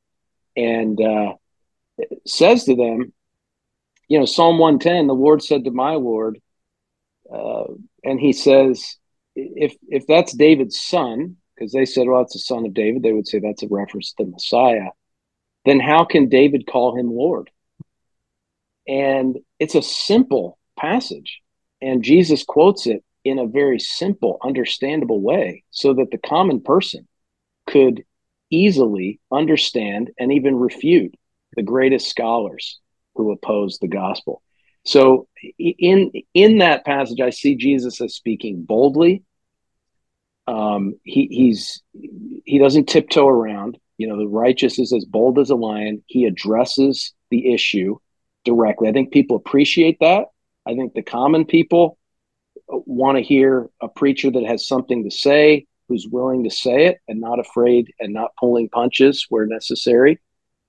and 0.55 1.01
uh, 1.01 1.33
says 2.25 2.63
to 2.65 2.75
them, 2.75 3.11
you 4.09 4.17
know, 4.17 4.25
Psalm 4.25 4.57
110, 4.57 5.07
the 5.07 5.13
Lord 5.13 5.41
said 5.41 5.63
to 5.63 5.71
my 5.71 5.93
Lord, 5.93 6.41
uh, 7.31 7.65
and 8.03 8.19
he 8.19 8.33
says, 8.33 8.97
if 9.35 9.75
if 9.87 10.07
that's 10.07 10.33
David's 10.33 10.81
son, 10.81 11.37
because 11.55 11.71
they 11.71 11.85
said, 11.85 12.07
well, 12.07 12.23
it's 12.23 12.33
the 12.33 12.39
son 12.39 12.65
of 12.65 12.73
David, 12.73 13.03
they 13.03 13.13
would 13.13 13.27
say 13.27 13.39
that's 13.39 13.63
a 13.63 13.67
reference 13.69 14.13
to 14.13 14.25
the 14.25 14.31
Messiah. 14.31 14.89
Then 15.65 15.79
how 15.79 16.05
can 16.05 16.27
David 16.27 16.65
call 16.65 16.97
him 16.97 17.11
Lord? 17.11 17.51
And 18.87 19.37
it's 19.59 19.75
a 19.75 19.81
simple 19.83 20.57
passage, 20.75 21.41
and 21.79 22.03
Jesus 22.03 22.43
quotes 22.43 22.87
it 22.87 23.03
in 23.23 23.37
a 23.37 23.45
very 23.45 23.79
simple, 23.79 24.39
understandable 24.43 25.21
way, 25.21 25.63
so 25.69 25.93
that 25.93 26.09
the 26.09 26.17
common 26.17 26.61
person 26.61 27.07
could 27.67 28.03
easily 28.49 29.19
understand 29.31 30.09
and 30.17 30.33
even 30.33 30.55
refute 30.55 31.13
the 31.55 31.61
greatest 31.61 32.09
scholars 32.09 32.79
who 33.15 33.31
oppose 33.31 33.77
the 33.79 33.87
gospel. 33.87 34.41
So 34.85 35.27
in 35.57 36.11
in 36.33 36.59
that 36.59 36.85
passage, 36.85 37.19
I 37.19 37.29
see 37.29 37.55
Jesus 37.55 38.01
as 38.01 38.15
speaking 38.15 38.63
boldly. 38.63 39.23
Um, 40.47 40.95
he 41.03 41.27
he's 41.27 41.81
he 42.45 42.59
doesn't 42.59 42.87
tiptoe 42.87 43.27
around. 43.27 43.77
You 43.97 44.07
know, 44.07 44.17
the 44.17 44.27
righteous 44.27 44.79
is 44.79 44.93
as 44.93 45.05
bold 45.05 45.37
as 45.39 45.49
a 45.49 45.55
lion. 45.55 46.03
He 46.07 46.25
addresses 46.25 47.13
the 47.29 47.53
issue 47.53 47.97
directly. 48.45 48.87
I 48.87 48.93
think 48.93 49.11
people 49.11 49.35
appreciate 49.35 49.97
that. 49.99 50.25
I 50.65 50.75
think 50.75 50.93
the 50.93 51.03
common 51.03 51.45
people 51.45 51.97
want 52.67 53.17
to 53.17 53.23
hear 53.23 53.69
a 53.81 53.89
preacher 53.89 54.31
that 54.31 54.45
has 54.45 54.67
something 54.67 55.03
to 55.03 55.11
say, 55.11 55.65
who's 55.87 56.07
willing 56.07 56.43
to 56.43 56.49
say 56.49 56.85
it 56.85 56.99
and 57.07 57.19
not 57.19 57.39
afraid 57.39 57.93
and 57.99 58.13
not 58.13 58.31
pulling 58.39 58.69
punches 58.69 59.25
where 59.29 59.45
necessary. 59.45 60.19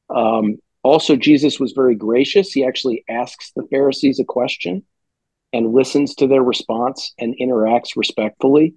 Um, 0.08 0.58
also, 0.82 1.16
Jesus 1.16 1.60
was 1.60 1.72
very 1.72 1.94
gracious. 1.94 2.52
He 2.52 2.64
actually 2.64 3.04
asks 3.08 3.52
the 3.54 3.66
Pharisees 3.70 4.18
a 4.18 4.24
question 4.24 4.84
and 5.52 5.72
listens 5.72 6.14
to 6.16 6.26
their 6.26 6.42
response 6.42 7.12
and 7.18 7.34
interacts 7.40 7.96
respectfully. 7.96 8.74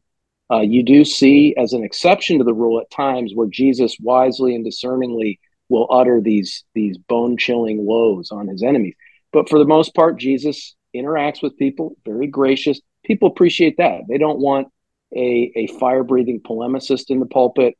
Uh, 0.51 0.59
you 0.59 0.83
do 0.83 1.05
see, 1.05 1.55
as 1.57 1.73
an 1.73 1.83
exception 1.83 2.37
to 2.37 2.43
the 2.43 2.53
rule, 2.53 2.79
at 2.79 2.91
times 2.91 3.31
where 3.33 3.47
Jesus 3.47 3.95
wisely 4.01 4.55
and 4.55 4.65
discerningly 4.65 5.39
will 5.69 5.87
utter 5.89 6.19
these 6.21 6.63
these 6.73 6.97
bone 6.97 7.37
chilling 7.37 7.85
woes 7.85 8.31
on 8.31 8.47
his 8.47 8.63
enemies. 8.63 8.95
But 9.31 9.49
for 9.49 9.57
the 9.57 9.65
most 9.65 9.95
part, 9.95 10.19
Jesus 10.19 10.75
interacts 10.95 11.41
with 11.41 11.57
people, 11.57 11.95
very 12.05 12.27
gracious. 12.27 12.79
People 13.05 13.29
appreciate 13.29 13.77
that. 13.77 14.01
They 14.07 14.17
don't 14.17 14.39
want 14.39 14.67
a, 15.15 15.51
a 15.55 15.67
fire 15.79 16.03
breathing 16.03 16.41
polemicist 16.41 17.09
in 17.09 17.19
the 17.19 17.25
pulpit. 17.25 17.77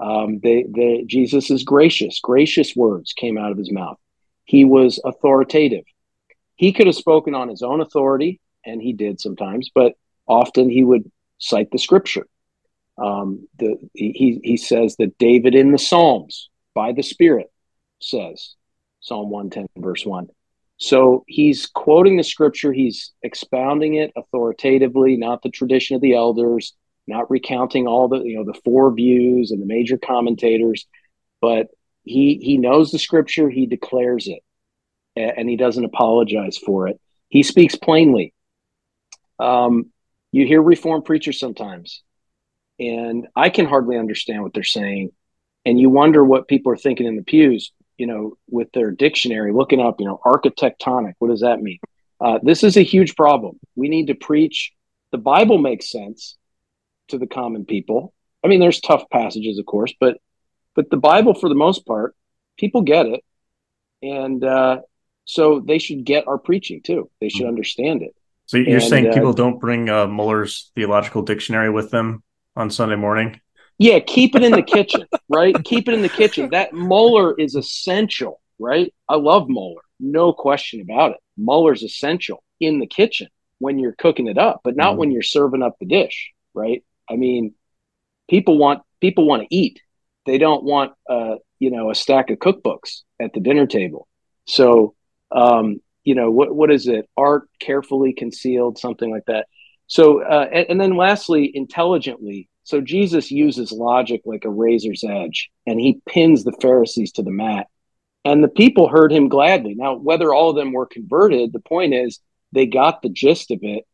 Um, 0.00 0.40
they, 0.42 0.64
they, 0.68 1.04
Jesus 1.06 1.50
is 1.50 1.62
gracious. 1.62 2.20
Gracious 2.20 2.74
words 2.74 3.12
came 3.12 3.38
out 3.38 3.52
of 3.52 3.58
his 3.58 3.72
mouth. 3.72 3.98
He 4.44 4.64
was 4.64 5.00
authoritative. 5.04 5.84
He 6.56 6.72
could 6.72 6.86
have 6.86 6.96
spoken 6.96 7.34
on 7.34 7.48
his 7.48 7.62
own 7.62 7.80
authority, 7.80 8.40
and 8.64 8.80
he 8.80 8.92
did 8.92 9.20
sometimes, 9.20 9.70
but 9.74 9.94
often 10.26 10.70
he 10.70 10.84
would 10.84 11.10
cite 11.38 11.70
the 11.70 11.78
scripture. 11.78 12.26
Um, 12.96 13.48
the, 13.58 13.76
he, 13.94 14.40
he 14.42 14.56
says 14.56 14.96
that 14.96 15.18
David 15.18 15.54
in 15.54 15.72
the 15.72 15.78
Psalms 15.78 16.48
by 16.74 16.92
the 16.92 17.02
Spirit 17.02 17.50
says, 18.00 18.54
Psalm 19.00 19.30
110, 19.30 19.82
verse 19.82 20.06
1. 20.06 20.28
So 20.76 21.24
he's 21.26 21.66
quoting 21.66 22.16
the 22.16 22.24
scripture, 22.24 22.72
he's 22.72 23.12
expounding 23.22 23.94
it 23.94 24.12
authoritatively, 24.16 25.16
not 25.16 25.42
the 25.42 25.50
tradition 25.50 25.96
of 25.96 26.02
the 26.02 26.14
elders, 26.14 26.74
not 27.06 27.30
recounting 27.30 27.86
all 27.86 28.08
the 28.08 28.20
you 28.20 28.36
know 28.36 28.44
the 28.44 28.58
four 28.64 28.92
views 28.92 29.50
and 29.50 29.60
the 29.60 29.66
major 29.66 29.98
commentators, 29.98 30.86
but 31.40 31.68
he 32.02 32.38
he 32.42 32.58
knows 32.58 32.90
the 32.90 32.98
scripture, 32.98 33.48
he 33.48 33.66
declares 33.66 34.28
it, 34.28 34.42
and 35.16 35.48
he 35.48 35.56
doesn't 35.56 35.84
apologize 35.84 36.58
for 36.58 36.88
it. 36.88 37.00
He 37.28 37.42
speaks 37.42 37.74
plainly. 37.74 38.32
Um, 39.38 39.92
you 40.32 40.46
hear 40.46 40.62
reformed 40.62 41.04
preachers 41.04 41.38
sometimes 41.38 42.02
and 42.78 43.28
i 43.36 43.48
can 43.48 43.66
hardly 43.66 43.96
understand 43.96 44.42
what 44.42 44.52
they're 44.52 44.64
saying 44.64 45.10
and 45.64 45.78
you 45.78 45.88
wonder 45.88 46.24
what 46.24 46.48
people 46.48 46.72
are 46.72 46.76
thinking 46.76 47.06
in 47.06 47.16
the 47.16 47.22
pews 47.22 47.72
you 47.98 48.06
know 48.06 48.36
with 48.50 48.70
their 48.72 48.90
dictionary 48.90 49.52
looking 49.52 49.80
up 49.80 50.00
you 50.00 50.06
know 50.06 50.20
architectonic 50.24 51.12
what 51.18 51.28
does 51.28 51.40
that 51.40 51.60
mean 51.60 51.78
uh, 52.20 52.38
this 52.42 52.64
is 52.64 52.76
a 52.76 52.82
huge 52.82 53.14
problem 53.14 53.58
we 53.76 53.88
need 53.88 54.08
to 54.08 54.14
preach 54.14 54.72
the 55.12 55.18
bible 55.18 55.58
makes 55.58 55.90
sense 55.90 56.36
to 57.08 57.18
the 57.18 57.26
common 57.26 57.64
people 57.64 58.12
i 58.44 58.48
mean 58.48 58.60
there's 58.60 58.80
tough 58.80 59.04
passages 59.10 59.58
of 59.58 59.66
course 59.66 59.94
but 60.00 60.18
but 60.74 60.90
the 60.90 60.96
bible 60.96 61.34
for 61.34 61.48
the 61.48 61.54
most 61.54 61.86
part 61.86 62.14
people 62.58 62.82
get 62.82 63.06
it 63.06 63.24
and 64.02 64.44
uh, 64.44 64.80
so 65.24 65.60
they 65.60 65.78
should 65.78 66.04
get 66.04 66.28
our 66.28 66.38
preaching 66.38 66.82
too 66.82 67.10
they 67.20 67.28
should 67.28 67.42
mm-hmm. 67.42 67.48
understand 67.48 68.02
it 68.02 68.14
so 68.46 68.58
you're 68.58 68.74
and, 68.74 68.82
saying 68.82 69.12
people 69.12 69.30
uh, 69.30 69.34
don't 69.34 69.58
bring 69.58 69.88
uh, 69.88 70.06
Muller's 70.06 70.70
theological 70.74 71.22
dictionary 71.22 71.70
with 71.70 71.90
them 71.90 72.22
on 72.56 72.70
Sunday 72.70 72.96
morning? 72.96 73.40
Yeah, 73.78 73.98
keep 74.00 74.36
it 74.36 74.42
in 74.42 74.52
the 74.52 74.62
kitchen, 74.62 75.04
right? 75.28 75.56
Keep 75.64 75.88
it 75.88 75.94
in 75.94 76.02
the 76.02 76.08
kitchen. 76.08 76.50
That 76.50 76.72
Muller 76.72 77.34
is 77.38 77.54
essential, 77.54 78.40
right? 78.58 78.92
I 79.08 79.16
love 79.16 79.48
Muller, 79.48 79.80
no 79.98 80.32
question 80.32 80.80
about 80.80 81.12
it. 81.12 81.16
Muller's 81.36 81.82
essential 81.82 82.42
in 82.60 82.78
the 82.78 82.86
kitchen 82.86 83.28
when 83.58 83.78
you're 83.78 83.94
cooking 83.94 84.28
it 84.28 84.38
up, 84.38 84.60
but 84.62 84.76
not 84.76 84.94
mm 84.94 84.98
when 84.98 85.10
you're 85.10 85.22
serving 85.22 85.62
up 85.62 85.76
the 85.80 85.86
dish, 85.86 86.30
right? 86.52 86.84
I 87.10 87.16
mean, 87.16 87.54
people 88.28 88.58
want 88.58 88.82
people 89.00 89.26
want 89.26 89.42
to 89.42 89.54
eat. 89.54 89.80
They 90.26 90.38
don't 90.38 90.64
want 90.64 90.92
uh, 91.08 91.36
you 91.58 91.70
know, 91.70 91.90
a 91.90 91.94
stack 91.94 92.28
of 92.28 92.38
cookbooks 92.38 93.02
at 93.18 93.32
the 93.32 93.40
dinner 93.40 93.66
table. 93.66 94.06
So 94.46 94.94
um, 95.32 95.80
you 96.04 96.14
know 96.14 96.30
what 96.30 96.54
what 96.54 96.70
is 96.70 96.86
it? 96.86 97.08
Art 97.16 97.48
carefully 97.58 98.12
concealed 98.12 98.78
something 98.78 99.10
like 99.10 99.24
that. 99.28 99.46
So 99.86 100.22
uh, 100.22 100.46
and, 100.52 100.66
and, 100.68 100.80
then 100.80 100.96
lastly 100.96 101.50
intelligently. 101.54 102.48
So 102.64 102.80
jesus 102.80 103.30
uses 103.30 103.72
logic 103.72 104.22
like 104.24 104.44
a 104.44 104.50
razor's 104.50 105.04
edge 105.04 105.50
and 105.66 105.80
he 105.80 106.00
pins 106.06 106.44
the 106.44 106.56
pharisees 106.60 107.12
to 107.12 107.22
the 107.22 107.30
mat. 107.30 107.66
And 108.26 108.42
the 108.44 108.48
people 108.48 108.88
heard 108.88 109.12
him 109.12 109.28
gladly. 109.28 109.74
Now 109.74 109.96
whether 109.96 110.32
all 110.32 110.50
of 110.50 110.56
them 110.56 110.72
were 110.72 110.86
converted 110.86 111.52
the 111.52 111.60
point 111.60 111.94
is 111.94 112.20
they 112.52 112.66
got 112.66 113.00
the 113.00 113.08
gist 113.08 113.50
of 113.50 113.60
it 113.62 113.84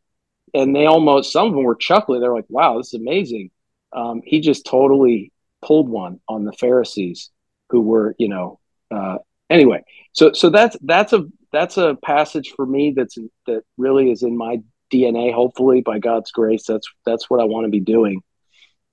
and 0.53 0.75
they 0.75 0.85
almost 0.85 1.31
some 1.31 1.47
of 1.47 1.53
them 1.53 1.63
were 1.63 1.75
chuckling 1.75 2.21
they're 2.21 2.33
like 2.33 2.45
wow 2.49 2.77
this 2.77 2.93
is 2.93 2.99
amazing 2.99 3.49
um, 3.93 4.21
he 4.23 4.39
just 4.39 4.65
totally 4.65 5.31
pulled 5.61 5.89
one 5.89 6.19
on 6.27 6.45
the 6.45 6.53
pharisees 6.53 7.29
who 7.69 7.81
were 7.81 8.15
you 8.17 8.27
know 8.27 8.59
uh, 8.91 9.17
anyway 9.49 9.83
so 10.13 10.31
so 10.33 10.49
that's 10.49 10.77
that's 10.81 11.13
a 11.13 11.25
that's 11.51 11.77
a 11.77 11.97
passage 12.03 12.53
for 12.55 12.65
me 12.65 12.93
that's 12.95 13.17
that 13.45 13.63
really 13.77 14.11
is 14.11 14.23
in 14.23 14.37
my 14.37 14.59
DNA. 14.91 15.33
Hopefully, 15.33 15.81
by 15.81 15.99
God's 15.99 16.31
grace, 16.31 16.65
that's 16.67 16.87
that's 17.05 17.29
what 17.29 17.39
I 17.39 17.45
want 17.45 17.65
to 17.65 17.71
be 17.71 17.79
doing. 17.79 18.21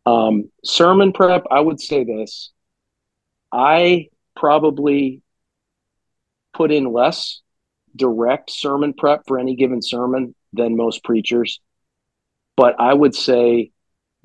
Um, 0.07 0.51
sermon 0.65 1.13
prep, 1.13 1.45
I 1.51 1.61
would 1.61 1.81
say 1.81 2.05
this: 2.05 2.53
I 3.53 4.09
probably 4.37 5.23
put 6.55 6.71
in 6.71 6.93
less 6.93 7.41
direct 7.95 8.51
sermon 8.51 8.95
prep 8.95 9.23
for 9.27 9.39
any 9.39 9.57
given 9.57 9.83
sermon 9.83 10.35
than 10.53 10.77
most 10.77 11.05
preachers, 11.05 11.61
but 12.57 12.79
I 12.79 12.93
would 12.93 13.15
say 13.15 13.71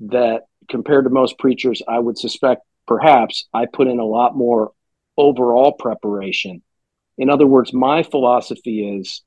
that 0.00 0.42
compared 0.68 1.04
to 1.04 1.10
most 1.10 1.38
preachers, 1.38 1.82
I 1.86 1.98
would 1.98 2.18
suspect 2.18 2.62
perhaps 2.86 3.46
I 3.52 3.66
put 3.66 3.88
in 3.88 3.98
a 3.98 4.04
lot 4.04 4.36
more 4.36 4.72
overall 5.16 5.72
preparation 5.72 6.62
in 7.16 7.30
other 7.30 7.46
words, 7.46 7.72
my 7.72 8.02
philosophy 8.02 8.98
is 8.98 9.22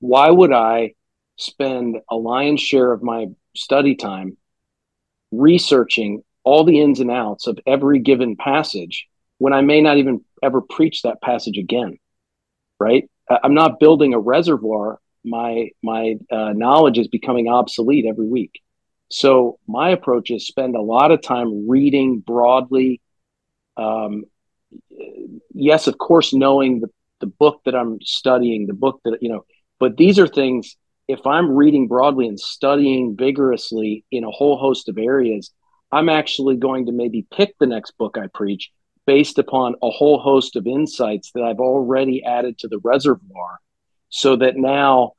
why 0.00 0.30
would 0.30 0.52
I 0.52 0.94
spend 1.36 1.98
a 2.10 2.16
lion's 2.16 2.60
share 2.60 2.92
of 2.92 3.02
my 3.02 3.26
study 3.54 3.94
time 3.94 4.36
researching 5.30 6.22
all 6.42 6.64
the 6.64 6.80
ins 6.80 7.00
and 7.00 7.10
outs 7.10 7.46
of 7.46 7.58
every 7.66 8.00
given 8.00 8.36
passage 8.36 9.06
when 9.38 9.52
I 9.52 9.60
may 9.60 9.80
not 9.80 9.98
even 9.98 10.24
ever 10.42 10.60
preach 10.60 11.02
that 11.02 11.22
passage 11.22 11.58
again? 11.58 11.98
Right? 12.78 13.08
I'm 13.28 13.54
not 13.54 13.78
building 13.78 14.14
a 14.14 14.18
reservoir. 14.18 14.98
My 15.24 15.70
my 15.82 16.16
uh, 16.30 16.52
knowledge 16.54 16.98
is 16.98 17.08
becoming 17.08 17.48
obsolete 17.48 18.06
every 18.06 18.26
week. 18.26 18.60
So 19.10 19.58
my 19.66 19.90
approach 19.90 20.30
is 20.30 20.46
spend 20.46 20.76
a 20.76 20.80
lot 20.80 21.10
of 21.10 21.20
time 21.20 21.68
reading 21.68 22.20
broadly, 22.20 23.00
um, 23.76 24.24
yes, 25.52 25.88
of 25.88 25.98
course, 25.98 26.32
knowing 26.32 26.80
the, 26.80 26.88
the 27.18 27.26
book 27.26 27.60
that 27.64 27.74
I'm 27.74 28.00
studying, 28.02 28.66
the 28.66 28.72
book 28.74 29.00
that, 29.04 29.18
you 29.20 29.28
know, 29.28 29.44
but 29.80 29.96
these 29.96 30.18
are 30.18 30.28
things, 30.28 30.76
if 31.08 31.26
I'm 31.26 31.50
reading 31.50 31.88
broadly 31.88 32.28
and 32.28 32.38
studying 32.38 33.16
vigorously 33.16 34.04
in 34.12 34.22
a 34.22 34.30
whole 34.30 34.56
host 34.56 34.88
of 34.88 34.96
areas, 34.96 35.50
I'm 35.90 36.08
actually 36.08 36.56
going 36.56 36.86
to 36.86 36.92
maybe 36.92 37.26
pick 37.34 37.58
the 37.58 37.66
next 37.66 37.98
book 37.98 38.16
I 38.16 38.28
preach 38.32 38.70
based 39.06 39.38
upon 39.38 39.74
a 39.82 39.90
whole 39.90 40.20
host 40.20 40.54
of 40.54 40.68
insights 40.68 41.32
that 41.34 41.42
I've 41.42 41.58
already 41.58 42.22
added 42.22 42.58
to 42.58 42.68
the 42.68 42.78
reservoir 42.78 43.58
so 44.10 44.36
that 44.36 44.56
now, 44.56 45.12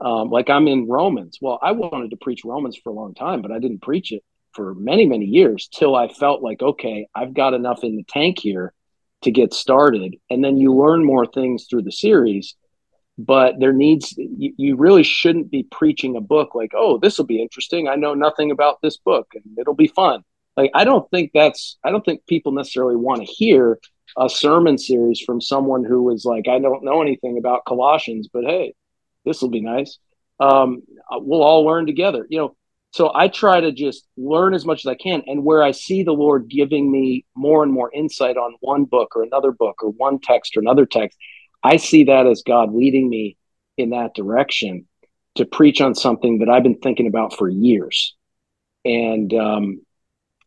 um, 0.00 0.30
like 0.30 0.50
I'm 0.50 0.68
in 0.68 0.88
Romans. 0.88 1.38
Well, 1.40 1.58
I 1.62 1.72
wanted 1.72 2.10
to 2.10 2.16
preach 2.16 2.44
Romans 2.44 2.76
for 2.76 2.90
a 2.90 2.94
long 2.94 3.14
time, 3.14 3.40
but 3.40 3.52
I 3.52 3.58
didn't 3.58 3.82
preach 3.82 4.12
it 4.12 4.22
for 4.52 4.74
many, 4.74 5.06
many 5.06 5.24
years 5.24 5.68
till 5.72 5.96
I 5.96 6.08
felt 6.08 6.42
like, 6.42 6.60
okay, 6.60 7.06
I've 7.14 7.32
got 7.32 7.54
enough 7.54 7.84
in 7.84 7.96
the 7.96 8.04
tank 8.04 8.38
here 8.40 8.74
to 9.22 9.30
get 9.30 9.54
started. 9.54 10.16
And 10.28 10.44
then 10.44 10.58
you 10.58 10.74
learn 10.74 11.04
more 11.04 11.26
things 11.26 11.66
through 11.70 11.82
the 11.82 11.92
series. 11.92 12.56
But 13.18 13.60
there 13.60 13.72
needs, 13.72 14.14
you, 14.16 14.52
you 14.56 14.76
really 14.76 15.02
shouldn't 15.02 15.50
be 15.50 15.62
preaching 15.70 16.16
a 16.16 16.20
book 16.20 16.54
like, 16.54 16.72
oh, 16.74 16.98
this 16.98 17.18
will 17.18 17.26
be 17.26 17.40
interesting. 17.40 17.86
I 17.86 17.94
know 17.94 18.14
nothing 18.14 18.50
about 18.50 18.80
this 18.82 18.96
book 18.96 19.28
and 19.34 19.44
it'll 19.58 19.74
be 19.74 19.86
fun. 19.86 20.22
Like, 20.56 20.70
I 20.74 20.84
don't 20.84 21.08
think 21.10 21.30
that's, 21.32 21.78
I 21.84 21.90
don't 21.90 22.04
think 22.04 22.26
people 22.26 22.52
necessarily 22.52 22.96
want 22.96 23.20
to 23.20 23.32
hear 23.32 23.78
a 24.16 24.28
sermon 24.28 24.78
series 24.78 25.20
from 25.20 25.40
someone 25.40 25.84
who 25.84 26.02
was 26.02 26.24
like, 26.24 26.48
I 26.48 26.58
don't 26.58 26.84
know 26.84 27.02
anything 27.02 27.38
about 27.38 27.64
Colossians, 27.66 28.28
but 28.32 28.44
hey, 28.44 28.74
this 29.24 29.40
will 29.40 29.50
be 29.50 29.60
nice. 29.60 29.98
Um, 30.40 30.82
we'll 31.10 31.42
all 31.42 31.64
learn 31.64 31.86
together. 31.86 32.26
You 32.28 32.38
know, 32.38 32.56
so 32.92 33.10
I 33.14 33.28
try 33.28 33.60
to 33.60 33.72
just 33.72 34.06
learn 34.16 34.54
as 34.54 34.66
much 34.66 34.80
as 34.80 34.86
I 34.86 34.94
can. 34.94 35.22
And 35.26 35.44
where 35.44 35.62
I 35.62 35.70
see 35.70 36.02
the 36.02 36.12
Lord 36.12 36.48
giving 36.48 36.90
me 36.90 37.24
more 37.34 37.62
and 37.62 37.72
more 37.72 37.90
insight 37.92 38.36
on 38.36 38.56
one 38.60 38.84
book 38.84 39.16
or 39.16 39.22
another 39.22 39.50
book 39.52 39.82
or 39.82 39.90
one 39.90 40.18
text 40.18 40.56
or 40.56 40.60
another 40.60 40.84
text, 40.84 41.16
I 41.62 41.76
see 41.76 42.04
that 42.04 42.26
as 42.26 42.42
God 42.42 42.74
leading 42.74 43.08
me 43.08 43.36
in 43.78 43.90
that 43.90 44.14
direction 44.14 44.86
to 45.36 45.46
preach 45.46 45.80
on 45.80 45.94
something 45.94 46.40
that 46.40 46.50
I've 46.50 46.62
been 46.62 46.80
thinking 46.80 47.06
about 47.06 47.36
for 47.36 47.48
years. 47.48 48.14
And 48.84 49.32
um, 49.32 49.82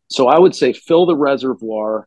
so 0.08 0.28
I 0.28 0.38
would 0.38 0.54
say 0.54 0.72
fill 0.72 1.06
the 1.06 1.16
reservoir 1.16 2.06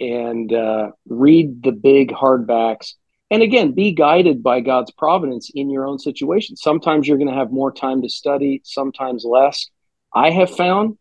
and 0.00 0.52
uh, 0.52 0.90
read 1.08 1.62
the 1.62 1.72
big 1.72 2.10
hardbacks 2.10 2.94
and 3.30 3.42
again 3.42 3.72
be 3.72 3.92
guided 3.92 4.42
by 4.42 4.60
god's 4.60 4.90
providence 4.92 5.50
in 5.54 5.70
your 5.70 5.86
own 5.86 5.98
situation. 5.98 6.56
Sometimes 6.56 7.06
you're 7.06 7.18
going 7.18 7.28
to 7.28 7.34
have 7.34 7.50
more 7.50 7.72
time 7.72 8.02
to 8.02 8.08
study 8.08 8.60
sometimes 8.64 9.24
less. 9.24 9.66
I 10.14 10.30
have 10.30 10.50
found 10.50 10.98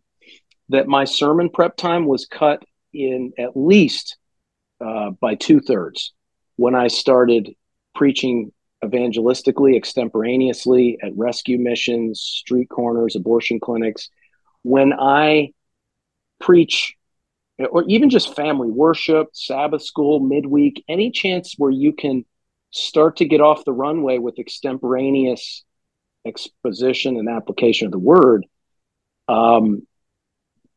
that 0.70 0.88
my 0.88 1.06
sermon 1.06 1.50
prep 1.50 1.78
time 1.78 2.06
was 2.06 2.26
cut 2.26 2.64
in 2.94 3.34
at 3.38 3.56
least 3.56 4.18
uh, 4.82 5.12
by 5.12 5.36
two-thirds 5.36 6.14
when 6.56 6.76
i 6.76 6.88
started 6.88 7.56
preaching 7.96 8.52
evangelistically 8.84 9.76
extemporaneously 9.76 10.98
at 11.02 11.16
rescue 11.16 11.58
missions 11.58 12.22
street 12.22 12.70
corners 12.70 13.16
abortion 13.16 13.60
clinics. 13.60 14.10
When 14.64 14.94
i 14.94 15.52
preach 16.40 16.97
or 17.66 17.84
even 17.88 18.10
just 18.10 18.36
family 18.36 18.70
worship, 18.70 19.30
Sabbath 19.34 19.82
school, 19.82 20.20
midweek, 20.20 20.84
any 20.88 21.12
chance 21.12 21.56
where 21.58 21.72
you 21.72 21.94
can 21.94 22.26
start 22.72 23.18
to 23.18 23.26
get 23.26 23.42
off 23.42 23.66
the 23.66 23.74
runway 23.74 24.20
with 24.20 24.40
extemporaneous 24.40 25.64
exposition 26.26 27.18
and 27.18 27.30
application 27.30 27.88
of 27.88 27.92
the 27.92 28.00
word, 28.00 28.46
um, 29.28 29.88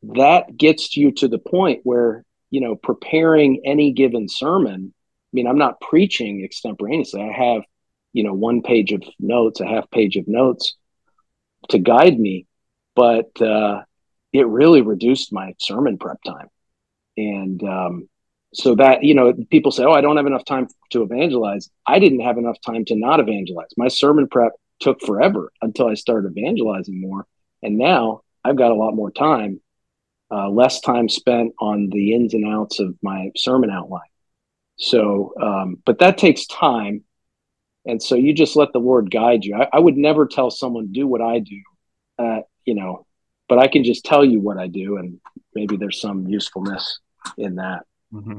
that 0.02 0.56
gets 0.56 0.96
you 0.96 1.12
to 1.12 1.28
the 1.28 1.38
point 1.38 1.80
where, 1.84 2.24
you 2.50 2.60
know, 2.60 2.74
preparing 2.76 3.62
any 3.66 3.92
given 3.92 4.28
sermon. 4.28 4.94
I 4.94 5.30
mean, 5.32 5.46
I'm 5.46 5.58
not 5.58 5.80
preaching 5.80 6.42
extemporaneously. 6.44 7.22
I 7.22 7.32
have, 7.32 7.62
you 8.12 8.24
know, 8.24 8.32
one 8.32 8.62
page 8.62 8.92
of 8.92 9.02
notes, 9.18 9.60
a 9.60 9.66
half 9.66 9.90
page 9.90 10.16
of 10.16 10.26
notes 10.26 10.74
to 11.68 11.78
guide 11.78 12.18
me, 12.18 12.46
but 12.96 13.40
uh, 13.42 13.82
it 14.32 14.46
really 14.46 14.80
reduced 14.80 15.32
my 15.32 15.54
sermon 15.58 15.98
prep 15.98 16.22
time 16.22 16.48
and 17.28 17.62
um, 17.62 18.08
so 18.54 18.74
that 18.74 19.04
you 19.04 19.14
know 19.14 19.32
people 19.50 19.70
say 19.70 19.84
oh 19.84 19.92
i 19.92 20.00
don't 20.00 20.16
have 20.16 20.26
enough 20.26 20.44
time 20.44 20.66
to 20.90 21.02
evangelize. 21.02 21.70
I 21.86 21.98
didn't 21.98 22.20
have 22.20 22.38
enough 22.38 22.56
time 22.66 22.84
to 22.86 22.96
not 22.96 23.20
evangelize. 23.20 23.68
My 23.76 23.88
sermon 23.88 24.28
prep 24.28 24.52
took 24.80 25.00
forever 25.02 25.52
until 25.62 25.86
i 25.86 25.94
started 25.94 26.36
evangelizing 26.36 27.00
more. 27.00 27.26
And 27.62 27.78
now 27.78 28.22
i've 28.44 28.56
got 28.56 28.72
a 28.72 28.74
lot 28.74 28.94
more 28.94 29.10
time 29.10 29.60
uh, 30.32 30.48
less 30.48 30.80
time 30.80 31.08
spent 31.08 31.52
on 31.60 31.88
the 31.90 32.14
ins 32.14 32.34
and 32.34 32.46
outs 32.46 32.78
of 32.78 32.94
my 33.02 33.30
sermon 33.36 33.70
outline. 33.70 34.02
So 34.78 35.34
um, 35.40 35.76
but 35.84 35.98
that 35.98 36.18
takes 36.18 36.46
time. 36.46 37.04
And 37.86 38.02
so 38.02 38.14
you 38.14 38.34
just 38.34 38.56
let 38.56 38.72
the 38.72 38.78
lord 38.78 39.10
guide 39.10 39.44
you. 39.44 39.56
I, 39.56 39.68
I 39.72 39.78
would 39.78 39.96
never 39.96 40.26
tell 40.26 40.50
someone 40.50 40.92
do 40.92 41.06
what 41.06 41.22
i 41.22 41.38
do 41.38 41.60
uh, 42.20 42.40
you 42.64 42.74
know, 42.74 43.06
but 43.48 43.58
I 43.58 43.68
can 43.68 43.82
just 43.82 44.04
tell 44.04 44.24
you 44.24 44.40
what 44.40 44.58
I 44.58 44.66
do, 44.66 44.98
and 44.98 45.18
maybe 45.54 45.76
there's 45.76 46.00
some 46.00 46.26
usefulness 46.26 47.00
in 47.36 47.56
that. 47.56 47.84
Mm-hmm. 48.12 48.38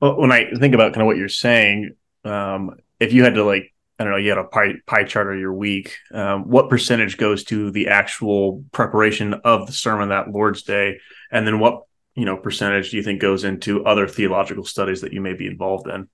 Well, 0.00 0.20
when 0.20 0.32
I 0.32 0.50
think 0.58 0.74
about 0.74 0.92
kind 0.92 1.02
of 1.02 1.06
what 1.06 1.16
you're 1.16 1.28
saying, 1.28 1.94
um, 2.24 2.76
if 3.00 3.12
you 3.12 3.24
had 3.24 3.34
to 3.34 3.44
like, 3.44 3.72
I 3.98 4.04
don't 4.04 4.12
know, 4.12 4.18
you 4.18 4.30
had 4.30 4.38
a 4.38 4.44
pie, 4.44 4.74
pie 4.86 5.04
chart 5.04 5.32
of 5.32 5.38
your 5.38 5.52
week, 5.52 5.96
um, 6.12 6.48
what 6.48 6.68
percentage 6.68 7.16
goes 7.16 7.44
to 7.44 7.70
the 7.70 7.88
actual 7.88 8.64
preparation 8.72 9.34
of 9.44 9.66
the 9.66 9.72
sermon 9.72 10.08
that 10.08 10.30
Lord's 10.30 10.62
Day, 10.62 10.98
and 11.30 11.46
then 11.46 11.60
what 11.60 11.82
you 12.14 12.24
know 12.24 12.36
percentage 12.36 12.90
do 12.90 12.96
you 12.96 13.02
think 13.02 13.20
goes 13.20 13.44
into 13.44 13.84
other 13.84 14.08
theological 14.08 14.64
studies 14.64 15.00
that 15.02 15.12
you 15.12 15.20
may 15.20 15.34
be 15.34 15.46
involved 15.46 15.88
in? 15.88 16.08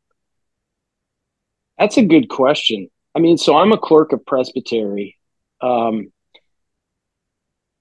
That's 1.78 1.96
a 1.96 2.05
good 2.05 2.28
question. 2.28 2.90
I 3.14 3.18
mean, 3.18 3.38
so 3.38 3.57
I'm 3.57 3.72
a 3.72 3.78
clerk 3.78 4.12
of 4.12 4.24
presbytery. 4.26 5.16
Um, 5.61 6.12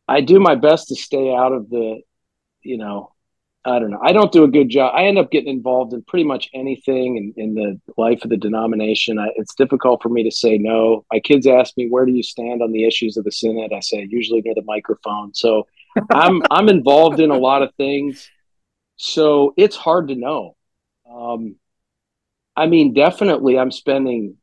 I 0.07 0.22
do 0.22 0.39
my 0.39 0.55
best 0.55 0.88
to 0.88 0.95
stay 0.95 1.34
out 1.34 1.51
of 1.51 1.70
the, 1.70 2.01
you 2.61 2.78
know, 2.78 3.11
I 3.66 3.78
don't 3.78 3.91
know. 3.91 3.99
I 4.01 4.14
don't 4.14 4.32
do 4.32 4.45
a 4.45 4.47
good 4.47 4.70
job. 4.70 4.93
I 4.95 5.05
end 5.05 5.18
up 5.18 5.32
getting 5.32 5.49
involved 5.49 5.93
in 5.93 6.01
pretty 6.03 6.24
much 6.24 6.49
anything 6.53 7.18
in, 7.18 7.34
in 7.36 7.53
the 7.55 7.80
life 7.97 8.24
of 8.24 8.30
the 8.30 8.38
denomination. 8.38 9.20
I, 9.20 9.30
it's 9.36 9.53
difficult 9.53 10.01
for 10.01 10.07
me 10.07 10.24
to 10.24 10.32
say 10.32 10.57
no. 10.57 11.03
My 11.12 11.20
kids 11.20 11.45
ask 11.45 11.76
me, 11.76 11.89
"Where 11.89 12.05
do 12.05 12.14
you 12.14 12.24
stand 12.24 12.62
on 12.62 12.72
the 12.72 12.86
issues 12.86 13.18
of 13.18 13.26
the 13.26 13.32
synod?" 13.32 13.74
I 13.74 13.82
say, 13.82 14.07
usually 14.10 14.41
near 14.41 14.55
the 14.55 14.64
microphone. 14.64 15.34
So 15.34 15.68
I'm 16.12 16.41
I'm 16.49 16.70
involved 16.70 17.20
in 17.20 17.32
a 17.32 17.38
lot 17.38 17.62
of 17.62 17.74
things. 17.76 18.30
So 18.95 19.53
it's 19.57 19.76
hard 19.76 20.07
to 20.07 20.16
know. 20.16 20.55
Um, 21.10 21.55
I 22.55 22.68
mean, 22.68 22.93
definitely, 22.93 23.60
I'm 23.60 23.72
spending. 23.72 24.38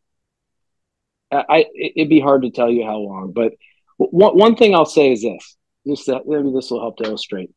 I 1.33 1.65
it'd 1.75 2.11
be 2.11 2.21
hard 2.21 2.43
to 2.43 2.51
tell 2.51 2.71
you 2.71 2.85
how 2.85 2.99
long, 2.99 3.33
but 3.33 3.55
one 3.97 4.37
one 4.37 4.57
thing 4.57 4.75
I'll 4.75 4.85
say 4.85 5.11
is 5.11 5.23
this: 5.23 5.57
this 5.87 6.05
that 6.05 6.27
maybe 6.27 6.53
this 6.53 6.71
will 6.71 6.81
help 6.81 6.99
to 6.99 7.05
illustrate 7.05 7.51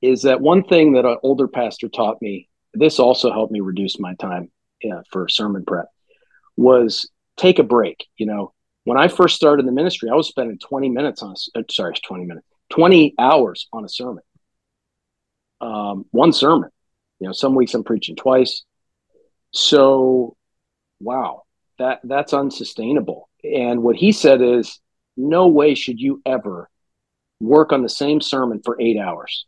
is 0.00 0.22
that 0.22 0.40
one 0.40 0.62
thing 0.64 0.92
that 0.92 1.04
an 1.04 1.18
older 1.22 1.48
pastor 1.48 1.88
taught 1.88 2.20
me 2.22 2.48
this 2.74 2.98
also 2.98 3.32
helped 3.32 3.52
me 3.52 3.60
reduce 3.60 3.98
my 3.98 4.14
time 4.14 4.50
yeah, 4.82 5.00
for 5.10 5.28
sermon 5.28 5.64
prep 5.64 5.86
was 6.56 7.10
take 7.36 7.58
a 7.58 7.64
break 7.64 8.06
you 8.16 8.26
know. 8.26 8.52
When 8.84 8.98
i 8.98 9.08
first 9.08 9.36
started 9.36 9.66
the 9.66 9.72
ministry 9.72 10.08
i 10.10 10.14
was 10.14 10.28
spending 10.28 10.58
20 10.58 10.88
minutes 10.88 11.22
on 11.22 11.34
uh, 11.54 11.62
sorry 11.70 11.94
20 11.94 12.24
minutes 12.24 12.46
20 12.70 13.14
hours 13.18 13.66
on 13.72 13.84
a 13.84 13.88
sermon. 13.88 14.22
Um, 15.60 16.04
one 16.10 16.32
sermon 16.32 16.70
you 17.20 17.26
know 17.26 17.32
some 17.32 17.54
weeks 17.54 17.74
i'm 17.74 17.84
preaching 17.84 18.16
twice. 18.16 18.62
So 19.52 20.36
wow 21.00 21.42
that 21.78 22.00
that's 22.04 22.32
unsustainable. 22.32 23.28
And 23.44 23.82
what 23.82 23.96
he 23.96 24.12
said 24.12 24.42
is 24.42 24.80
no 25.16 25.48
way 25.48 25.74
should 25.74 26.00
you 26.00 26.20
ever 26.26 26.68
work 27.40 27.72
on 27.72 27.82
the 27.82 27.88
same 27.88 28.20
sermon 28.20 28.60
for 28.64 28.80
eight 28.80 28.98
hours 28.98 29.46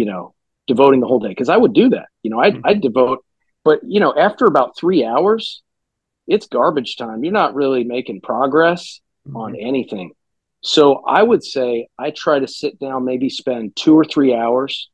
you 0.00 0.06
know, 0.06 0.34
devoting 0.66 1.00
the 1.00 1.06
whole 1.06 1.18
day 1.18 1.28
because 1.28 1.50
I 1.50 1.58
would 1.58 1.74
do 1.74 1.90
that. 1.90 2.06
You 2.22 2.30
know, 2.30 2.40
I'd, 2.40 2.54
mm-hmm. 2.54 2.66
I'd 2.66 2.80
devote, 2.80 3.22
but 3.64 3.80
you 3.86 4.00
know, 4.00 4.14
after 4.16 4.46
about 4.46 4.78
three 4.78 5.04
hours, 5.04 5.62
it's 6.26 6.46
garbage 6.46 6.96
time. 6.96 7.22
You're 7.22 7.34
not 7.34 7.54
really 7.54 7.84
making 7.84 8.22
progress 8.22 9.02
mm-hmm. 9.28 9.36
on 9.36 9.56
anything. 9.56 10.12
So 10.62 11.02
I 11.06 11.22
would 11.22 11.44
say 11.44 11.88
I 11.98 12.12
try 12.12 12.38
to 12.38 12.48
sit 12.48 12.80
down, 12.80 13.04
maybe 13.04 13.28
spend 13.28 13.76
two 13.76 13.94
or 13.94 14.06
three 14.06 14.34
hours 14.34 14.88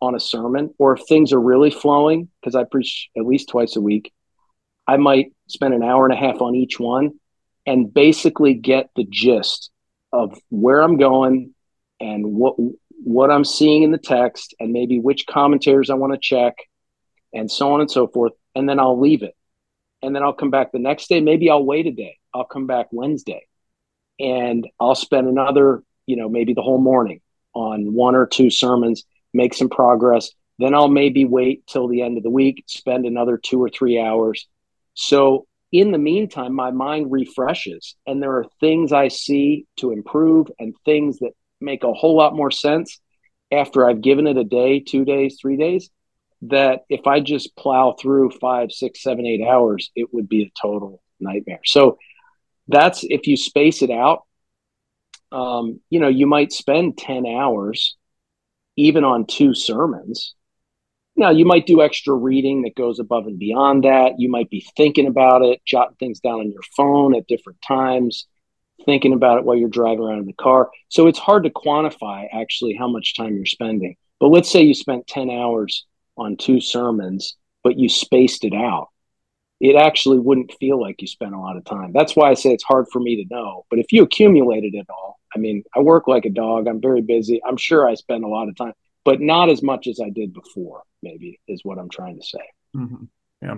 on 0.00 0.16
a 0.16 0.20
sermon, 0.20 0.74
or 0.78 0.96
if 0.96 1.02
things 1.06 1.32
are 1.32 1.40
really 1.40 1.70
flowing, 1.70 2.28
because 2.40 2.56
I 2.56 2.64
preach 2.64 3.08
at 3.16 3.24
least 3.24 3.50
twice 3.50 3.76
a 3.76 3.80
week, 3.80 4.12
I 4.88 4.96
might 4.96 5.32
spend 5.48 5.74
an 5.74 5.84
hour 5.84 6.06
and 6.06 6.14
a 6.14 6.16
half 6.16 6.40
on 6.40 6.56
each 6.56 6.80
one 6.80 7.20
and 7.66 7.94
basically 7.94 8.54
get 8.54 8.90
the 8.96 9.06
gist 9.08 9.70
of 10.12 10.36
where 10.48 10.80
I'm 10.82 10.96
going 10.96 11.54
and 12.00 12.34
what 12.34 12.56
what 13.02 13.30
I'm 13.30 13.44
seeing 13.44 13.82
in 13.82 13.90
the 13.90 13.98
text 13.98 14.54
and 14.60 14.72
maybe 14.72 14.98
which 14.98 15.26
commentators 15.26 15.90
I 15.90 15.94
want 15.94 16.12
to 16.12 16.18
check 16.18 16.54
and 17.32 17.50
so 17.50 17.72
on 17.72 17.80
and 17.80 17.90
so 17.90 18.06
forth. 18.06 18.32
And 18.54 18.68
then 18.68 18.78
I'll 18.78 18.98
leave 18.98 19.22
it. 19.22 19.34
And 20.02 20.14
then 20.14 20.22
I'll 20.22 20.32
come 20.32 20.50
back 20.50 20.72
the 20.72 20.78
next 20.78 21.08
day. 21.08 21.20
Maybe 21.20 21.50
I'll 21.50 21.64
wait 21.64 21.86
a 21.86 21.92
day. 21.92 22.18
I'll 22.34 22.44
come 22.44 22.66
back 22.66 22.88
Wednesday 22.90 23.46
and 24.18 24.68
I'll 24.78 24.94
spend 24.94 25.28
another, 25.28 25.82
you 26.06 26.16
know, 26.16 26.28
maybe 26.28 26.54
the 26.54 26.62
whole 26.62 26.80
morning 26.80 27.20
on 27.54 27.92
one 27.92 28.14
or 28.14 28.26
two 28.26 28.50
sermons, 28.50 29.04
make 29.32 29.54
some 29.54 29.68
progress. 29.68 30.30
Then 30.58 30.74
I'll 30.74 30.88
maybe 30.88 31.24
wait 31.24 31.66
till 31.66 31.88
the 31.88 32.02
end 32.02 32.16
of 32.16 32.22
the 32.22 32.30
week, 32.30 32.64
spend 32.66 33.06
another 33.06 33.38
two 33.38 33.62
or 33.62 33.70
three 33.70 33.98
hours. 33.98 34.46
So 34.94 35.46
in 35.72 35.92
the 35.92 35.98
meantime, 35.98 36.54
my 36.54 36.70
mind 36.70 37.10
refreshes 37.10 37.96
and 38.06 38.22
there 38.22 38.36
are 38.36 38.46
things 38.60 38.92
I 38.92 39.08
see 39.08 39.66
to 39.78 39.90
improve 39.90 40.48
and 40.58 40.74
things 40.84 41.18
that 41.20 41.32
make 41.60 41.84
a 41.84 41.92
whole 41.92 42.16
lot 42.16 42.34
more 42.34 42.50
sense 42.50 43.00
after 43.52 43.88
I've 43.88 44.00
given 44.00 44.26
it 44.26 44.36
a 44.36 44.44
day, 44.44 44.80
two 44.80 45.04
days, 45.04 45.38
three 45.40 45.56
days. 45.56 45.90
That 46.42 46.84
if 46.88 47.06
I 47.06 47.20
just 47.20 47.54
plow 47.56 47.94
through 48.00 48.30
five, 48.40 48.72
six, 48.72 49.02
seven, 49.02 49.26
eight 49.26 49.46
hours, 49.46 49.90
it 49.94 50.12
would 50.14 50.28
be 50.28 50.44
a 50.44 50.52
total 50.60 51.02
nightmare. 51.20 51.60
So 51.66 51.98
that's 52.66 53.04
if 53.04 53.26
you 53.26 53.36
space 53.36 53.82
it 53.82 53.90
out. 53.90 54.24
Um, 55.32 55.80
you 55.90 56.00
know, 56.00 56.08
you 56.08 56.26
might 56.26 56.52
spend 56.52 56.96
10 56.96 57.26
hours 57.26 57.96
even 58.76 59.04
on 59.04 59.26
two 59.26 59.54
sermons. 59.54 60.34
Now, 61.14 61.30
you 61.30 61.44
might 61.44 61.66
do 61.66 61.82
extra 61.82 62.14
reading 62.14 62.62
that 62.62 62.74
goes 62.74 62.98
above 62.98 63.26
and 63.26 63.38
beyond 63.38 63.84
that. 63.84 64.14
You 64.18 64.30
might 64.30 64.48
be 64.48 64.66
thinking 64.76 65.06
about 65.06 65.42
it, 65.42 65.60
jotting 65.66 65.96
things 65.96 66.20
down 66.20 66.40
on 66.40 66.50
your 66.50 66.62
phone 66.74 67.14
at 67.14 67.28
different 67.28 67.58
times 67.66 68.26
thinking 68.84 69.12
about 69.12 69.38
it 69.38 69.44
while 69.44 69.56
you're 69.56 69.68
driving 69.68 70.04
around 70.04 70.18
in 70.18 70.26
the 70.26 70.32
car. 70.32 70.70
So 70.88 71.06
it's 71.06 71.18
hard 71.18 71.44
to 71.44 71.50
quantify 71.50 72.26
actually 72.32 72.74
how 72.74 72.88
much 72.88 73.16
time 73.16 73.34
you're 73.34 73.46
spending. 73.46 73.96
But 74.18 74.28
let's 74.28 74.50
say 74.50 74.62
you 74.62 74.74
spent 74.74 75.06
10 75.06 75.30
hours 75.30 75.86
on 76.16 76.36
two 76.36 76.60
sermons, 76.60 77.36
but 77.64 77.78
you 77.78 77.88
spaced 77.88 78.44
it 78.44 78.54
out. 78.54 78.88
It 79.60 79.76
actually 79.76 80.18
wouldn't 80.18 80.54
feel 80.58 80.80
like 80.80 81.02
you 81.02 81.06
spent 81.06 81.34
a 81.34 81.38
lot 81.38 81.56
of 81.56 81.64
time. 81.64 81.92
That's 81.92 82.16
why 82.16 82.30
I 82.30 82.34
say 82.34 82.50
it's 82.50 82.64
hard 82.64 82.86
for 82.90 83.00
me 83.00 83.22
to 83.22 83.34
know. 83.34 83.66
But 83.68 83.78
if 83.78 83.92
you 83.92 84.02
accumulated 84.02 84.74
it 84.74 84.86
all, 84.88 85.18
I 85.34 85.38
mean, 85.38 85.64
I 85.74 85.80
work 85.80 86.08
like 86.08 86.24
a 86.24 86.30
dog. 86.30 86.66
I'm 86.66 86.80
very 86.80 87.02
busy. 87.02 87.40
I'm 87.46 87.58
sure 87.58 87.86
I 87.86 87.94
spend 87.94 88.24
a 88.24 88.28
lot 88.28 88.48
of 88.48 88.56
time, 88.56 88.72
but 89.04 89.20
not 89.20 89.50
as 89.50 89.62
much 89.62 89.86
as 89.86 90.00
I 90.02 90.10
did 90.10 90.32
before, 90.32 90.82
maybe 91.02 91.40
is 91.46 91.60
what 91.62 91.78
I'm 91.78 91.90
trying 91.90 92.18
to 92.18 92.26
say. 92.26 92.44
Mm-hmm. 92.74 93.04
Yeah. 93.42 93.56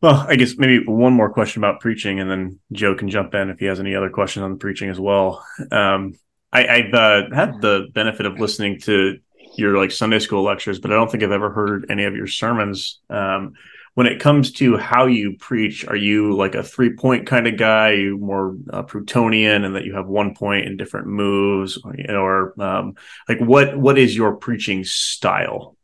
Well, 0.00 0.24
I 0.28 0.36
guess 0.36 0.56
maybe 0.56 0.84
one 0.84 1.12
more 1.12 1.30
question 1.30 1.62
about 1.62 1.80
preaching, 1.80 2.20
and 2.20 2.30
then 2.30 2.60
Joe 2.70 2.94
can 2.94 3.10
jump 3.10 3.34
in 3.34 3.50
if 3.50 3.58
he 3.58 3.66
has 3.66 3.80
any 3.80 3.96
other 3.96 4.10
questions 4.10 4.44
on 4.44 4.52
the 4.52 4.58
preaching 4.58 4.90
as 4.90 5.00
well. 5.00 5.44
Um, 5.72 6.14
I, 6.52 6.62
have 6.62 6.94
uh, 6.94 7.34
had 7.34 7.60
the 7.60 7.88
benefit 7.92 8.24
of 8.24 8.38
listening 8.38 8.78
to 8.82 9.18
your 9.56 9.76
like 9.76 9.90
Sunday 9.90 10.20
school 10.20 10.44
lectures, 10.44 10.78
but 10.78 10.92
I 10.92 10.94
don't 10.94 11.10
think 11.10 11.24
I've 11.24 11.32
ever 11.32 11.50
heard 11.50 11.86
any 11.90 12.04
of 12.04 12.14
your 12.14 12.28
sermons. 12.28 13.00
Um, 13.10 13.54
when 13.94 14.06
it 14.06 14.20
comes 14.20 14.52
to 14.52 14.76
how 14.76 15.06
you 15.06 15.36
preach, 15.36 15.84
are 15.84 15.96
you 15.96 16.36
like 16.36 16.54
a 16.54 16.62
three 16.62 16.94
point 16.94 17.26
kind 17.26 17.48
of 17.48 17.56
guy? 17.56 17.88
Are 17.88 17.94
you 17.94 18.18
more 18.18 18.56
uh, 18.72 18.82
Prutonian, 18.82 19.64
and 19.64 19.74
that 19.74 19.84
you 19.84 19.96
have 19.96 20.06
one 20.06 20.36
point 20.36 20.66
in 20.66 20.76
different 20.76 21.08
moves, 21.08 21.76
or 22.08 22.54
um, 22.62 22.94
like 23.28 23.40
what 23.40 23.76
what 23.76 23.98
is 23.98 24.16
your 24.16 24.36
preaching 24.36 24.84
style? 24.84 25.76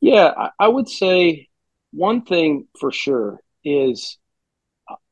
Yeah, 0.00 0.48
I 0.58 0.68
would 0.68 0.88
say 0.88 1.48
one 1.94 2.22
thing 2.22 2.66
for 2.78 2.90
sure 2.90 3.40
is 3.64 4.18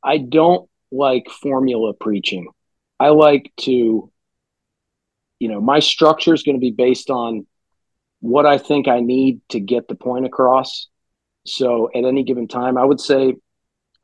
I 0.03 0.18
don't 0.18 0.68
like 0.91 1.30
formula 1.30 1.95
preaching. 1.95 2.49
I 2.99 3.09
like 3.09 3.53
to, 3.61 4.11
you 5.39 5.49
know, 5.49 5.61
my 5.61 5.78
structure 5.78 6.35
is 6.35 6.43
going 6.43 6.57
to 6.57 6.61
be 6.61 6.72
based 6.72 7.09
on 7.09 7.47
what 8.20 8.47
I 8.47 8.59
think 8.59 8.89
I 8.89 9.01
need 9.01 9.41
to 9.51 9.61
get 9.61 9.89
the 9.89 9.95
point 9.95 10.26
across. 10.26 10.89
So 11.47 11.89
at 11.95 12.05
any 12.05 12.24
given 12.24 12.47
time, 12.49 12.76
I 12.76 12.85
would 12.85 13.01
say 13.01 13.35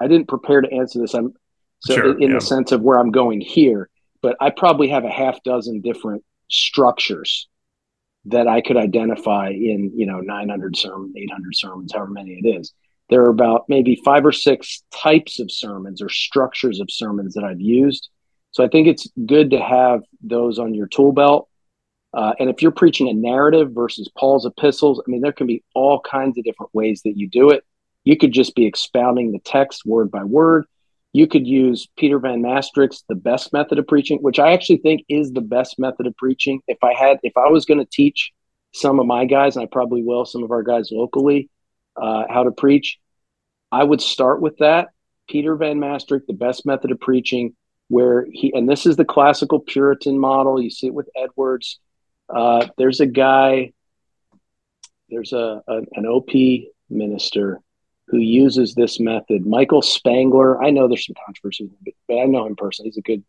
I 0.00 0.06
didn't 0.06 0.28
prepare 0.28 0.60
to 0.60 0.72
answer 0.72 1.00
this. 1.00 1.14
I'm 1.14 1.34
so 1.80 1.94
sure, 1.94 2.18
in, 2.18 2.30
yeah. 2.30 2.34
the 2.34 2.40
sense 2.40 2.72
of 2.72 2.80
where 2.80 2.98
I'm 2.98 3.10
going 3.10 3.40
here, 3.40 3.88
but 4.22 4.36
I 4.40 4.50
probably 4.50 4.88
have 4.88 5.04
a 5.04 5.10
half 5.10 5.42
dozen 5.44 5.80
different 5.80 6.24
structures 6.48 7.48
that 8.26 8.46
I 8.46 8.60
could 8.60 8.76
identify 8.76 9.50
in, 9.50 9.92
you 9.94 10.06
know, 10.06 10.20
900 10.20 10.76
sermons, 10.76 11.14
800 11.16 11.56
sermons, 11.56 11.92
however 11.92 12.10
many 12.10 12.40
it 12.42 12.46
is. 12.60 12.72
There 13.10 13.22
are 13.22 13.30
about 13.30 13.64
maybe 13.68 14.00
five 14.04 14.26
or 14.26 14.32
six 14.32 14.82
types 14.92 15.40
of 15.40 15.50
sermons 15.50 16.02
or 16.02 16.08
structures 16.08 16.80
of 16.80 16.90
sermons 16.90 17.34
that 17.34 17.44
I've 17.44 17.60
used. 17.60 18.10
So 18.50 18.64
I 18.64 18.68
think 18.68 18.86
it's 18.86 19.08
good 19.26 19.50
to 19.50 19.60
have 19.60 20.02
those 20.22 20.58
on 20.58 20.74
your 20.74 20.88
tool 20.88 21.12
belt. 21.12 21.48
Uh, 22.12 22.34
and 22.38 22.50
if 22.50 22.62
you're 22.62 22.70
preaching 22.70 23.08
a 23.08 23.14
narrative 23.14 23.72
versus 23.72 24.10
Paul's 24.16 24.46
epistles, 24.46 25.00
I 25.06 25.10
mean, 25.10 25.20
there 25.20 25.32
can 25.32 25.46
be 25.46 25.62
all 25.74 26.00
kinds 26.00 26.38
of 26.38 26.44
different 26.44 26.74
ways 26.74 27.02
that 27.04 27.16
you 27.16 27.28
do 27.28 27.50
it. 27.50 27.64
You 28.04 28.16
could 28.16 28.32
just 28.32 28.54
be 28.54 28.66
expounding 28.66 29.32
the 29.32 29.40
text 29.40 29.84
word 29.84 30.10
by 30.10 30.24
word. 30.24 30.64
You 31.18 31.26
could 31.26 31.48
use 31.48 31.88
Peter 31.96 32.20
Van 32.20 32.42
Mastricht's 32.42 33.02
The 33.08 33.16
Best 33.16 33.52
Method 33.52 33.80
of 33.80 33.88
Preaching, 33.88 34.18
which 34.18 34.38
I 34.38 34.52
actually 34.52 34.76
think 34.76 35.04
is 35.08 35.32
the 35.32 35.40
best 35.40 35.76
method 35.76 36.06
of 36.06 36.16
preaching. 36.16 36.60
If 36.68 36.78
I 36.84 36.94
had, 36.94 37.18
if 37.24 37.36
I 37.36 37.48
was 37.48 37.64
going 37.64 37.80
to 37.80 37.90
teach 37.90 38.30
some 38.72 39.00
of 39.00 39.06
my 39.06 39.24
guys, 39.24 39.56
and 39.56 39.64
I 39.64 39.66
probably 39.66 40.04
will, 40.04 40.24
some 40.24 40.44
of 40.44 40.52
our 40.52 40.62
guys 40.62 40.90
locally, 40.92 41.50
uh, 42.00 42.22
how 42.30 42.44
to 42.44 42.52
preach, 42.52 43.00
I 43.72 43.82
would 43.82 44.00
start 44.00 44.40
with 44.40 44.58
that. 44.58 44.90
Peter 45.28 45.56
Van 45.56 45.80
Mastricht, 45.80 46.28
The 46.28 46.34
Best 46.34 46.64
Method 46.64 46.92
of 46.92 47.00
Preaching. 47.00 47.56
where 47.88 48.24
he 48.30 48.52
and 48.54 48.68
this 48.68 48.86
is 48.86 48.94
the 48.94 49.04
classical 49.04 49.58
Puritan 49.58 50.20
model. 50.20 50.62
You 50.62 50.70
see 50.70 50.86
it 50.86 50.94
with 50.94 51.08
Edwards. 51.16 51.80
Uh, 52.32 52.68
there's 52.76 53.00
a 53.00 53.06
guy. 53.06 53.72
There's 55.10 55.32
a 55.32 55.64
an 55.66 56.06
OP 56.06 56.30
minister 56.88 57.60
who 58.10 58.18
uses 58.18 58.74
this 58.74 58.98
method. 58.98 59.46
Michael 59.46 59.82
Spangler. 59.82 60.62
I 60.62 60.70
know 60.70 60.88
there's 60.88 61.06
some 61.06 61.16
controversy, 61.24 61.70
but 62.06 62.18
I 62.18 62.24
know 62.24 62.46
him 62.46 62.56
personally. 62.56 62.90
He's 62.90 62.98
a 62.98 63.02
good 63.02 63.22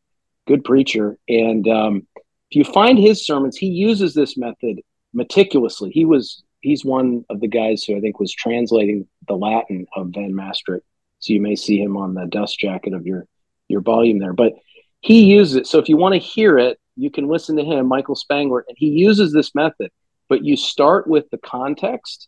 good 0.48 0.64
preacher, 0.64 1.18
and 1.28 1.68
um, 1.68 2.08
if 2.50 2.56
you 2.56 2.64
find 2.64 2.98
his 2.98 3.26
sermons, 3.26 3.58
he 3.58 3.68
uses 3.68 4.14
this 4.14 4.38
method 4.38 4.82
meticulously. 5.14 5.92
He 5.92 6.06
was 6.06 6.44
he's 6.62 6.84
one 6.84 7.26
of 7.30 7.40
the 7.40 7.48
guys 7.48 7.84
who 7.84 7.96
I 7.96 8.02
think 8.02 8.20
was 8.20 8.34
translating 8.34 9.08
the 9.28 9.36
Latin 9.36 9.86
of 9.96 10.10
Van 10.10 10.34
Mastricht. 10.34 10.86
So 11.20 11.34
you 11.34 11.42
may 11.42 11.56
see 11.56 11.82
him 11.82 11.98
on 11.98 12.14
the 12.14 12.26
dust 12.26 12.60
jacket 12.60 12.94
of 12.94 13.06
your 13.06 13.26
your 13.68 13.82
volume 13.82 14.20
there. 14.20 14.34
But 14.34 14.54
he 15.02 15.26
uses 15.26 15.56
it. 15.58 15.68
So 15.68 15.80
if 15.80 15.90
you 15.90 15.98
want 15.98 16.14
to 16.14 16.20
hear 16.20 16.58
it, 16.58 16.80
you 16.96 17.10
can 17.10 17.28
listen 17.28 17.56
to 17.58 17.64
him, 17.64 17.88
Michael 17.88 18.16
Spangler, 18.16 18.66
and 18.68 18.78
he 18.78 18.88
uses 18.88 19.32
this 19.32 19.54
method. 19.56 19.92
But 20.28 20.44
you 20.44 20.58
start 20.58 21.08
with 21.08 21.30
the 21.30 21.38
context 21.38 22.28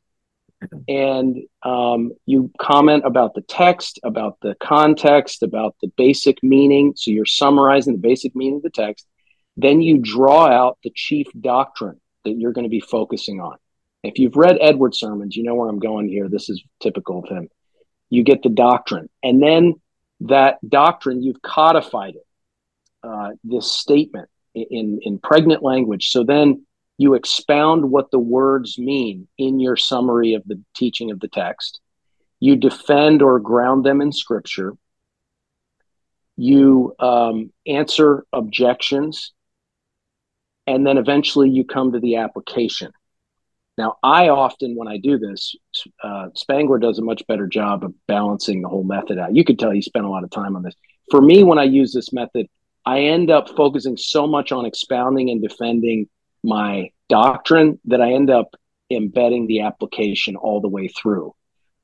and 0.87 1.37
um, 1.63 2.11
you 2.25 2.51
comment 2.59 3.03
about 3.05 3.33
the 3.33 3.41
text, 3.41 3.99
about 4.03 4.37
the 4.41 4.55
context, 4.61 5.43
about 5.43 5.75
the 5.81 5.91
basic 5.97 6.41
meaning. 6.43 6.93
So 6.95 7.11
you're 7.11 7.25
summarizing 7.25 7.93
the 7.93 7.99
basic 7.99 8.35
meaning 8.35 8.57
of 8.57 8.63
the 8.63 8.69
text. 8.69 9.07
Then 9.57 9.81
you 9.81 9.97
draw 9.97 10.47
out 10.47 10.77
the 10.83 10.91
chief 10.95 11.27
doctrine 11.39 11.99
that 12.25 12.31
you're 12.31 12.53
going 12.53 12.65
to 12.65 12.69
be 12.69 12.79
focusing 12.79 13.41
on. 13.41 13.57
If 14.03 14.17
you've 14.17 14.35
read 14.35 14.57
Edward 14.59 14.95
sermons, 14.95 15.35
you 15.35 15.43
know 15.43 15.55
where 15.55 15.69
I'm 15.69 15.79
going 15.79 16.09
here. 16.09 16.27
This 16.27 16.49
is 16.49 16.63
typical 16.81 17.19
of 17.19 17.29
him. 17.29 17.49
You 18.09 18.23
get 18.23 18.43
the 18.43 18.49
doctrine, 18.49 19.09
and 19.23 19.41
then 19.41 19.75
that 20.21 20.57
doctrine 20.67 21.21
you've 21.23 21.41
codified 21.41 22.15
it, 22.15 22.27
uh, 23.03 23.29
this 23.43 23.71
statement 23.71 24.29
in 24.53 24.99
in 25.03 25.19
pregnant 25.19 25.63
language. 25.63 26.09
So 26.09 26.23
then 26.23 26.65
you 27.01 27.15
expound 27.15 27.89
what 27.89 28.11
the 28.11 28.19
words 28.19 28.77
mean 28.77 29.27
in 29.37 29.59
your 29.59 29.75
summary 29.75 30.35
of 30.35 30.43
the 30.45 30.61
teaching 30.75 31.09
of 31.09 31.19
the 31.19 31.27
text. 31.27 31.79
You 32.39 32.55
defend 32.55 33.23
or 33.23 33.39
ground 33.39 33.83
them 33.83 34.01
in 34.01 34.11
Scripture. 34.11 34.73
You 36.37 36.95
um, 36.99 37.51
answer 37.65 38.23
objections 38.31 39.33
and 40.67 40.85
then 40.85 40.99
eventually 40.99 41.49
you 41.49 41.65
come 41.65 41.91
to 41.91 41.99
the 41.99 42.17
application. 42.17 42.91
Now, 43.79 43.97
I 44.03 44.29
often, 44.29 44.75
when 44.75 44.87
I 44.87 44.97
do 44.97 45.17
this, 45.17 45.55
uh, 46.03 46.27
Spangler 46.35 46.77
does 46.77 46.99
a 46.99 47.03
much 47.03 47.25
better 47.27 47.47
job 47.47 47.83
of 47.83 47.95
balancing 48.07 48.61
the 48.61 48.69
whole 48.69 48.83
method 48.83 49.17
out. 49.17 49.35
You 49.35 49.43
could 49.43 49.57
tell 49.57 49.71
he 49.71 49.81
spent 49.81 50.05
a 50.05 50.09
lot 50.09 50.23
of 50.23 50.29
time 50.29 50.55
on 50.55 50.61
this. 50.61 50.75
For 51.09 51.19
me, 51.19 51.43
when 51.43 51.57
I 51.57 51.63
use 51.63 51.93
this 51.93 52.13
method, 52.13 52.47
I 52.85 52.99
end 53.01 53.31
up 53.31 53.49
focusing 53.55 53.97
so 53.97 54.27
much 54.27 54.51
on 54.51 54.65
expounding 54.65 55.31
and 55.31 55.41
defending 55.41 56.07
my 56.43 56.91
doctrine 57.09 57.79
that 57.85 58.01
I 58.01 58.13
end 58.13 58.29
up 58.29 58.55
embedding 58.89 59.47
the 59.47 59.61
application 59.61 60.35
all 60.35 60.61
the 60.61 60.67
way 60.67 60.87
through. 60.87 61.33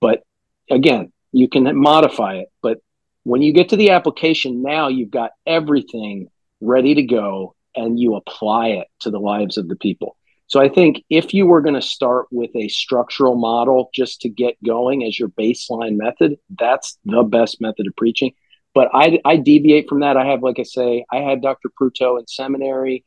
But 0.01 0.23
again, 0.69 1.11
you 1.31 1.47
can 1.47 1.77
modify 1.77 2.35
it. 2.35 2.47
But 2.61 2.79
when 3.23 3.41
you 3.41 3.53
get 3.53 3.69
to 3.69 3.75
the 3.75 3.91
application, 3.91 4.61
now 4.61 4.87
you've 4.87 5.11
got 5.11 5.31
everything 5.45 6.27
ready 6.61 6.95
to 6.95 7.03
go 7.03 7.55
and 7.75 7.99
you 7.99 8.15
apply 8.15 8.69
it 8.69 8.87
to 9.01 9.11
the 9.11 9.19
lives 9.19 9.57
of 9.57 9.67
the 9.67 9.75
people. 9.75 10.17
So 10.47 10.61
I 10.61 10.69
think 10.69 11.03
if 11.09 11.33
you 11.33 11.45
were 11.45 11.61
going 11.61 11.75
to 11.75 11.81
start 11.81 12.27
with 12.31 12.51
a 12.55 12.69
structural 12.69 13.35
model 13.35 13.89
just 13.93 14.21
to 14.21 14.29
get 14.29 14.55
going 14.65 15.03
as 15.03 15.19
your 15.19 15.27
baseline 15.29 15.97
method, 15.97 16.37
that's 16.57 16.97
the 17.03 17.23
best 17.23 17.59
method 17.59 17.85
of 17.85 17.95
preaching. 17.97 18.33
But 18.73 18.89
I, 18.93 19.19
I 19.25 19.37
deviate 19.37 19.89
from 19.89 19.99
that. 20.01 20.15
I 20.15 20.25
have, 20.27 20.43
like 20.43 20.59
I 20.59 20.63
say, 20.63 21.05
I 21.11 21.17
had 21.17 21.41
Dr. 21.41 21.69
Prutow 21.69 22.19
in 22.19 22.27
seminary. 22.27 23.03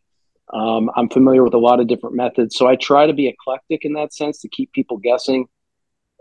Um, 0.53 0.91
I'm 0.97 1.09
familiar 1.09 1.45
with 1.45 1.55
a 1.55 1.59
lot 1.59 1.81
of 1.81 1.87
different 1.87 2.17
methods. 2.17 2.57
So 2.57 2.67
I 2.67 2.77
try 2.77 3.07
to 3.07 3.13
be 3.13 3.29
eclectic 3.29 3.85
in 3.85 3.93
that 3.95 4.13
sense 4.13 4.41
to 4.41 4.49
keep 4.49 4.73
people 4.73 4.99
guessing. 4.99 5.47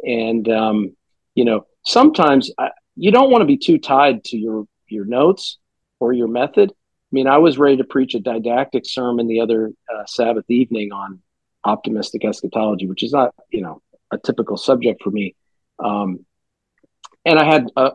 And, 0.03 0.47
um, 0.49 0.95
you 1.36 1.45
know, 1.45 1.65
sometimes 1.86 2.51
I, 2.57 2.69
you 2.95 3.11
don't 3.11 3.32
want 3.32 3.41
to 3.41 3.45
be 3.45 3.57
too 3.57 3.77
tied 3.77 4.23
to 4.25 4.38
your, 4.38 4.65
your 4.88 5.05
notes 5.05 5.57
or 5.99 6.13
your 6.13 6.27
method 6.27 6.71
I 7.11 7.15
mean, 7.15 7.27
I 7.27 7.39
was 7.39 7.57
ready 7.57 7.77
to 7.77 7.84
preach 7.84 8.13
a 8.13 8.19
didactic 8.19 8.86
sermon 8.86 9.27
the 9.27 9.41
other 9.41 9.71
uh, 9.91 10.05
Sabbath 10.05 10.45
evening 10.47 10.91
on 10.91 11.19
optimistic 11.63 12.23
eschatology, 12.23 12.86
which 12.86 13.01
is 13.01 13.13
not, 13.13 13.34
you 13.49 13.61
know, 13.61 13.82
a 14.11 14.19
typical 14.19 14.57
subject 14.57 15.01
for 15.01 15.09
me. 15.09 15.36
Um, 15.80 16.23
and 17.25 17.39
I 17.39 17.45
had 17.45 17.65
a, 17.75 17.93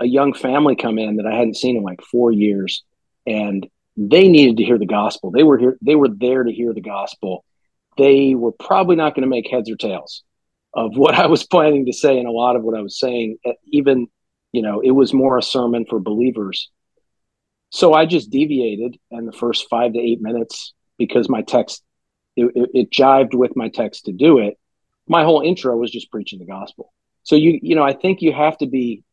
a 0.00 0.06
young 0.06 0.34
family 0.34 0.74
come 0.74 0.98
in 0.98 1.16
that 1.16 1.26
I 1.26 1.36
hadn't 1.36 1.56
seen 1.56 1.76
in 1.76 1.84
like 1.84 2.02
four 2.02 2.32
years, 2.32 2.82
and 3.24 3.68
they 3.96 4.28
needed 4.28 4.56
to 4.58 4.64
hear 4.64 4.78
the 4.78 4.86
gospel. 4.86 5.30
They 5.30 5.42
were 5.42 5.58
here. 5.58 5.78
They 5.82 5.96
were 5.96 6.08
there 6.08 6.44
to 6.44 6.52
hear 6.52 6.72
the 6.72 6.80
gospel. 6.80 7.44
They 7.98 8.34
were 8.34 8.52
probably 8.52 8.96
not 8.96 9.14
going 9.14 9.22
to 9.22 9.28
make 9.28 9.50
heads 9.50 9.70
or 9.70 9.76
tails 9.76 10.22
of 10.72 10.96
what 10.96 11.14
I 11.14 11.26
was 11.26 11.44
planning 11.46 11.86
to 11.86 11.92
say, 11.92 12.18
and 12.18 12.28
a 12.28 12.32
lot 12.32 12.56
of 12.56 12.62
what 12.62 12.78
I 12.78 12.82
was 12.82 12.98
saying, 12.98 13.38
eh, 13.44 13.52
even 13.66 14.08
you 14.52 14.62
know, 14.62 14.80
it 14.80 14.90
was 14.90 15.12
more 15.12 15.38
a 15.38 15.42
sermon 15.42 15.86
for 15.88 16.00
believers 16.00 16.70
so 17.70 17.94
I 17.94 18.04
just 18.04 18.30
deviated 18.30 18.98
in 19.12 19.26
the 19.26 19.32
first 19.32 19.68
five 19.70 19.92
to 19.92 19.98
eight 19.98 20.20
minutes 20.20 20.74
because 20.98 21.28
my 21.28 21.42
text 21.42 21.82
it, 22.36 22.50
it, 22.54 22.70
it 22.74 22.90
jived 22.90 23.34
with 23.34 23.56
my 23.56 23.68
text 23.68 24.04
to 24.04 24.12
do 24.12 24.38
it. 24.38 24.58
My 25.08 25.24
whole 25.24 25.40
intro 25.40 25.76
was 25.76 25.90
just 25.90 26.10
preaching 26.10 26.38
the 26.38 26.46
gospel. 26.46 26.92
So 27.22 27.36
you 27.36 27.58
you 27.62 27.76
know 27.76 27.84
I 27.84 27.92
think 27.92 28.22
you 28.22 28.32
have 28.32 28.58
to 28.58 28.66
be 28.66 29.04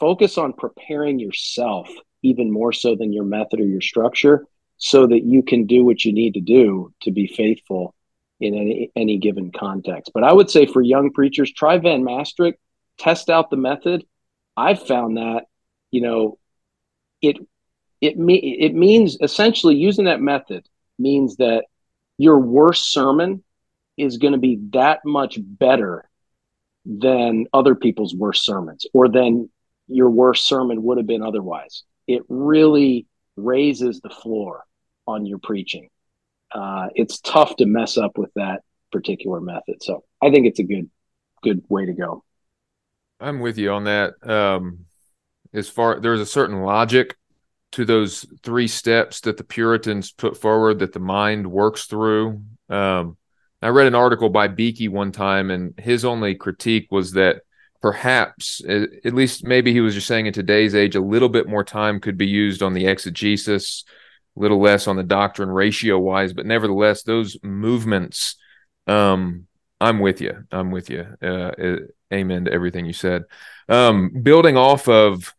focus 0.00 0.38
on 0.38 0.52
preparing 0.54 1.18
yourself 1.18 1.88
even 2.22 2.50
more 2.50 2.72
so 2.72 2.94
than 2.94 3.12
your 3.12 3.24
method 3.24 3.60
or 3.60 3.66
your 3.66 3.80
structure 3.80 4.46
so 4.78 5.06
that 5.06 5.24
you 5.24 5.42
can 5.42 5.66
do 5.66 5.84
what 5.84 6.04
you 6.04 6.12
need 6.12 6.34
to 6.34 6.40
do 6.40 6.92
to 7.02 7.10
be 7.10 7.26
faithful 7.26 7.94
in 8.40 8.54
any, 8.54 8.92
any 8.94 9.18
given 9.18 9.50
context. 9.50 10.12
But 10.14 10.24
I 10.24 10.32
would 10.32 10.50
say 10.50 10.66
for 10.66 10.80
young 10.80 11.12
preachers, 11.12 11.52
try 11.52 11.78
Van 11.78 12.04
Mastricht, 12.04 12.58
test 12.98 13.28
out 13.28 13.50
the 13.50 13.56
method. 13.56 14.04
I've 14.56 14.86
found 14.86 15.16
that, 15.16 15.46
you 15.90 16.00
know, 16.00 16.38
it 17.20 17.36
it 18.00 18.16
me 18.16 18.36
it 18.36 18.74
means 18.74 19.16
essentially 19.20 19.74
using 19.74 20.04
that 20.04 20.20
method 20.20 20.68
means 20.98 21.36
that 21.36 21.64
your 22.16 22.38
worst 22.38 22.92
sermon 22.92 23.42
is 23.96 24.18
going 24.18 24.32
to 24.32 24.38
be 24.38 24.60
that 24.70 25.04
much 25.04 25.38
better 25.40 26.08
than 26.84 27.46
other 27.52 27.74
people's 27.74 28.14
worst 28.14 28.44
sermons 28.44 28.86
or 28.94 29.08
than 29.08 29.50
your 29.88 30.10
worst 30.10 30.46
sermon 30.46 30.82
would 30.84 30.98
have 30.98 31.06
been 31.06 31.22
otherwise 31.22 31.82
it 32.08 32.22
really 32.28 33.06
raises 33.36 34.00
the 34.00 34.10
floor 34.10 34.64
on 35.06 35.26
your 35.26 35.38
preaching. 35.38 35.88
Uh, 36.52 36.88
it's 36.94 37.20
tough 37.20 37.54
to 37.56 37.66
mess 37.66 37.96
up 37.98 38.18
with 38.18 38.32
that 38.34 38.62
particular 38.90 39.40
method. 39.40 39.82
So 39.82 40.02
i 40.22 40.30
think 40.30 40.46
it's 40.46 40.58
a 40.58 40.64
good 40.64 40.90
good 41.42 41.62
way 41.68 41.86
to 41.86 41.92
go. 41.92 42.24
I'm 43.20 43.40
with 43.40 43.58
you 43.58 43.70
on 43.72 43.84
that. 43.84 44.14
Um 44.26 44.86
as 45.52 45.68
far 45.68 46.00
there's 46.00 46.20
a 46.20 46.26
certain 46.26 46.62
logic 46.62 47.16
to 47.72 47.84
those 47.84 48.26
three 48.42 48.68
steps 48.68 49.20
that 49.20 49.36
the 49.36 49.44
Puritans 49.44 50.10
put 50.10 50.36
forward 50.36 50.78
that 50.78 50.92
the 50.92 51.00
mind 51.00 51.46
works 51.46 51.84
through. 51.84 52.42
Um, 52.68 53.16
I 53.60 53.68
read 53.68 53.86
an 53.86 53.94
article 53.94 54.30
by 54.30 54.48
Beeke 54.48 54.90
one 54.90 55.12
time, 55.12 55.50
and 55.50 55.78
his 55.78 56.04
only 56.04 56.34
critique 56.34 56.88
was 56.90 57.12
that 57.12 57.42
perhaps, 57.80 58.60
at 58.68 59.14
least 59.14 59.44
maybe 59.44 59.72
he 59.72 59.80
was 59.80 59.94
just 59.94 60.06
saying 60.06 60.26
in 60.26 60.32
today's 60.32 60.74
age, 60.74 60.96
a 60.96 61.00
little 61.00 61.28
bit 61.28 61.48
more 61.48 61.64
time 61.64 62.00
could 62.00 62.18
be 62.18 62.26
used 62.26 62.62
on 62.62 62.74
the 62.74 62.86
exegesis, 62.86 63.84
a 64.36 64.40
little 64.40 64.60
less 64.60 64.88
on 64.88 64.96
the 64.96 65.02
doctrine 65.02 65.50
ratio 65.50 65.98
wise, 65.98 66.32
but 66.32 66.46
nevertheless, 66.46 67.02
those 67.02 67.36
movements. 67.42 68.36
Um, 68.86 69.46
I'm 69.80 70.00
with 70.00 70.20
you. 70.20 70.44
I'm 70.50 70.70
with 70.70 70.90
you. 70.90 71.06
Uh, 71.22 71.52
amen 72.12 72.46
to 72.46 72.52
everything 72.52 72.84
you 72.84 72.92
said. 72.92 73.24
Um, 73.68 74.10
building 74.22 74.56
off 74.56 74.88
of 74.88 75.34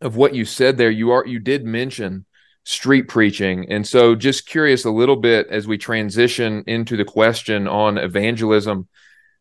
of 0.00 0.16
what 0.16 0.34
you 0.34 0.44
said 0.44 0.76
there, 0.76 0.90
you 0.90 1.10
are 1.12 1.26
you 1.26 1.38
did 1.38 1.64
mention 1.64 2.26
street 2.64 3.08
preaching, 3.08 3.70
and 3.70 3.86
so 3.86 4.14
just 4.14 4.46
curious 4.46 4.84
a 4.84 4.90
little 4.90 5.16
bit 5.16 5.48
as 5.48 5.66
we 5.66 5.78
transition 5.78 6.62
into 6.66 6.96
the 6.96 7.04
question 7.04 7.66
on 7.66 7.98
evangelism. 7.98 8.88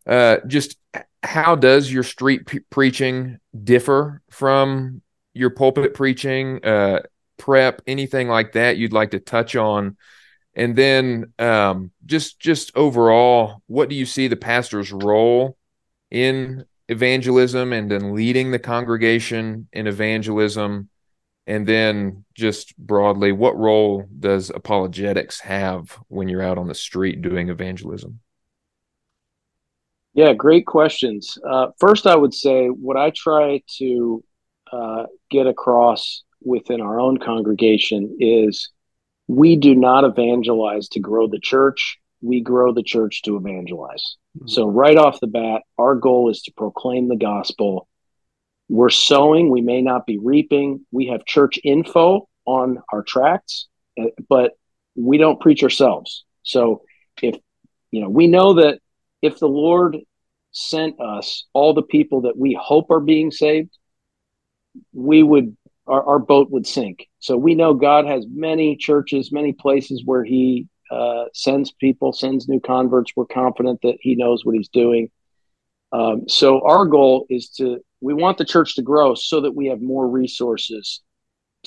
Uh, 0.06 0.38
just 0.48 0.78
how 1.22 1.56
does 1.56 1.92
your 1.92 2.04
street 2.04 2.46
p- 2.46 2.60
preaching 2.70 3.40
differ 3.64 4.22
from 4.30 5.02
your 5.34 5.50
pulpit 5.50 5.94
preaching? 5.94 6.64
Uh, 6.64 7.00
prep 7.38 7.82
anything 7.88 8.28
like 8.28 8.54
that 8.54 8.78
you'd 8.78 8.94
like 8.94 9.12
to 9.12 9.20
touch 9.20 9.56
on 9.56 9.98
and 10.56 10.76
then 10.76 11.34
um, 11.40 11.92
just 12.06 12.40
just 12.40 12.72
overall 12.76 13.62
what 13.68 13.90
do 13.90 13.96
you 13.96 14.06
see 14.06 14.28
the 14.28 14.36
pastor's 14.36 14.92
role 14.92 15.58
in 16.12 16.64
evangelism 16.90 17.74
and 17.74 17.90
then 17.90 18.14
leading 18.14 18.52
the 18.52 18.60
congregation 18.60 19.68
in 19.74 19.88
evangelism 19.88 20.90
and 21.48 21.68
then 21.68 22.24
just 22.36 22.78
broadly 22.78 23.32
what 23.32 23.58
role 23.58 24.06
does 24.20 24.50
apologetics 24.50 25.40
have 25.40 25.98
when 26.08 26.30
you're 26.30 26.42
out 26.42 26.58
on 26.58 26.68
the 26.68 26.76
street 26.76 27.22
doing 27.22 27.50
evangelism 27.50 28.20
yeah 30.14 30.34
great 30.34 30.66
questions 30.66 31.38
uh, 31.50 31.68
first 31.80 32.08
i 32.08 32.16
would 32.16 32.34
say 32.34 32.68
what 32.68 32.98
i 32.98 33.12
try 33.16 33.62
to 33.78 34.24
uh, 34.72 35.06
get 35.30 35.46
across 35.46 36.24
within 36.42 36.82
our 36.82 37.00
own 37.00 37.18
congregation 37.18 38.18
is 38.20 38.70
we 39.28 39.56
do 39.56 39.76
not 39.76 40.04
evangelize 40.04 40.90
to 40.90 41.00
grow 41.00 41.28
the 41.28 41.40
church. 41.40 41.98
We 42.22 42.42
grow 42.42 42.74
the 42.74 42.84
church 42.84 43.22
to 43.24 43.38
evangelize. 43.38 44.16
Mm-hmm. 44.38 44.48
So, 44.48 44.68
right 44.68 44.98
off 44.98 45.20
the 45.20 45.28
bat, 45.28 45.62
our 45.78 45.96
goal 45.96 46.30
is 46.30 46.42
to 46.44 46.54
proclaim 46.56 47.08
the 47.08 47.16
gospel. 47.16 47.88
We're 48.70 48.90
sowing, 48.90 49.50
we 49.50 49.62
may 49.62 49.82
not 49.82 50.06
be 50.06 50.18
reaping. 50.18 50.86
We 50.92 51.08
have 51.08 51.26
church 51.26 51.60
info 51.64 52.28
on 52.46 52.82
our 52.92 53.04
tracts, 53.04 53.68
eh, 53.98 54.08
but 54.30 54.54
we 54.96 55.18
don't 55.18 55.40
preach 55.40 55.64
ourselves. 55.64 56.26
So, 56.44 56.84
if 57.22 57.36
you 57.92 58.02
know, 58.02 58.10
we 58.10 58.28
know 58.28 58.56
that 58.56 58.80
if 59.24 59.40
the 59.40 59.48
Lord 59.48 59.98
sent 60.52 61.00
us 61.00 61.46
all 61.54 61.74
the 61.74 61.82
people 61.82 62.22
that 62.22 62.38
we 62.38 62.58
hope 62.62 62.92
are 62.92 63.00
being 63.00 63.32
saved, 63.32 63.76
we 64.92 65.24
would 65.24 65.58
our, 65.88 66.04
our 66.04 66.20
boat 66.20 66.52
would 66.52 66.68
sink. 66.68 67.08
So 67.20 67.36
we 67.36 67.56
know 67.56 67.74
God 67.74 68.06
has 68.06 68.26
many 68.30 68.76
churches, 68.76 69.32
many 69.32 69.54
places 69.54 70.04
where 70.06 70.24
He 70.24 70.68
uh, 70.92 71.26
sends 71.34 71.72
people, 71.72 72.14
sends 72.14 72.48
new 72.48 72.60
converts. 72.60 73.14
We're 73.16 73.26
confident 73.26 73.82
that 73.84 73.98
He 74.02 74.16
knows 74.16 74.46
what 74.46 74.56
He's 74.56 74.70
doing. 74.70 75.10
Um, 75.92 76.28
so 76.28 76.62
our 76.66 76.86
goal 76.86 77.26
is 77.30 77.50
to 77.58 77.80
we 78.02 78.14
want 78.14 78.38
the 78.38 78.46
church 78.46 78.76
to 78.76 78.82
grow 78.82 79.16
so 79.16 79.42
that 79.42 79.56
we 79.56 79.68
have 79.68 79.82
more 79.82 80.08
resources 80.08 81.02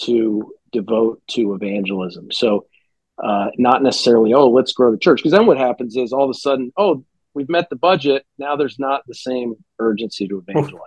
to 0.00 0.52
devote 0.72 1.22
to 1.28 1.54
evangelism. 1.54 2.30
So 2.32 2.66
uh, 3.22 3.46
not 3.56 3.82
necessarily 3.82 4.34
oh 4.34 4.50
let's 4.50 4.74
grow 4.74 4.90
the 4.90 4.98
church 4.98 5.20
because 5.20 5.32
then 5.32 5.46
what 5.46 5.56
happens 5.56 5.96
is 5.96 6.12
all 6.12 6.24
of 6.24 6.30
a 6.30 6.34
sudden 6.34 6.70
oh 6.76 7.02
we've 7.36 7.48
met 7.48 7.70
the 7.70 7.76
budget 7.76 8.24
now 8.38 8.56
there's 8.56 8.78
not 8.78 9.02
the 9.06 9.14
same 9.14 9.54
urgency 9.78 10.26
to 10.28 10.42
evangelize. 10.46 10.80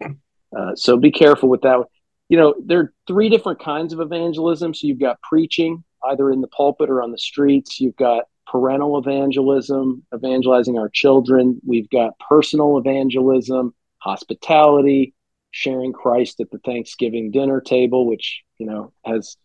Uh, 0.56 0.72
so 0.76 0.96
be 0.96 1.10
careful 1.10 1.48
with 1.48 1.62
that 1.62 1.80
you 2.28 2.38
know, 2.38 2.54
there 2.64 2.80
are 2.80 2.92
three 3.06 3.28
different 3.28 3.60
kinds 3.60 3.92
of 3.92 4.00
evangelism. 4.00 4.74
So 4.74 4.86
you've 4.86 5.00
got 5.00 5.20
preaching, 5.22 5.84
either 6.08 6.30
in 6.30 6.40
the 6.40 6.48
pulpit 6.48 6.90
or 6.90 7.02
on 7.02 7.12
the 7.12 7.18
streets. 7.18 7.80
You've 7.80 7.96
got 7.96 8.24
parental 8.46 8.98
evangelism, 8.98 10.04
evangelizing 10.14 10.78
our 10.78 10.88
children. 10.88 11.60
We've 11.66 11.88
got 11.90 12.18
personal 12.18 12.78
evangelism, 12.78 13.74
hospitality, 13.98 15.14
sharing 15.50 15.92
Christ 15.92 16.40
at 16.40 16.50
the 16.50 16.58
Thanksgiving 16.58 17.30
dinner 17.30 17.60
table, 17.60 18.06
which, 18.06 18.42
you 18.58 18.66
know, 18.66 18.92
has 19.04 19.36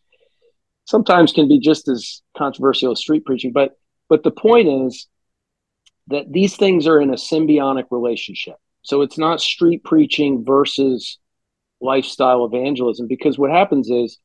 sometimes 0.85 1.33
can 1.33 1.47
be 1.47 1.59
just 1.59 1.87
as 1.87 2.21
controversial 2.35 2.91
as 2.91 2.99
street 2.99 3.25
preaching. 3.25 3.51
But 3.51 3.77
but 4.07 4.23
the 4.23 4.31
point 4.31 4.67
is 4.67 5.07
that 6.09 6.31
these 6.31 6.55
things 6.55 6.87
are 6.87 6.99
in 6.99 7.11
a 7.11 7.15
symbiotic 7.15 7.85
relationship. 7.91 8.55
So 8.81 9.01
it's 9.01 9.17
not 9.17 9.41
street 9.41 9.83
preaching 9.83 10.43
versus 10.45 11.19
lifestyle 11.81 12.45
evangelism 12.45 13.07
because 13.07 13.37
what 13.37 13.51
happens 13.51 13.89
is 13.89 14.17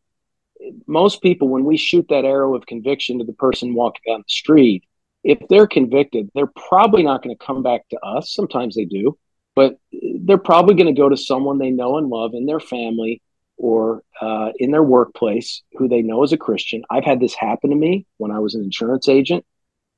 most 0.87 1.23
people 1.23 1.49
when 1.49 1.65
we 1.65 1.77
shoot 1.77 2.07
that 2.09 2.25
arrow 2.25 2.57
of 2.57 2.67
conviction 2.67 3.19
to 3.19 3.25
the 3.25 3.33
person 3.33 3.75
walking 3.75 4.01
down 4.09 4.21
the 4.21 4.33
street 4.33 4.85
if 5.23 5.39
they're 5.49 5.67
convicted 5.67 6.29
they're 6.35 6.51
probably 6.69 7.03
not 7.03 7.23
going 7.23 7.37
to 7.37 7.45
come 7.45 7.63
back 7.63 7.89
to 7.91 7.99
us. 8.01 8.35
Sometimes 8.35 8.75
they 8.75 8.85
do 8.85 9.17
but 9.55 9.79
they're 10.21 10.39
probably 10.39 10.75
going 10.75 10.93
to 10.93 11.01
go 11.01 11.09
to 11.09 11.17
someone 11.17 11.59
they 11.59 11.71
know 11.71 11.97
and 11.97 12.09
love 12.09 12.33
in 12.35 12.47
their 12.47 12.59
family 12.59 13.23
or 13.57 14.03
uh, 14.21 14.51
in 14.59 14.73
their 14.73 14.83
workplace 14.83 15.63
who 15.79 15.87
they 15.87 16.03
know 16.03 16.25
is 16.25 16.33
a 16.33 16.37
christian. 16.37 16.83
I've 16.91 17.05
had 17.05 17.21
this 17.21 17.35
happen 17.35 17.71
to 17.71 17.77
me 17.77 18.07
when 18.17 18.31
i 18.31 18.39
was 18.39 18.55
an 18.55 18.63
insurance 18.63 19.09
agent 19.09 19.45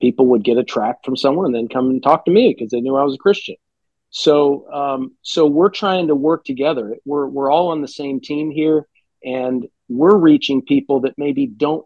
people 0.00 0.26
would 0.26 0.44
get 0.44 0.58
a 0.58 0.64
tract 0.64 1.04
from 1.04 1.16
someone 1.16 1.46
and 1.46 1.54
then 1.54 1.68
come 1.68 1.90
and 1.90 2.02
talk 2.02 2.24
to 2.24 2.30
me 2.30 2.54
because 2.56 2.70
they 2.70 2.80
knew 2.80 2.96
i 2.96 3.04
was 3.04 3.14
a 3.14 3.18
christian 3.18 3.56
so, 4.10 4.72
um, 4.72 5.14
so 5.22 5.46
we're 5.46 5.70
trying 5.70 6.08
to 6.08 6.14
work 6.14 6.44
together. 6.44 6.96
We're 7.04 7.26
we're 7.26 7.50
all 7.50 7.68
on 7.68 7.82
the 7.82 7.88
same 7.88 8.20
team 8.20 8.50
here, 8.50 8.86
and 9.22 9.66
we're 9.88 10.16
reaching 10.16 10.62
people 10.62 11.00
that 11.00 11.18
maybe 11.18 11.46
don't 11.46 11.84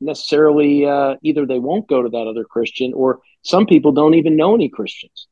necessarily 0.00 0.86
uh, 0.86 1.16
either 1.22 1.44
they 1.46 1.58
won't 1.58 1.88
go 1.88 2.02
to 2.02 2.08
that 2.08 2.26
other 2.28 2.44
Christian, 2.44 2.92
or 2.94 3.20
some 3.42 3.66
people 3.66 3.90
don't 3.90 4.14
even 4.14 4.36
know 4.36 4.54
any 4.54 4.68
Christians, 4.68 5.26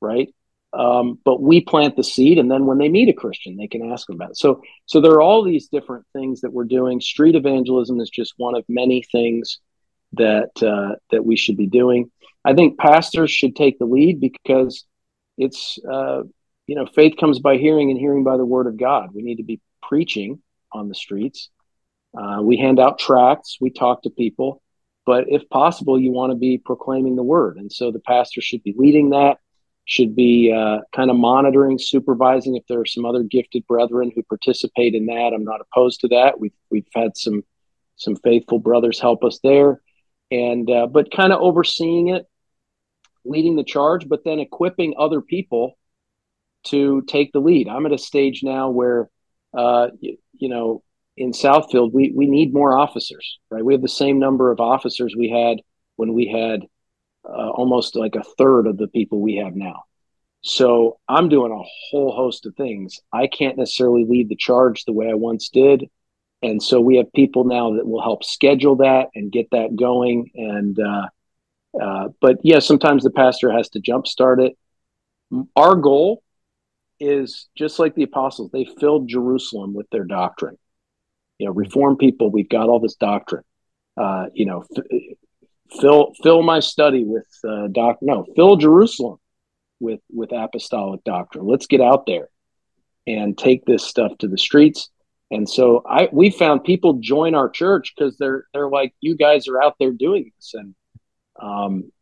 right? 0.00 0.28
Um, 0.72 1.18
but 1.24 1.40
we 1.40 1.62
plant 1.62 1.96
the 1.96 2.04
seed, 2.04 2.38
and 2.38 2.50
then 2.50 2.66
when 2.66 2.76
they 2.76 2.90
meet 2.90 3.08
a 3.08 3.14
Christian, 3.14 3.56
they 3.56 3.68
can 3.68 3.90
ask 3.90 4.06
them 4.06 4.16
about 4.16 4.32
it. 4.32 4.36
So, 4.36 4.60
so 4.84 5.00
there 5.00 5.12
are 5.12 5.22
all 5.22 5.42
these 5.42 5.68
different 5.68 6.04
things 6.12 6.42
that 6.42 6.52
we're 6.52 6.64
doing. 6.64 7.00
Street 7.00 7.34
evangelism 7.34 7.98
is 8.00 8.10
just 8.10 8.34
one 8.36 8.54
of 8.54 8.64
many 8.68 9.02
things 9.10 9.58
that 10.12 10.50
uh, 10.62 10.96
that 11.10 11.24
we 11.24 11.36
should 11.36 11.56
be 11.56 11.66
doing. 11.66 12.10
I 12.44 12.54
think 12.54 12.78
pastors 12.78 13.30
should 13.30 13.56
take 13.56 13.78
the 13.78 13.86
lead 13.86 14.20
because 14.20 14.84
it's 15.36 15.78
uh, 15.90 16.22
you 16.66 16.76
know 16.76 16.86
faith 16.86 17.16
comes 17.18 17.38
by 17.38 17.56
hearing 17.56 17.90
and 17.90 17.98
hearing 17.98 18.24
by 18.24 18.36
the 18.36 18.46
word 18.46 18.66
of 18.66 18.76
god. 18.76 19.10
We 19.14 19.22
need 19.22 19.36
to 19.36 19.44
be 19.44 19.60
preaching 19.82 20.42
on 20.72 20.88
the 20.88 20.94
streets. 20.94 21.50
Uh, 22.16 22.40
we 22.42 22.56
hand 22.56 22.80
out 22.80 22.98
tracts. 22.98 23.58
We 23.60 23.70
talk 23.70 24.02
to 24.02 24.10
people. 24.10 24.62
But 25.04 25.26
if 25.28 25.48
possible 25.50 26.00
you 26.00 26.10
want 26.10 26.32
to 26.32 26.36
be 26.36 26.58
proclaiming 26.58 27.14
the 27.14 27.22
word. 27.22 27.58
And 27.58 27.72
so 27.72 27.92
the 27.92 28.00
pastor 28.00 28.40
should 28.40 28.64
be 28.64 28.74
leading 28.76 29.10
that 29.10 29.38
should 29.86 30.16
be 30.16 30.52
uh, 30.52 30.78
kind 30.94 31.10
of 31.10 31.16
monitoring 31.16 31.78
supervising 31.78 32.56
if 32.56 32.64
there 32.68 32.80
are 32.80 32.86
some 32.86 33.04
other 33.04 33.22
gifted 33.22 33.64
brethren 33.68 34.10
who 34.14 34.22
participate 34.24 34.94
in 34.94 35.06
that. 35.06 35.32
I'm 35.32 35.44
not 35.44 35.60
opposed 35.60 36.00
to 36.00 36.08
that. 36.08 36.38
We've, 36.38 36.52
we've 36.70 36.88
had 36.94 37.16
some 37.16 37.42
some 37.98 38.16
faithful 38.16 38.58
brothers 38.58 39.00
help 39.00 39.24
us 39.24 39.38
there 39.42 39.80
and 40.30 40.70
uh, 40.70 40.86
but 40.86 41.10
kind 41.10 41.32
of 41.32 41.40
overseeing 41.40 42.08
it 42.08 42.26
leading 43.26 43.56
the 43.56 43.64
charge, 43.64 44.08
but 44.08 44.24
then 44.24 44.38
equipping 44.38 44.94
other 44.98 45.20
people 45.20 45.76
to 46.64 47.02
take 47.02 47.32
the 47.32 47.40
lead. 47.40 47.68
I'm 47.68 47.86
at 47.86 47.92
a 47.92 47.98
stage 47.98 48.42
now 48.42 48.70
where, 48.70 49.08
uh, 49.56 49.88
you, 50.00 50.18
you 50.34 50.48
know, 50.48 50.82
in 51.16 51.32
Southfield, 51.32 51.92
we, 51.92 52.12
we 52.14 52.26
need 52.26 52.52
more 52.52 52.76
officers, 52.76 53.38
right? 53.50 53.64
We 53.64 53.74
have 53.74 53.82
the 53.82 53.88
same 53.88 54.18
number 54.18 54.50
of 54.50 54.60
officers 54.60 55.14
we 55.16 55.30
had 55.30 55.62
when 55.96 56.12
we 56.12 56.28
had 56.28 56.62
uh, 57.28 57.50
almost 57.50 57.96
like 57.96 58.14
a 58.14 58.24
third 58.38 58.66
of 58.66 58.76
the 58.76 58.88
people 58.88 59.20
we 59.20 59.36
have 59.36 59.54
now. 59.54 59.84
So 60.42 60.98
I'm 61.08 61.28
doing 61.28 61.52
a 61.52 61.64
whole 61.90 62.14
host 62.14 62.46
of 62.46 62.54
things. 62.54 63.00
I 63.12 63.26
can't 63.26 63.58
necessarily 63.58 64.04
lead 64.04 64.28
the 64.28 64.36
charge 64.36 64.84
the 64.84 64.92
way 64.92 65.08
I 65.10 65.14
once 65.14 65.48
did. 65.48 65.88
And 66.42 66.62
so 66.62 66.80
we 66.80 66.96
have 66.96 67.12
people 67.12 67.44
now 67.44 67.74
that 67.76 67.86
will 67.86 68.02
help 68.02 68.22
schedule 68.22 68.76
that 68.76 69.08
and 69.14 69.32
get 69.32 69.48
that 69.52 69.74
going. 69.74 70.30
And, 70.34 70.78
uh, 70.78 71.08
uh, 71.80 72.08
but 72.20 72.38
yeah, 72.42 72.58
sometimes 72.58 73.02
the 73.02 73.10
pastor 73.10 73.50
has 73.50 73.68
to 73.70 73.80
jumpstart 73.80 74.44
it. 74.44 74.56
Our 75.56 75.76
goal 75.76 76.22
is 77.00 77.48
just 77.56 77.78
like 77.78 77.94
the 77.94 78.04
apostles, 78.04 78.50
they 78.52 78.64
filled 78.64 79.08
Jerusalem 79.08 79.74
with 79.74 79.88
their 79.90 80.04
doctrine. 80.04 80.56
You 81.38 81.46
know, 81.46 81.52
reform 81.52 81.96
people, 81.96 82.30
we've 82.30 82.48
got 82.48 82.68
all 82.68 82.80
this 82.80 82.94
doctrine. 82.94 83.44
Uh, 83.96 84.26
you 84.32 84.46
know, 84.46 84.64
f- 84.76 84.84
fill 85.80 86.12
fill 86.22 86.42
my 86.42 86.60
study 86.60 87.04
with 87.04 87.26
uh, 87.46 87.68
doc. 87.68 87.98
No, 88.00 88.26
fill 88.36 88.56
Jerusalem 88.56 89.18
with 89.80 90.00
with 90.10 90.32
apostolic 90.32 91.04
doctrine. 91.04 91.46
Let's 91.46 91.66
get 91.66 91.80
out 91.80 92.06
there 92.06 92.28
and 93.06 93.36
take 93.36 93.64
this 93.64 93.84
stuff 93.84 94.12
to 94.18 94.28
the 94.28 94.38
streets. 94.38 94.88
And 95.30 95.48
so 95.48 95.82
I 95.88 96.08
we 96.12 96.30
found 96.30 96.64
people 96.64 96.94
join 96.94 97.34
our 97.34 97.48
church 97.48 97.94
because 97.96 98.16
they're 98.16 98.46
they're 98.52 98.68
like, 98.68 98.94
you 99.00 99.16
guys 99.16 99.48
are 99.48 99.60
out 99.60 99.74
there 99.78 99.92
doing 99.92 100.30
this, 100.36 100.54
and 100.54 100.74
um, 101.40 101.92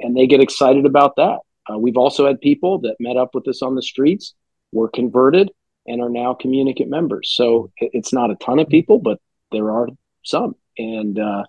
and 0.00 0.16
they 0.16 0.26
get 0.26 0.40
excited 0.40 0.86
about 0.86 1.16
that. 1.16 1.38
Uh, 1.70 1.78
we've 1.78 1.96
also 1.96 2.26
had 2.26 2.40
people 2.40 2.78
that 2.80 2.96
met 3.00 3.16
up 3.16 3.34
with 3.34 3.46
us 3.48 3.62
on 3.62 3.74
the 3.74 3.82
streets, 3.82 4.34
were 4.72 4.88
converted, 4.88 5.50
and 5.86 6.02
are 6.02 6.08
now 6.08 6.34
communicant 6.34 6.90
members. 6.90 7.32
So 7.34 7.70
it's 7.78 8.12
not 8.12 8.30
a 8.30 8.36
ton 8.36 8.58
of 8.58 8.68
people, 8.68 8.98
but 8.98 9.18
there 9.52 9.70
are 9.70 9.88
some, 10.22 10.54
and 10.78 11.18
uh, 11.18 11.44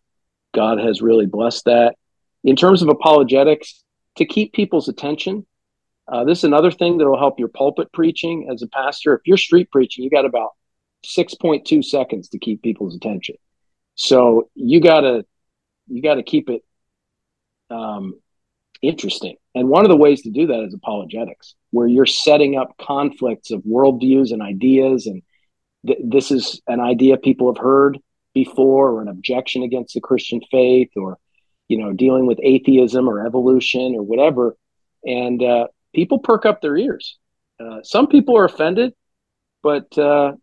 God 0.53 0.80
has 0.80 1.01
really 1.01 1.25
blessed 1.25 1.65
that. 1.65 1.95
In 2.43 2.55
terms 2.55 2.82
of 2.82 2.89
apologetics, 2.89 3.84
to 4.17 4.25
keep 4.25 4.53
people's 4.53 4.88
attention, 4.88 5.45
uh, 6.07 6.23
this 6.23 6.39
is 6.39 6.43
another 6.43 6.71
thing 6.71 6.97
that 6.97 7.07
will 7.07 7.19
help 7.19 7.39
your 7.39 7.49
pulpit 7.49 7.91
preaching 7.93 8.49
as 8.51 8.61
a 8.61 8.67
pastor. 8.67 9.13
If 9.13 9.21
you're 9.25 9.38
street 9.38 9.69
preaching, 9.71 10.03
you 10.03 10.09
got 10.09 10.25
about 10.25 10.51
6.2 11.05 11.83
seconds 11.83 12.29
to 12.29 12.39
keep 12.39 12.61
people's 12.61 12.95
attention. 12.95 13.35
So 13.95 14.49
you 14.55 14.81
gotta 14.81 15.25
you 15.87 16.01
got 16.01 16.15
to 16.15 16.23
keep 16.23 16.49
it 16.49 16.63
um, 17.69 18.19
interesting. 18.81 19.35
And 19.55 19.69
one 19.69 19.83
of 19.83 19.89
the 19.89 19.97
ways 19.97 20.21
to 20.23 20.31
do 20.31 20.47
that 20.47 20.63
is 20.63 20.73
apologetics, 20.73 21.55
where 21.71 21.87
you're 21.87 22.05
setting 22.05 22.57
up 22.57 22.75
conflicts 22.79 23.51
of 23.51 23.61
worldviews 23.61 24.31
and 24.31 24.41
ideas. 24.41 25.07
And 25.07 25.23
th- 25.85 25.99
this 26.03 26.31
is 26.31 26.61
an 26.67 26.79
idea 26.79 27.17
people 27.17 27.53
have 27.53 27.61
heard 27.61 27.97
before, 28.33 28.91
or 28.91 29.01
an 29.01 29.07
objection 29.07 29.63
against 29.63 29.93
the 29.95 30.01
Christian 30.01 30.41
faith, 30.51 30.89
or 30.95 31.17
you 31.67 31.77
know, 31.77 31.91
dealing 31.91 32.27
with 32.27 32.39
atheism 32.41 33.09
or 33.09 33.25
evolution 33.25 33.95
or 33.95 34.03
whatever. 34.03 34.55
And 35.03 35.41
uh, 35.43 35.67
people 35.93 36.19
perk 36.19 36.45
up 36.45 36.61
their 36.61 36.77
ears. 36.77 37.17
Uh, 37.59 37.79
some 37.83 38.07
people 38.07 38.37
are 38.37 38.45
offended, 38.45 38.93
but 39.63 39.97
uh, 39.97 40.33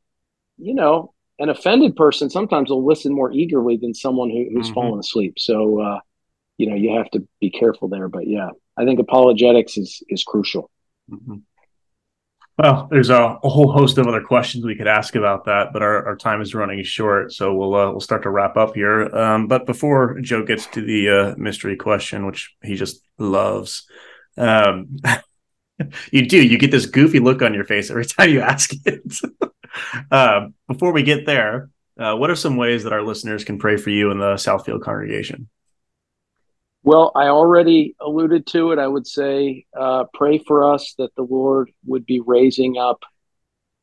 you 0.59 0.75
know, 0.75 1.13
an 1.39 1.49
offended 1.49 1.97
person 1.97 2.31
sometimes 2.31 2.71
will 2.71 2.87
listen 2.87 3.13
more 3.13 3.33
eagerly 3.33 3.77
than 3.77 3.95
someone 3.95 4.31
who, 4.31 4.47
who's 4.53 4.67
mm-hmm. 4.67 4.75
fallen 4.75 5.01
asleep. 5.01 5.39
So, 5.39 5.81
uh, 5.81 6.01
you 6.59 6.69
know, 6.69 6.77
you 6.77 6.97
have 6.97 7.11
to 7.11 7.27
be 7.41 7.51
careful 7.51 7.89
there. 7.89 8.09
But 8.09 8.27
yeah, 8.27 8.51
I 8.77 8.85
think 8.85 9.01
apologetics 9.01 9.77
is 9.77 10.03
is 10.09 10.23
crucial. 10.25 10.71
Mm-hmm. 11.11 11.37
Well, 12.57 12.87
there's 12.89 13.11
a, 13.11 13.37
a, 13.43 13.49
whole 13.49 13.73
host 13.73 13.99
of 13.99 14.07
other 14.07 14.23
questions 14.23 14.65
we 14.65 14.77
could 14.77 14.87
ask 14.87 15.17
about 15.17 15.47
that, 15.47 15.73
but 15.73 15.83
our, 15.83 16.07
our 16.07 16.17
time 16.17 16.41
is 16.41 16.55
running 16.55 16.85
short, 16.85 17.33
so 17.33 17.53
we'll 17.53 17.75
uh, 17.75 17.91
we'll 17.91 18.01
start 18.01 18.23
to 18.23 18.31
wrap 18.31 18.57
up 18.57 18.77
here. 18.77 19.13
Um, 19.15 19.49
but 19.49 19.67
before 19.67 20.21
Joe 20.21 20.45
gets 20.45 20.67
to 20.69 20.81
the 20.81 21.09
uh, 21.11 21.35
mystery 21.37 21.75
question, 21.77 22.27
which 22.27 22.55
he 22.63 22.77
just 22.77 23.03
loves, 23.19 23.89
um, 24.37 24.97
you 26.13 26.29
do 26.29 26.41
you 26.41 26.57
get 26.57 26.71
this 26.71 26.87
goofy 26.87 27.19
look 27.19 27.43
on 27.43 27.55
your 27.55 27.65
face 27.65 27.91
every 27.91 28.05
time 28.05 28.31
you 28.31 28.41
ask 28.41 28.71
it. 28.87 29.03
uh, 30.11 30.49
before 30.69 30.93
we 30.93 31.03
get 31.03 31.27
there, 31.27 31.71
uh, 31.99 32.15
what 32.17 32.31
are 32.31 32.37
some 32.37 32.57
ways 32.57 32.85
that 32.85 32.93
our 32.93 33.03
listeners 33.03 33.45
can 33.45 33.59
pray 33.59 33.77
for 33.77 33.91
you 33.91 34.11
in 34.11 34.19
the 34.19 34.35
Southfield 34.35 34.83
congregation? 34.83 35.49
Well, 36.83 37.13
I 37.15 37.29
already 37.29 37.95
alluded 37.99 38.47
to 38.49 38.73
it. 38.73 38.79
I 38.79 38.87
would 38.87 39.07
say 39.07 39.65
uh, 39.79 40.05
pray 40.13 40.39
for 40.39 40.73
us 40.75 40.95
that 40.99 41.15
the 41.15 41.23
Lord 41.23 41.71
would 41.87 42.05
be 42.05 42.21
raising 42.21 42.77
up 42.77 43.03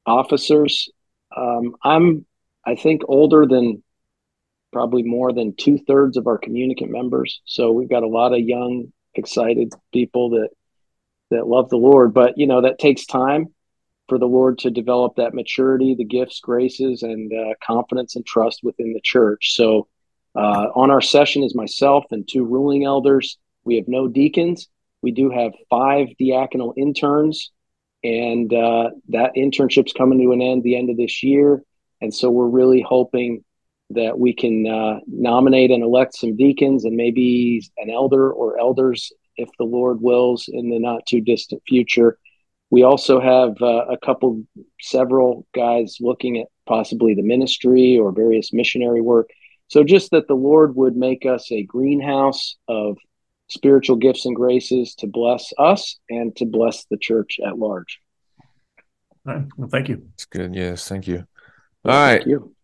officers. 0.06 0.90
Um, 1.36 1.76
I'm, 1.84 2.26
I 2.66 2.76
think, 2.76 3.02
older 3.08 3.48
than 3.48 3.84
probably 4.72 5.04
more 5.04 5.34
than 5.34 5.56
two 5.56 5.80
thirds 5.80 6.16
of 6.16 6.28
our 6.28 6.38
communicant 6.38 6.92
members. 6.92 7.42
So 7.46 7.72
we've 7.72 7.90
got 7.90 8.04
a 8.04 8.08
lot 8.08 8.34
of 8.34 8.40
young, 8.40 8.94
excited 9.16 9.74
people 9.92 10.32
that 10.32 10.50
that 11.32 11.48
love 11.48 11.70
the 11.70 11.78
Lord. 11.78 12.14
But 12.14 12.38
you 12.38 12.46
know 12.46 12.62
that 12.62 12.78
takes 12.78 13.06
time 13.06 13.48
for 14.12 14.20
the 14.20 14.26
Lord 14.26 14.58
to 14.58 14.70
develop 14.70 15.16
that 15.16 15.34
maturity, 15.34 15.96
the 15.96 16.04
gifts, 16.04 16.42
graces, 16.42 17.02
and 17.02 17.32
uh, 17.32 17.54
confidence 17.66 18.18
and 18.18 18.26
trust 18.26 18.60
within 18.62 18.92
the 18.92 19.00
church. 19.02 19.54
So 19.56 19.88
uh, 20.36 20.68
on 20.76 20.92
our 20.92 21.00
session 21.00 21.44
is 21.44 21.56
myself 21.56 22.04
and 22.12 22.28
two 22.28 22.44
ruling 22.44 22.84
elders. 22.84 23.38
We 23.64 23.78
have 23.78 23.88
no 23.88 24.10
deacons. 24.10 24.68
We 25.02 25.12
do 25.12 25.30
have 25.30 25.54
five 25.70 26.10
diaconal 26.20 26.74
interns, 26.76 27.52
and 28.04 28.54
uh, 28.54 28.90
that 29.08 29.32
internship's 29.38 29.94
coming 29.94 30.20
to 30.20 30.34
an 30.34 30.42
end 30.42 30.64
the 30.64 30.76
end 30.76 30.90
of 30.90 30.98
this 30.98 31.24
year. 31.24 31.64
And 32.02 32.14
so 32.14 32.30
we're 32.30 32.48
really 32.50 32.82
hoping 32.86 33.46
that 33.92 34.20
we 34.20 34.34
can 34.34 34.68
uh, 34.68 35.00
nominate 35.08 35.72
and 35.72 35.84
elect 35.84 36.18
some 36.18 36.36
deacons 36.36 36.84
and 36.84 36.98
maybe 36.98 37.66
an 37.78 37.90
elder 37.90 38.30
or 38.30 38.60
elders 38.60 39.14
if 39.38 39.48
the 39.58 39.64
Lord 39.64 40.02
wills 40.02 40.50
in 40.52 40.70
the 40.70 40.80
not 40.80 41.06
too 41.06 41.22
distant 41.22 41.62
future. 41.66 42.18
We 42.72 42.84
also 42.84 43.20
have 43.20 43.62
uh, 43.62 43.86
a 43.90 43.98
couple, 44.04 44.44
several 44.80 45.46
guys 45.54 45.98
looking 46.00 46.40
at 46.40 46.48
possibly 46.66 47.14
the 47.14 47.22
ministry 47.22 47.98
or 47.98 48.14
various 48.14 48.54
missionary 48.54 49.02
work. 49.02 49.30
So 49.68 49.84
just 49.84 50.12
that 50.12 50.28
the 50.28 50.36
Lord 50.36 50.76
would 50.76 50.96
make 50.96 51.26
us 51.26 51.52
a 51.52 51.64
greenhouse 51.64 52.56
of 52.68 52.98
spiritual 53.50 53.98
gifts 53.98 54.26
and 54.26 54.36
graces 54.36 54.96
to 54.96 55.08
bless 55.08 55.52
us 55.60 56.00
and 56.10 56.34
to 56.38 56.46
bless 56.46 56.86
the 56.90 56.98
church 56.98 57.40
at 57.46 57.60
large. 57.60 58.00
All 59.28 59.36
right. 59.36 59.46
Well, 59.58 59.70
thank 59.70 59.90
you. 59.90 60.04
That's 60.12 60.26
good. 60.26 60.56
Yes, 60.56 60.88
thank 60.88 61.08
you. 61.08 61.18
All 61.18 61.92
well, 61.92 62.02
right. 62.02 62.24
Thank 62.24 62.28
you. 62.28 62.56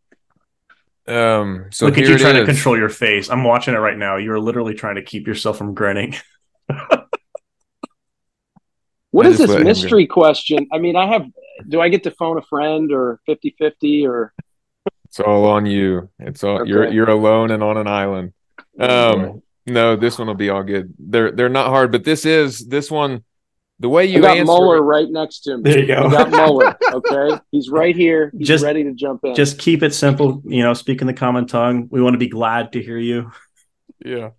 Um, 1.14 1.68
so 1.72 1.86
look 1.86 1.98
at 1.98 2.08
you 2.08 2.18
trying 2.18 2.36
is. 2.38 2.42
to 2.42 2.46
control 2.46 2.78
your 2.78 2.90
face. 2.90 3.30
I'm 3.30 3.44
watching 3.44 3.74
it 3.74 3.78
right 3.78 3.98
now. 3.98 4.18
You're 4.18 4.40
literally 4.40 4.74
trying 4.74 4.96
to 4.96 5.04
keep 5.04 5.28
yourself 5.28 5.58
from 5.58 5.74
grinning. 5.74 6.16
what 9.18 9.26
I 9.26 9.30
is 9.30 9.40
this 9.40 9.64
mystery 9.64 10.06
question? 10.06 10.68
I 10.72 10.78
mean, 10.78 10.96
I 10.96 11.08
have. 11.08 11.26
Do 11.68 11.82
I 11.82 11.90
get 11.90 12.04
to 12.04 12.12
phone 12.12 12.38
a 12.38 12.44
friend 12.44 12.92
or 12.92 13.20
50 13.26 13.56
50 13.58 14.06
or? 14.06 14.32
It's 15.06 15.20
all 15.20 15.46
on 15.46 15.66
you. 15.66 16.10
It's 16.20 16.44
all 16.44 16.62
okay. 16.62 16.70
you're 16.70 16.92
you're 16.92 17.10
alone 17.10 17.50
and 17.50 17.64
on 17.64 17.78
an 17.78 17.88
island. 17.88 18.34
Um, 18.80 19.42
no, 19.66 19.96
this 19.96 20.20
one 20.20 20.28
will 20.28 20.36
be 20.36 20.52
all 20.52 20.62
good. 20.62 20.94
They're 21.00 21.32
they're 21.32 21.50
not 21.50 21.68
hard, 21.70 21.92
but 21.92 22.04
this 22.04 22.26
is 22.26 22.60
this 22.68 22.92
one. 22.92 23.24
The 23.80 23.90
way 23.90 24.06
you 24.06 24.20
I 24.20 24.22
got 24.22 24.38
answer 24.38 24.46
Muller 24.46 24.82
right 24.84 25.10
next 25.10 25.42
to 25.42 25.54
him. 25.54 25.64
There 25.64 25.80
you 25.80 25.88
go. 25.88 26.10
got 26.10 26.30
Muller. 26.30 26.76
Okay, 26.94 27.40
he's 27.52 27.70
right 27.70 27.96
here. 27.96 28.32
He's 28.36 28.48
just, 28.48 28.64
ready 28.64 28.84
to 28.84 28.94
jump 28.94 29.24
in. 29.24 29.36
Just 29.36 29.60
keep 29.60 29.84
it 29.84 29.94
simple. 29.94 30.42
You 30.46 30.64
know, 30.64 30.74
speak 30.74 31.02
in 31.02 31.08
the 31.08 31.14
common 31.14 31.48
tongue. 31.48 31.88
We 31.92 32.02
want 32.02 32.14
to 32.14 32.20
be 32.20 32.30
glad 32.30 32.74
to 32.74 32.82
hear 32.82 32.98
you. 32.98 33.32
Yeah. 34.04 34.30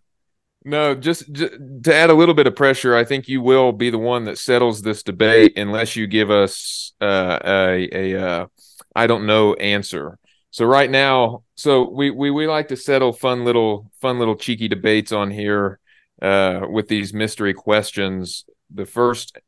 No, 0.64 0.94
just, 0.94 1.32
just, 1.32 1.52
to 1.84 1.94
add 1.94 2.11
a 2.11 2.14
little 2.14 2.34
bit 2.34 2.46
of 2.46 2.56
pressure, 2.56 2.96
I 2.96 3.04
think 3.04 3.28
you 3.28 3.40
will 3.40 3.72
be 3.72 3.90
the 3.90 3.98
one 3.98 4.24
that 4.24 4.38
settles 4.38 4.82
this 4.82 5.02
debate 5.02 5.56
unless 5.56 5.94
you 5.94 6.06
give 6.06 6.30
us 6.30 6.92
uh, 7.00 7.38
a 7.44 7.88
a 7.92 8.20
uh, 8.20 8.46
I 8.94 9.06
don't 9.06 9.26
know 9.26 9.54
answer. 9.54 10.18
So 10.50 10.64
right 10.66 10.90
now, 10.90 11.44
so 11.54 11.88
we 11.88 12.11
we 12.11 12.30
we 12.30 12.46
like 12.46 12.68
to 12.68 12.76
settle 12.76 13.12
fun 13.12 13.44
little 13.44 13.90
fun 14.00 14.18
little 14.18 14.36
cheeky 14.36 14.66
debates 14.66 15.12
on 15.12 15.30
here 15.30 15.78
uh, 16.20 16.66
with 16.68 16.88
these 16.88 17.14
mystery 17.14 17.54
questions. 17.54 18.44
The 18.74 18.86
first 18.86 19.38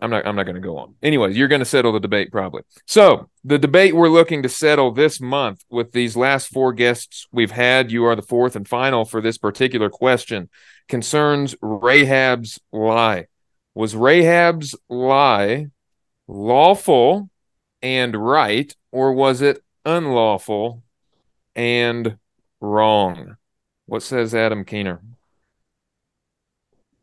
I'm 0.00 0.10
not 0.10 0.26
I'm 0.26 0.36
not 0.36 0.44
going 0.44 0.54
to 0.54 0.60
go 0.60 0.78
on. 0.78 0.94
Anyways, 1.02 1.36
you're 1.36 1.48
going 1.48 1.60
to 1.60 1.64
settle 1.64 1.92
the 1.92 2.00
debate 2.00 2.30
probably. 2.30 2.62
So, 2.86 3.28
the 3.44 3.58
debate 3.58 3.96
we're 3.96 4.08
looking 4.08 4.42
to 4.42 4.48
settle 4.48 4.92
this 4.92 5.20
month 5.20 5.64
with 5.70 5.92
these 5.92 6.16
last 6.16 6.48
four 6.48 6.72
guests 6.72 7.26
we've 7.32 7.50
had, 7.50 7.90
you 7.90 8.04
are 8.04 8.16
the 8.16 8.22
fourth 8.22 8.56
and 8.56 8.68
final 8.68 9.04
for 9.04 9.20
this 9.20 9.38
particular 9.38 9.90
question 9.90 10.48
concerns 10.88 11.54
Rahab's 11.60 12.60
lie. 12.72 13.26
Was 13.74 13.94
Rahab's 13.94 14.74
lie 14.88 15.66
lawful 16.28 17.30
and 17.82 18.14
right 18.14 18.74
or 18.92 19.12
was 19.12 19.40
it 19.40 19.62
unlawful 19.84 20.82
and 21.56 22.18
wrong. 22.60 23.36
What 23.86 24.02
says 24.02 24.34
Adam 24.34 24.64
Kuehner? 24.64 25.00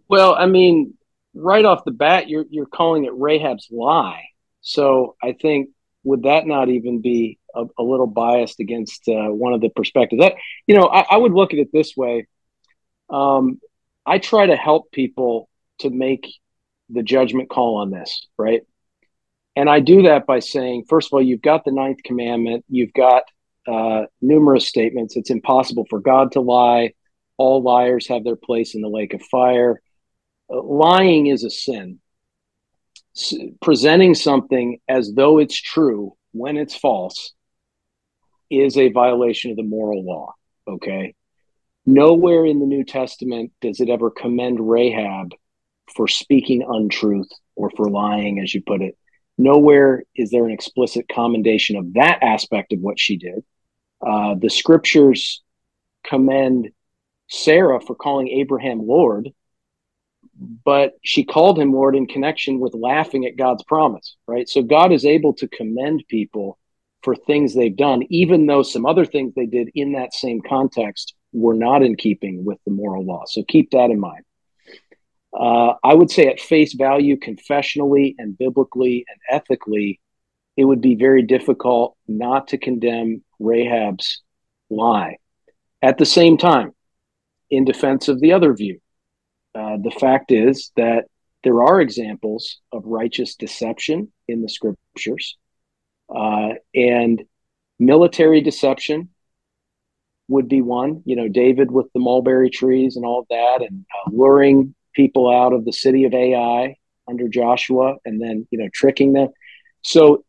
Well, 0.07 0.35
I 0.35 0.45
mean, 0.45 0.93
right 1.35 1.65
off 1.65 1.85
the 1.85 1.91
bat, 1.91 2.29
you're 2.29 2.45
you're 2.49 2.65
calling 2.65 3.05
it 3.05 3.13
Rahab's 3.13 3.67
lie. 3.71 4.23
So 4.61 5.15
I 5.21 5.33
think 5.33 5.69
would 6.03 6.23
that 6.23 6.47
not 6.47 6.69
even 6.69 7.01
be 7.01 7.39
a, 7.53 7.65
a 7.77 7.83
little 7.83 8.07
biased 8.07 8.59
against 8.59 9.07
uh, 9.07 9.27
one 9.27 9.53
of 9.53 9.61
the 9.61 9.69
perspectives? 9.69 10.21
That 10.21 10.35
you 10.67 10.75
know, 10.75 10.87
I, 10.87 11.05
I 11.11 11.17
would 11.17 11.33
look 11.33 11.53
at 11.53 11.59
it 11.59 11.69
this 11.71 11.95
way. 11.95 12.27
Um, 13.09 13.59
I 14.05 14.19
try 14.19 14.47
to 14.47 14.55
help 14.55 14.91
people 14.91 15.49
to 15.79 15.89
make 15.89 16.27
the 16.89 17.03
judgment 17.03 17.49
call 17.49 17.77
on 17.77 17.91
this, 17.91 18.27
right? 18.37 18.61
And 19.55 19.69
I 19.69 19.79
do 19.79 20.03
that 20.03 20.25
by 20.25 20.39
saying, 20.39 20.85
first 20.89 21.07
of 21.07 21.13
all, 21.13 21.21
you've 21.21 21.41
got 21.41 21.65
the 21.65 21.71
ninth 21.71 22.03
commandment, 22.03 22.65
you've 22.67 22.93
got 22.93 23.23
uh, 23.67 24.03
numerous 24.21 24.67
statements. 24.67 25.15
It's 25.15 25.29
impossible 25.29 25.85
for 25.89 25.99
God 25.99 26.33
to 26.33 26.41
lie. 26.41 26.93
All 27.37 27.63
liars 27.63 28.07
have 28.07 28.23
their 28.23 28.35
place 28.35 28.75
in 28.75 28.81
the 28.81 28.89
lake 28.89 29.13
of 29.13 29.21
fire. 29.23 29.81
Uh, 30.49 30.61
lying 30.61 31.27
is 31.27 31.43
a 31.43 31.49
sin. 31.49 31.99
S- 33.15 33.35
presenting 33.61 34.13
something 34.13 34.79
as 34.87 35.13
though 35.13 35.37
it's 35.37 35.59
true 35.59 36.15
when 36.31 36.57
it's 36.57 36.75
false 36.75 37.33
is 38.49 38.77
a 38.77 38.91
violation 38.91 39.51
of 39.51 39.57
the 39.57 39.63
moral 39.63 40.03
law. 40.03 40.33
Okay. 40.67 41.15
Nowhere 41.85 42.45
in 42.45 42.59
the 42.59 42.65
New 42.65 42.83
Testament 42.83 43.51
does 43.61 43.79
it 43.79 43.89
ever 43.89 44.09
commend 44.09 44.59
Rahab 44.59 45.33
for 45.95 46.07
speaking 46.07 46.65
untruth 46.67 47.29
or 47.55 47.69
for 47.69 47.89
lying, 47.89 48.39
as 48.39 48.53
you 48.53 48.61
put 48.61 48.81
it. 48.81 48.97
Nowhere 49.37 50.03
is 50.15 50.31
there 50.31 50.45
an 50.45 50.51
explicit 50.51 51.07
commendation 51.07 51.75
of 51.75 51.93
that 51.93 52.23
aspect 52.23 52.73
of 52.73 52.79
what 52.79 52.99
she 52.99 53.17
did. 53.17 53.43
Uh, 54.05 54.35
the 54.35 54.49
scriptures 54.49 55.43
commend 56.03 56.69
Sarah 57.27 57.81
for 57.81 57.95
calling 57.95 58.29
Abraham 58.29 58.85
Lord, 58.85 59.29
but 60.35 60.93
she 61.03 61.23
called 61.23 61.59
him 61.59 61.73
Lord 61.73 61.95
in 61.95 62.07
connection 62.07 62.59
with 62.59 62.73
laughing 62.73 63.25
at 63.25 63.37
God's 63.37 63.63
promise, 63.63 64.15
right? 64.27 64.47
So 64.49 64.61
God 64.61 64.91
is 64.91 65.05
able 65.05 65.33
to 65.35 65.47
commend 65.47 66.03
people 66.09 66.57
for 67.03 67.15
things 67.15 67.53
they've 67.53 67.75
done, 67.75 68.03
even 68.09 68.45
though 68.45 68.63
some 68.63 68.85
other 68.85 69.05
things 69.05 69.33
they 69.35 69.45
did 69.45 69.69
in 69.75 69.93
that 69.93 70.13
same 70.13 70.41
context 70.41 71.13
were 71.31 71.53
not 71.53 71.83
in 71.83 71.95
keeping 71.95 72.43
with 72.43 72.57
the 72.65 72.71
moral 72.71 73.05
law. 73.05 73.23
So 73.27 73.43
keep 73.47 73.71
that 73.71 73.91
in 73.91 73.99
mind. 73.99 74.23
Uh, 75.37 75.73
I 75.83 75.93
would 75.93 76.09
say 76.09 76.27
at 76.27 76.39
face 76.39 76.73
value, 76.73 77.17
confessionally 77.17 78.15
and 78.17 78.37
biblically 78.37 79.05
and 79.07 79.19
ethically, 79.29 79.99
it 80.57 80.63
would 80.63 80.81
be 80.81 80.95
very 80.95 81.21
difficult 81.21 81.97
not 82.07 82.47
to 82.49 82.57
condemn 82.57 83.23
Rahab's 83.39 84.21
lie. 84.69 85.17
At 85.81 85.97
the 85.97 86.05
same 86.05 86.37
time, 86.37 86.71
in 87.51 87.65
defense 87.65 88.07
of 88.07 88.21
the 88.21 88.31
other 88.33 88.53
view, 88.53 88.79
uh, 89.55 89.77
the 89.77 89.95
fact 89.99 90.31
is 90.31 90.71
that 90.75 91.05
there 91.43 91.63
are 91.63 91.79
examples 91.79 92.59
of 92.71 92.83
righteous 92.85 93.35
deception 93.35 94.11
in 94.27 94.41
the 94.41 94.49
scriptures, 94.49 95.37
uh, 96.13 96.49
and 96.73 97.23
military 97.79 98.41
deception 98.41 99.09
would 100.27 100.47
be 100.47 100.61
one. 100.61 101.03
You 101.05 101.15
know, 101.15 101.27
David 101.27 101.71
with 101.71 101.87
the 101.93 101.99
mulberry 101.99 102.49
trees 102.49 102.95
and 102.95 103.05
all 103.05 103.19
of 103.19 103.27
that, 103.29 103.61
and 103.61 103.85
uh, 103.93 104.11
luring 104.11 104.75
people 104.93 105.29
out 105.29 105.53
of 105.53 105.65
the 105.65 105.73
city 105.73 106.05
of 106.05 106.13
Ai 106.13 106.75
under 107.07 107.27
Joshua 107.27 107.97
and 108.05 108.21
then, 108.21 108.47
you 108.49 108.57
know, 108.57 108.69
tricking 108.73 109.13
them. 109.13 109.29
So, 109.81 110.23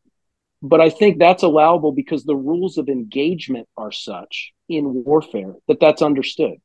but 0.63 0.81
I 0.81 0.91
think 0.91 1.19
that's 1.19 1.43
allowable 1.43 1.93
because 1.93 2.25
the 2.25 2.37
rules 2.37 2.77
of 2.77 2.89
engagement 2.89 3.69
are 3.77 3.93
such 3.93 4.53
in 4.69 5.05
warfare 5.05 5.55
that 5.69 5.81
that's 5.81 6.03
understood. 6.03 6.57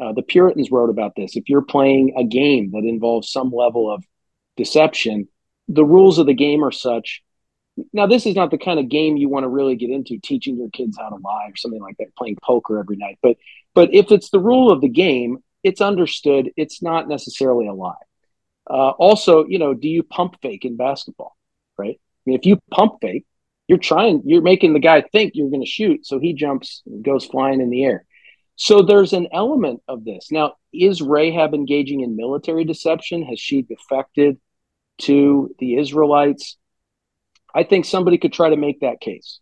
Uh, 0.00 0.12
the 0.12 0.22
Puritans 0.22 0.70
wrote 0.70 0.90
about 0.90 1.14
this. 1.16 1.36
If 1.36 1.48
you're 1.48 1.62
playing 1.62 2.14
a 2.16 2.24
game 2.24 2.70
that 2.72 2.84
involves 2.84 3.30
some 3.30 3.50
level 3.52 3.92
of 3.92 4.04
deception, 4.56 5.28
the 5.68 5.84
rules 5.84 6.18
of 6.18 6.26
the 6.26 6.34
game 6.34 6.64
are 6.64 6.72
such. 6.72 7.22
Now, 7.92 8.06
this 8.06 8.26
is 8.26 8.34
not 8.34 8.50
the 8.50 8.58
kind 8.58 8.78
of 8.78 8.88
game 8.88 9.16
you 9.16 9.28
want 9.28 9.44
to 9.44 9.48
really 9.48 9.76
get 9.76 9.90
into, 9.90 10.18
teaching 10.18 10.56
your 10.58 10.70
kids 10.70 10.98
how 10.98 11.08
to 11.08 11.16
lie 11.16 11.48
or 11.48 11.56
something 11.56 11.80
like 11.80 11.96
that, 11.98 12.14
playing 12.16 12.38
poker 12.42 12.78
every 12.78 12.96
night. 12.96 13.18
But 13.22 13.36
but 13.74 13.94
if 13.94 14.12
it's 14.12 14.30
the 14.30 14.40
rule 14.40 14.70
of 14.70 14.80
the 14.80 14.88
game, 14.88 15.38
it's 15.62 15.80
understood. 15.80 16.50
It's 16.56 16.82
not 16.82 17.08
necessarily 17.08 17.66
a 17.66 17.72
lie. 17.72 17.94
Uh, 18.68 18.90
also, 18.90 19.46
you 19.46 19.58
know, 19.58 19.74
do 19.74 19.88
you 19.88 20.02
pump 20.02 20.36
fake 20.42 20.64
in 20.64 20.76
basketball? 20.76 21.36
Right. 21.78 21.98
I 21.98 22.22
mean, 22.26 22.38
if 22.38 22.46
you 22.46 22.58
pump 22.70 22.98
fake, 23.00 23.24
you're 23.68 23.78
trying, 23.78 24.22
you're 24.24 24.42
making 24.42 24.74
the 24.74 24.80
guy 24.80 25.00
think 25.00 25.32
you're 25.34 25.50
going 25.50 25.62
to 25.62 25.66
shoot, 25.66 26.06
so 26.06 26.18
he 26.18 26.34
jumps 26.34 26.82
and 26.86 27.02
goes 27.02 27.24
flying 27.24 27.60
in 27.60 27.70
the 27.70 27.84
air. 27.84 28.04
So 28.56 28.82
there's 28.82 29.12
an 29.12 29.28
element 29.32 29.80
of 29.88 30.04
this. 30.04 30.28
Now, 30.30 30.54
is 30.72 31.02
Rahab 31.02 31.54
engaging 31.54 32.00
in 32.00 32.16
military 32.16 32.64
deception? 32.64 33.22
Has 33.24 33.40
she 33.40 33.62
defected 33.62 34.38
to 35.02 35.54
the 35.58 35.76
Israelites? 35.76 36.56
I 37.54 37.64
think 37.64 37.84
somebody 37.84 38.18
could 38.18 38.32
try 38.32 38.50
to 38.50 38.56
make 38.56 38.80
that 38.80 39.00
case. 39.00 39.40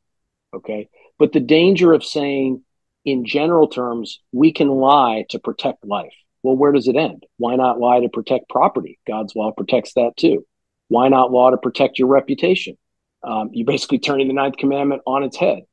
Okay. 0.54 0.88
But 1.18 1.32
the 1.32 1.40
danger 1.40 1.92
of 1.92 2.04
saying, 2.04 2.62
in 3.04 3.24
general 3.24 3.68
terms, 3.68 4.20
we 4.32 4.52
can 4.52 4.68
lie 4.68 5.26
to 5.30 5.38
protect 5.38 5.84
life. 5.84 6.14
Well, 6.42 6.56
where 6.56 6.72
does 6.72 6.88
it 6.88 6.96
end? 6.96 7.24
Why 7.36 7.56
not 7.56 7.78
lie 7.78 8.00
to 8.00 8.08
protect 8.08 8.48
property? 8.48 8.98
God's 9.06 9.36
law 9.36 9.52
protects 9.52 9.94
that 9.94 10.12
too. 10.16 10.46
Why 10.88 11.08
not 11.08 11.30
law 11.30 11.50
to 11.50 11.56
protect 11.56 11.98
your 11.98 12.08
reputation? 12.08 12.76
Um, 13.22 13.50
you're 13.52 13.66
basically 13.66 13.98
turning 13.98 14.28
the 14.28 14.34
ninth 14.34 14.56
commandment 14.56 15.02
on 15.06 15.22
its 15.22 15.36
head. 15.36 15.64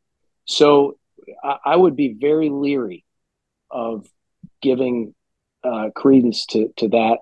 So 0.45 0.97
I, 1.43 1.57
I 1.65 1.75
would 1.75 1.95
be 1.95 2.17
very 2.19 2.49
leery 2.49 3.05
of 3.69 4.07
giving 4.61 5.13
uh, 5.63 5.89
credence 5.95 6.45
to, 6.47 6.69
to 6.77 6.87
that 6.89 7.17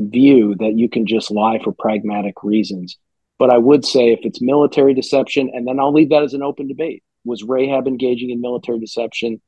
view 0.00 0.54
that 0.58 0.74
you 0.74 0.88
can 0.88 1.06
just 1.06 1.30
lie 1.30 1.58
for 1.62 1.72
pragmatic 1.72 2.42
reasons. 2.42 2.96
But 3.38 3.50
I 3.50 3.58
would 3.58 3.84
say 3.84 4.12
if 4.12 4.20
it's 4.22 4.40
military 4.40 4.94
deception, 4.94 5.50
and 5.52 5.66
then 5.66 5.78
I'll 5.78 5.92
leave 5.92 6.10
that 6.10 6.22
as 6.22 6.34
an 6.34 6.42
open 6.42 6.68
debate. 6.68 7.02
Was 7.24 7.42
Rahab 7.42 7.86
engaging 7.86 8.30
in 8.30 8.40
military 8.40 8.78
deception? 8.78 9.40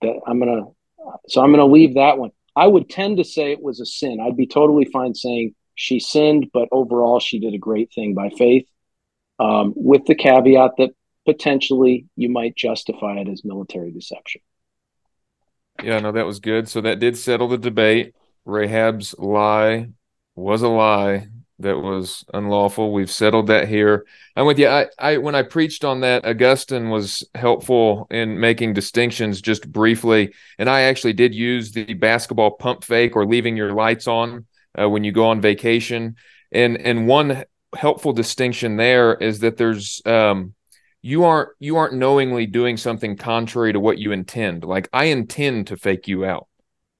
That 0.00 0.14
I'm 0.26 0.38
gonna, 0.38 0.66
so 1.28 1.42
I'm 1.42 1.50
gonna 1.50 1.66
leave 1.66 1.94
that 1.94 2.18
one. 2.18 2.30
I 2.54 2.66
would 2.66 2.90
tend 2.90 3.16
to 3.16 3.24
say 3.24 3.50
it 3.50 3.62
was 3.62 3.80
a 3.80 3.86
sin. 3.86 4.20
I'd 4.20 4.36
be 4.36 4.46
totally 4.46 4.84
fine 4.84 5.14
saying 5.14 5.54
she 5.74 5.98
sinned, 5.98 6.50
but 6.52 6.68
overall 6.70 7.18
she 7.18 7.38
did 7.38 7.54
a 7.54 7.58
great 7.58 7.90
thing 7.94 8.14
by 8.14 8.30
faith, 8.30 8.68
um, 9.38 9.72
with 9.74 10.04
the 10.04 10.14
caveat 10.14 10.72
that 10.78 10.90
potentially 11.24 12.06
you 12.16 12.28
might 12.28 12.54
justify 12.56 13.16
it 13.16 13.28
as 13.28 13.44
military 13.44 13.90
deception. 13.90 14.42
Yeah, 15.82 15.98
no, 15.98 16.12
that 16.12 16.26
was 16.26 16.40
good. 16.40 16.68
So 16.68 16.80
that 16.82 17.00
did 17.00 17.16
settle 17.16 17.48
the 17.48 17.58
debate. 17.58 18.14
Rahab's 18.46 19.14
lie 19.18 19.88
was 20.34 20.62
a 20.62 20.68
lie 20.68 21.28
that 21.58 21.78
was 21.78 22.24
unlawful. 22.34 22.92
We've 22.92 23.10
settled 23.10 23.46
that 23.48 23.68
here. 23.68 24.04
I'm 24.36 24.46
with 24.46 24.58
you. 24.58 24.68
I, 24.68 24.86
I 24.98 25.16
when 25.18 25.34
I 25.34 25.42
preached 25.42 25.84
on 25.84 26.00
that, 26.00 26.24
Augustine 26.24 26.90
was 26.90 27.24
helpful 27.34 28.06
in 28.10 28.38
making 28.38 28.74
distinctions 28.74 29.40
just 29.40 29.70
briefly, 29.70 30.34
and 30.58 30.68
I 30.68 30.82
actually 30.82 31.12
did 31.14 31.34
use 31.34 31.72
the 31.72 31.94
basketball 31.94 32.52
pump 32.52 32.84
fake 32.84 33.16
or 33.16 33.26
leaving 33.26 33.56
your 33.56 33.72
lights 33.72 34.06
on 34.06 34.46
uh, 34.80 34.88
when 34.88 35.04
you 35.04 35.12
go 35.12 35.26
on 35.26 35.40
vacation. 35.40 36.16
And 36.50 36.76
and 36.78 37.06
one 37.06 37.44
helpful 37.74 38.12
distinction 38.12 38.76
there 38.76 39.14
is 39.14 39.40
that 39.40 39.56
there's 39.56 40.02
um, 40.04 40.54
you 41.02 41.24
aren't 41.24 41.50
you 41.58 41.76
aren't 41.76 41.94
knowingly 41.94 42.46
doing 42.46 42.76
something 42.76 43.16
contrary 43.16 43.72
to 43.72 43.80
what 43.80 43.98
you 43.98 44.12
intend. 44.12 44.64
Like 44.64 44.88
I 44.92 45.06
intend 45.06 45.66
to 45.66 45.76
fake 45.76 46.08
you 46.08 46.24
out. 46.24 46.48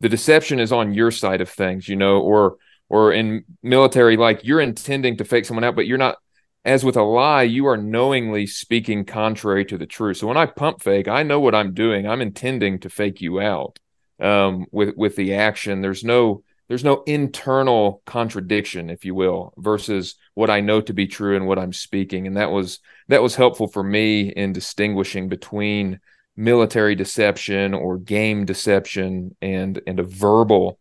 The 0.00 0.09
deception 0.09 0.59
is 0.59 0.72
on 0.72 0.92
your 0.92 1.12
side 1.12 1.40
of 1.40 1.48
things, 1.48 1.88
you 1.88 1.96
know, 1.96 2.20
or 2.20 2.57
or 2.92 3.11
in 3.11 3.42
military 3.62 4.16
like 4.16 4.44
you're 4.44 4.61
intending 4.61 5.16
to 5.16 5.24
fake 5.24 5.46
someone 5.46 5.64
out 5.64 5.74
but 5.74 5.86
you're 5.86 5.98
not 5.98 6.18
as 6.64 6.84
with 6.84 6.96
a 6.96 7.03
lie 7.03 7.42
you 7.42 7.66
are 7.66 7.76
knowingly 7.76 8.46
speaking 8.46 9.05
contrary 9.05 9.64
to 9.64 9.78
the 9.78 9.86
truth 9.86 10.18
so 10.18 10.26
when 10.28 10.36
i 10.36 10.46
pump 10.46 10.80
fake 10.80 11.09
i 11.09 11.22
know 11.22 11.40
what 11.40 11.55
i'm 11.55 11.72
doing 11.72 12.07
i'm 12.07 12.20
intending 12.20 12.78
to 12.78 12.90
fake 12.90 13.20
you 13.20 13.40
out 13.40 13.78
um, 14.20 14.66
with 14.70 14.94
with 14.96 15.16
the 15.16 15.34
action 15.34 15.80
there's 15.80 16.05
no 16.05 16.44
there's 16.68 16.84
no 16.84 17.03
internal 17.07 18.03
contradiction 18.05 18.90
if 18.90 19.05
you 19.05 19.14
will 19.14 19.53
versus 19.57 20.14
what 20.35 20.51
i 20.51 20.61
know 20.61 20.80
to 20.80 20.93
be 20.93 21.07
true 21.07 21.37
and 21.37 21.47
what 21.47 21.59
i'm 21.59 21.72
speaking 21.72 22.26
and 22.26 22.37
that 22.37 22.51
was 22.51 22.80
that 23.09 23.22
was 23.22 23.35
helpful 23.35 23.66
for 23.66 23.83
me 23.83 24.28
in 24.28 24.53
distinguishing 24.53 25.28
between 25.28 26.01
military 26.37 26.95
deception 26.95 27.74
or 27.74 27.99
game 27.99 28.45
deception 28.45 29.37
and 29.43 29.80
and 29.87 30.01
a 30.01 30.05
verbal 30.05 30.78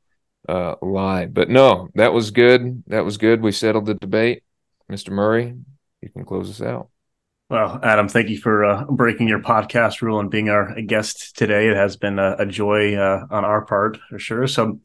uh, 0.48 0.76
lie. 0.82 1.26
But 1.26 1.50
no, 1.50 1.90
that 1.96 2.14
was 2.14 2.32
good. 2.32 2.84
That 2.88 3.06
was 3.06 3.18
good. 3.18 3.42
We 3.42 3.52
settled 3.52 3.86
the 3.86 3.96
debate. 3.96 4.44
Mr. 4.92 5.12
Murray, 5.12 5.56
you 6.02 6.10
can 6.10 6.26
close 6.26 6.50
us 6.50 6.62
out. 6.62 6.90
Well, 7.52 7.82
Adam, 7.84 8.08
thank 8.08 8.30
you 8.30 8.38
for 8.38 8.64
uh, 8.64 8.86
breaking 8.86 9.28
your 9.28 9.42
podcast 9.42 10.02
rule 10.02 10.22
and 10.22 10.32
being 10.32 10.48
our 10.48 10.74
guest 10.84 11.36
today. 11.36 11.68
It 11.68 11.76
has 11.76 11.98
been 11.98 12.18
a, 12.18 12.38
a 12.40 12.46
joy 12.46 12.96
uh, 12.96 13.26
on 13.30 13.44
our 13.44 13.66
part 13.66 13.98
for 14.10 14.18
sure. 14.18 14.48
So, 14.48 14.80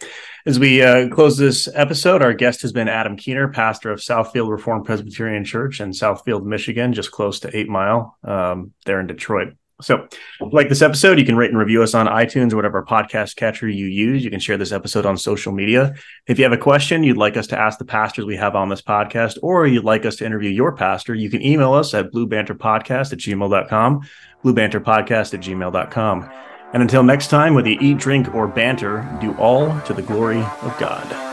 as 0.47 0.59
we 0.59 0.83
uh, 0.83 1.09
close 1.11 1.37
this 1.37 1.69
episode, 1.73 2.23
our 2.23 2.35
guest 2.35 2.63
has 2.63 2.73
been 2.73 2.89
Adam 2.89 3.17
Kuehner, 3.17 3.53
pastor 3.53 3.93
of 3.93 4.01
Southfield 4.01 4.51
Reformed 4.51 4.85
Presbyterian 4.85 5.45
Church 5.45 5.81
in 5.81 5.93
Southfield, 5.93 6.43
Michigan, 6.43 6.93
just 6.93 7.13
close 7.13 7.39
to 7.39 7.57
Eight 7.57 7.69
Mile 7.69 8.19
um, 8.25 8.73
there 8.85 8.99
in 8.99 9.07
Detroit. 9.07 9.55
So, 9.83 10.09
like 10.41 10.71
this 10.71 10.81
episode, 10.81 11.19
you 11.19 11.27
can 11.27 11.37
rate 11.37 11.51
and 11.51 11.59
review 11.59 11.83
us 11.83 11.93
on 11.93 12.07
iTunes 12.07 12.53
or 12.53 12.57
whatever 12.57 12.83
podcast 12.83 13.37
catcher 13.37 13.69
you 13.69 13.87
use. 13.87 14.25
You 14.25 14.31
can 14.31 14.41
share 14.41 14.57
this 14.57 14.73
episode 14.73 15.05
on 15.05 15.19
social 15.19 15.53
media. 15.53 15.95
If 16.27 16.39
you 16.39 16.45
have 16.45 16.53
a 16.55 16.59
question 16.59 17.03
you'd 17.03 17.19
like 17.19 17.37
us 17.37 17.47
to 17.49 17.59
ask 17.59 17.79
the 17.79 17.85
pastors 17.85 18.25
we 18.25 18.37
have 18.37 18.57
on 18.57 18.71
this 18.71 18.81
podcast, 18.81 19.37
or 19.43 19.67
you'd 19.67 19.85
like 19.85 20.07
us 20.07 20.17
to 20.17 20.25
interview 20.25 20.49
your 20.49 20.75
pastor, 20.75 21.15
you 21.15 21.29
can 21.29 21.43
email 21.43 21.75
us 21.75 21.93
at 21.93 22.11
bluebanterpodcast 22.11 23.13
at 23.13 23.19
gmail.com, 23.19 24.01
bluebanterpodcast 24.43 25.35
at 25.35 25.41
gmail.com. 25.41 26.31
And 26.73 26.83
until 26.83 27.03
next 27.03 27.29
time, 27.29 27.55
whether 27.55 27.69
you 27.69 27.79
eat, 27.81 27.99
drink, 27.99 28.35
or 28.35 28.49
banter, 28.49 29.07
do 29.21 29.35
all 29.35 29.79
to 29.83 29.93
the 29.93 30.03
glory 30.03 30.41
of 30.41 30.77
God. 30.79 31.26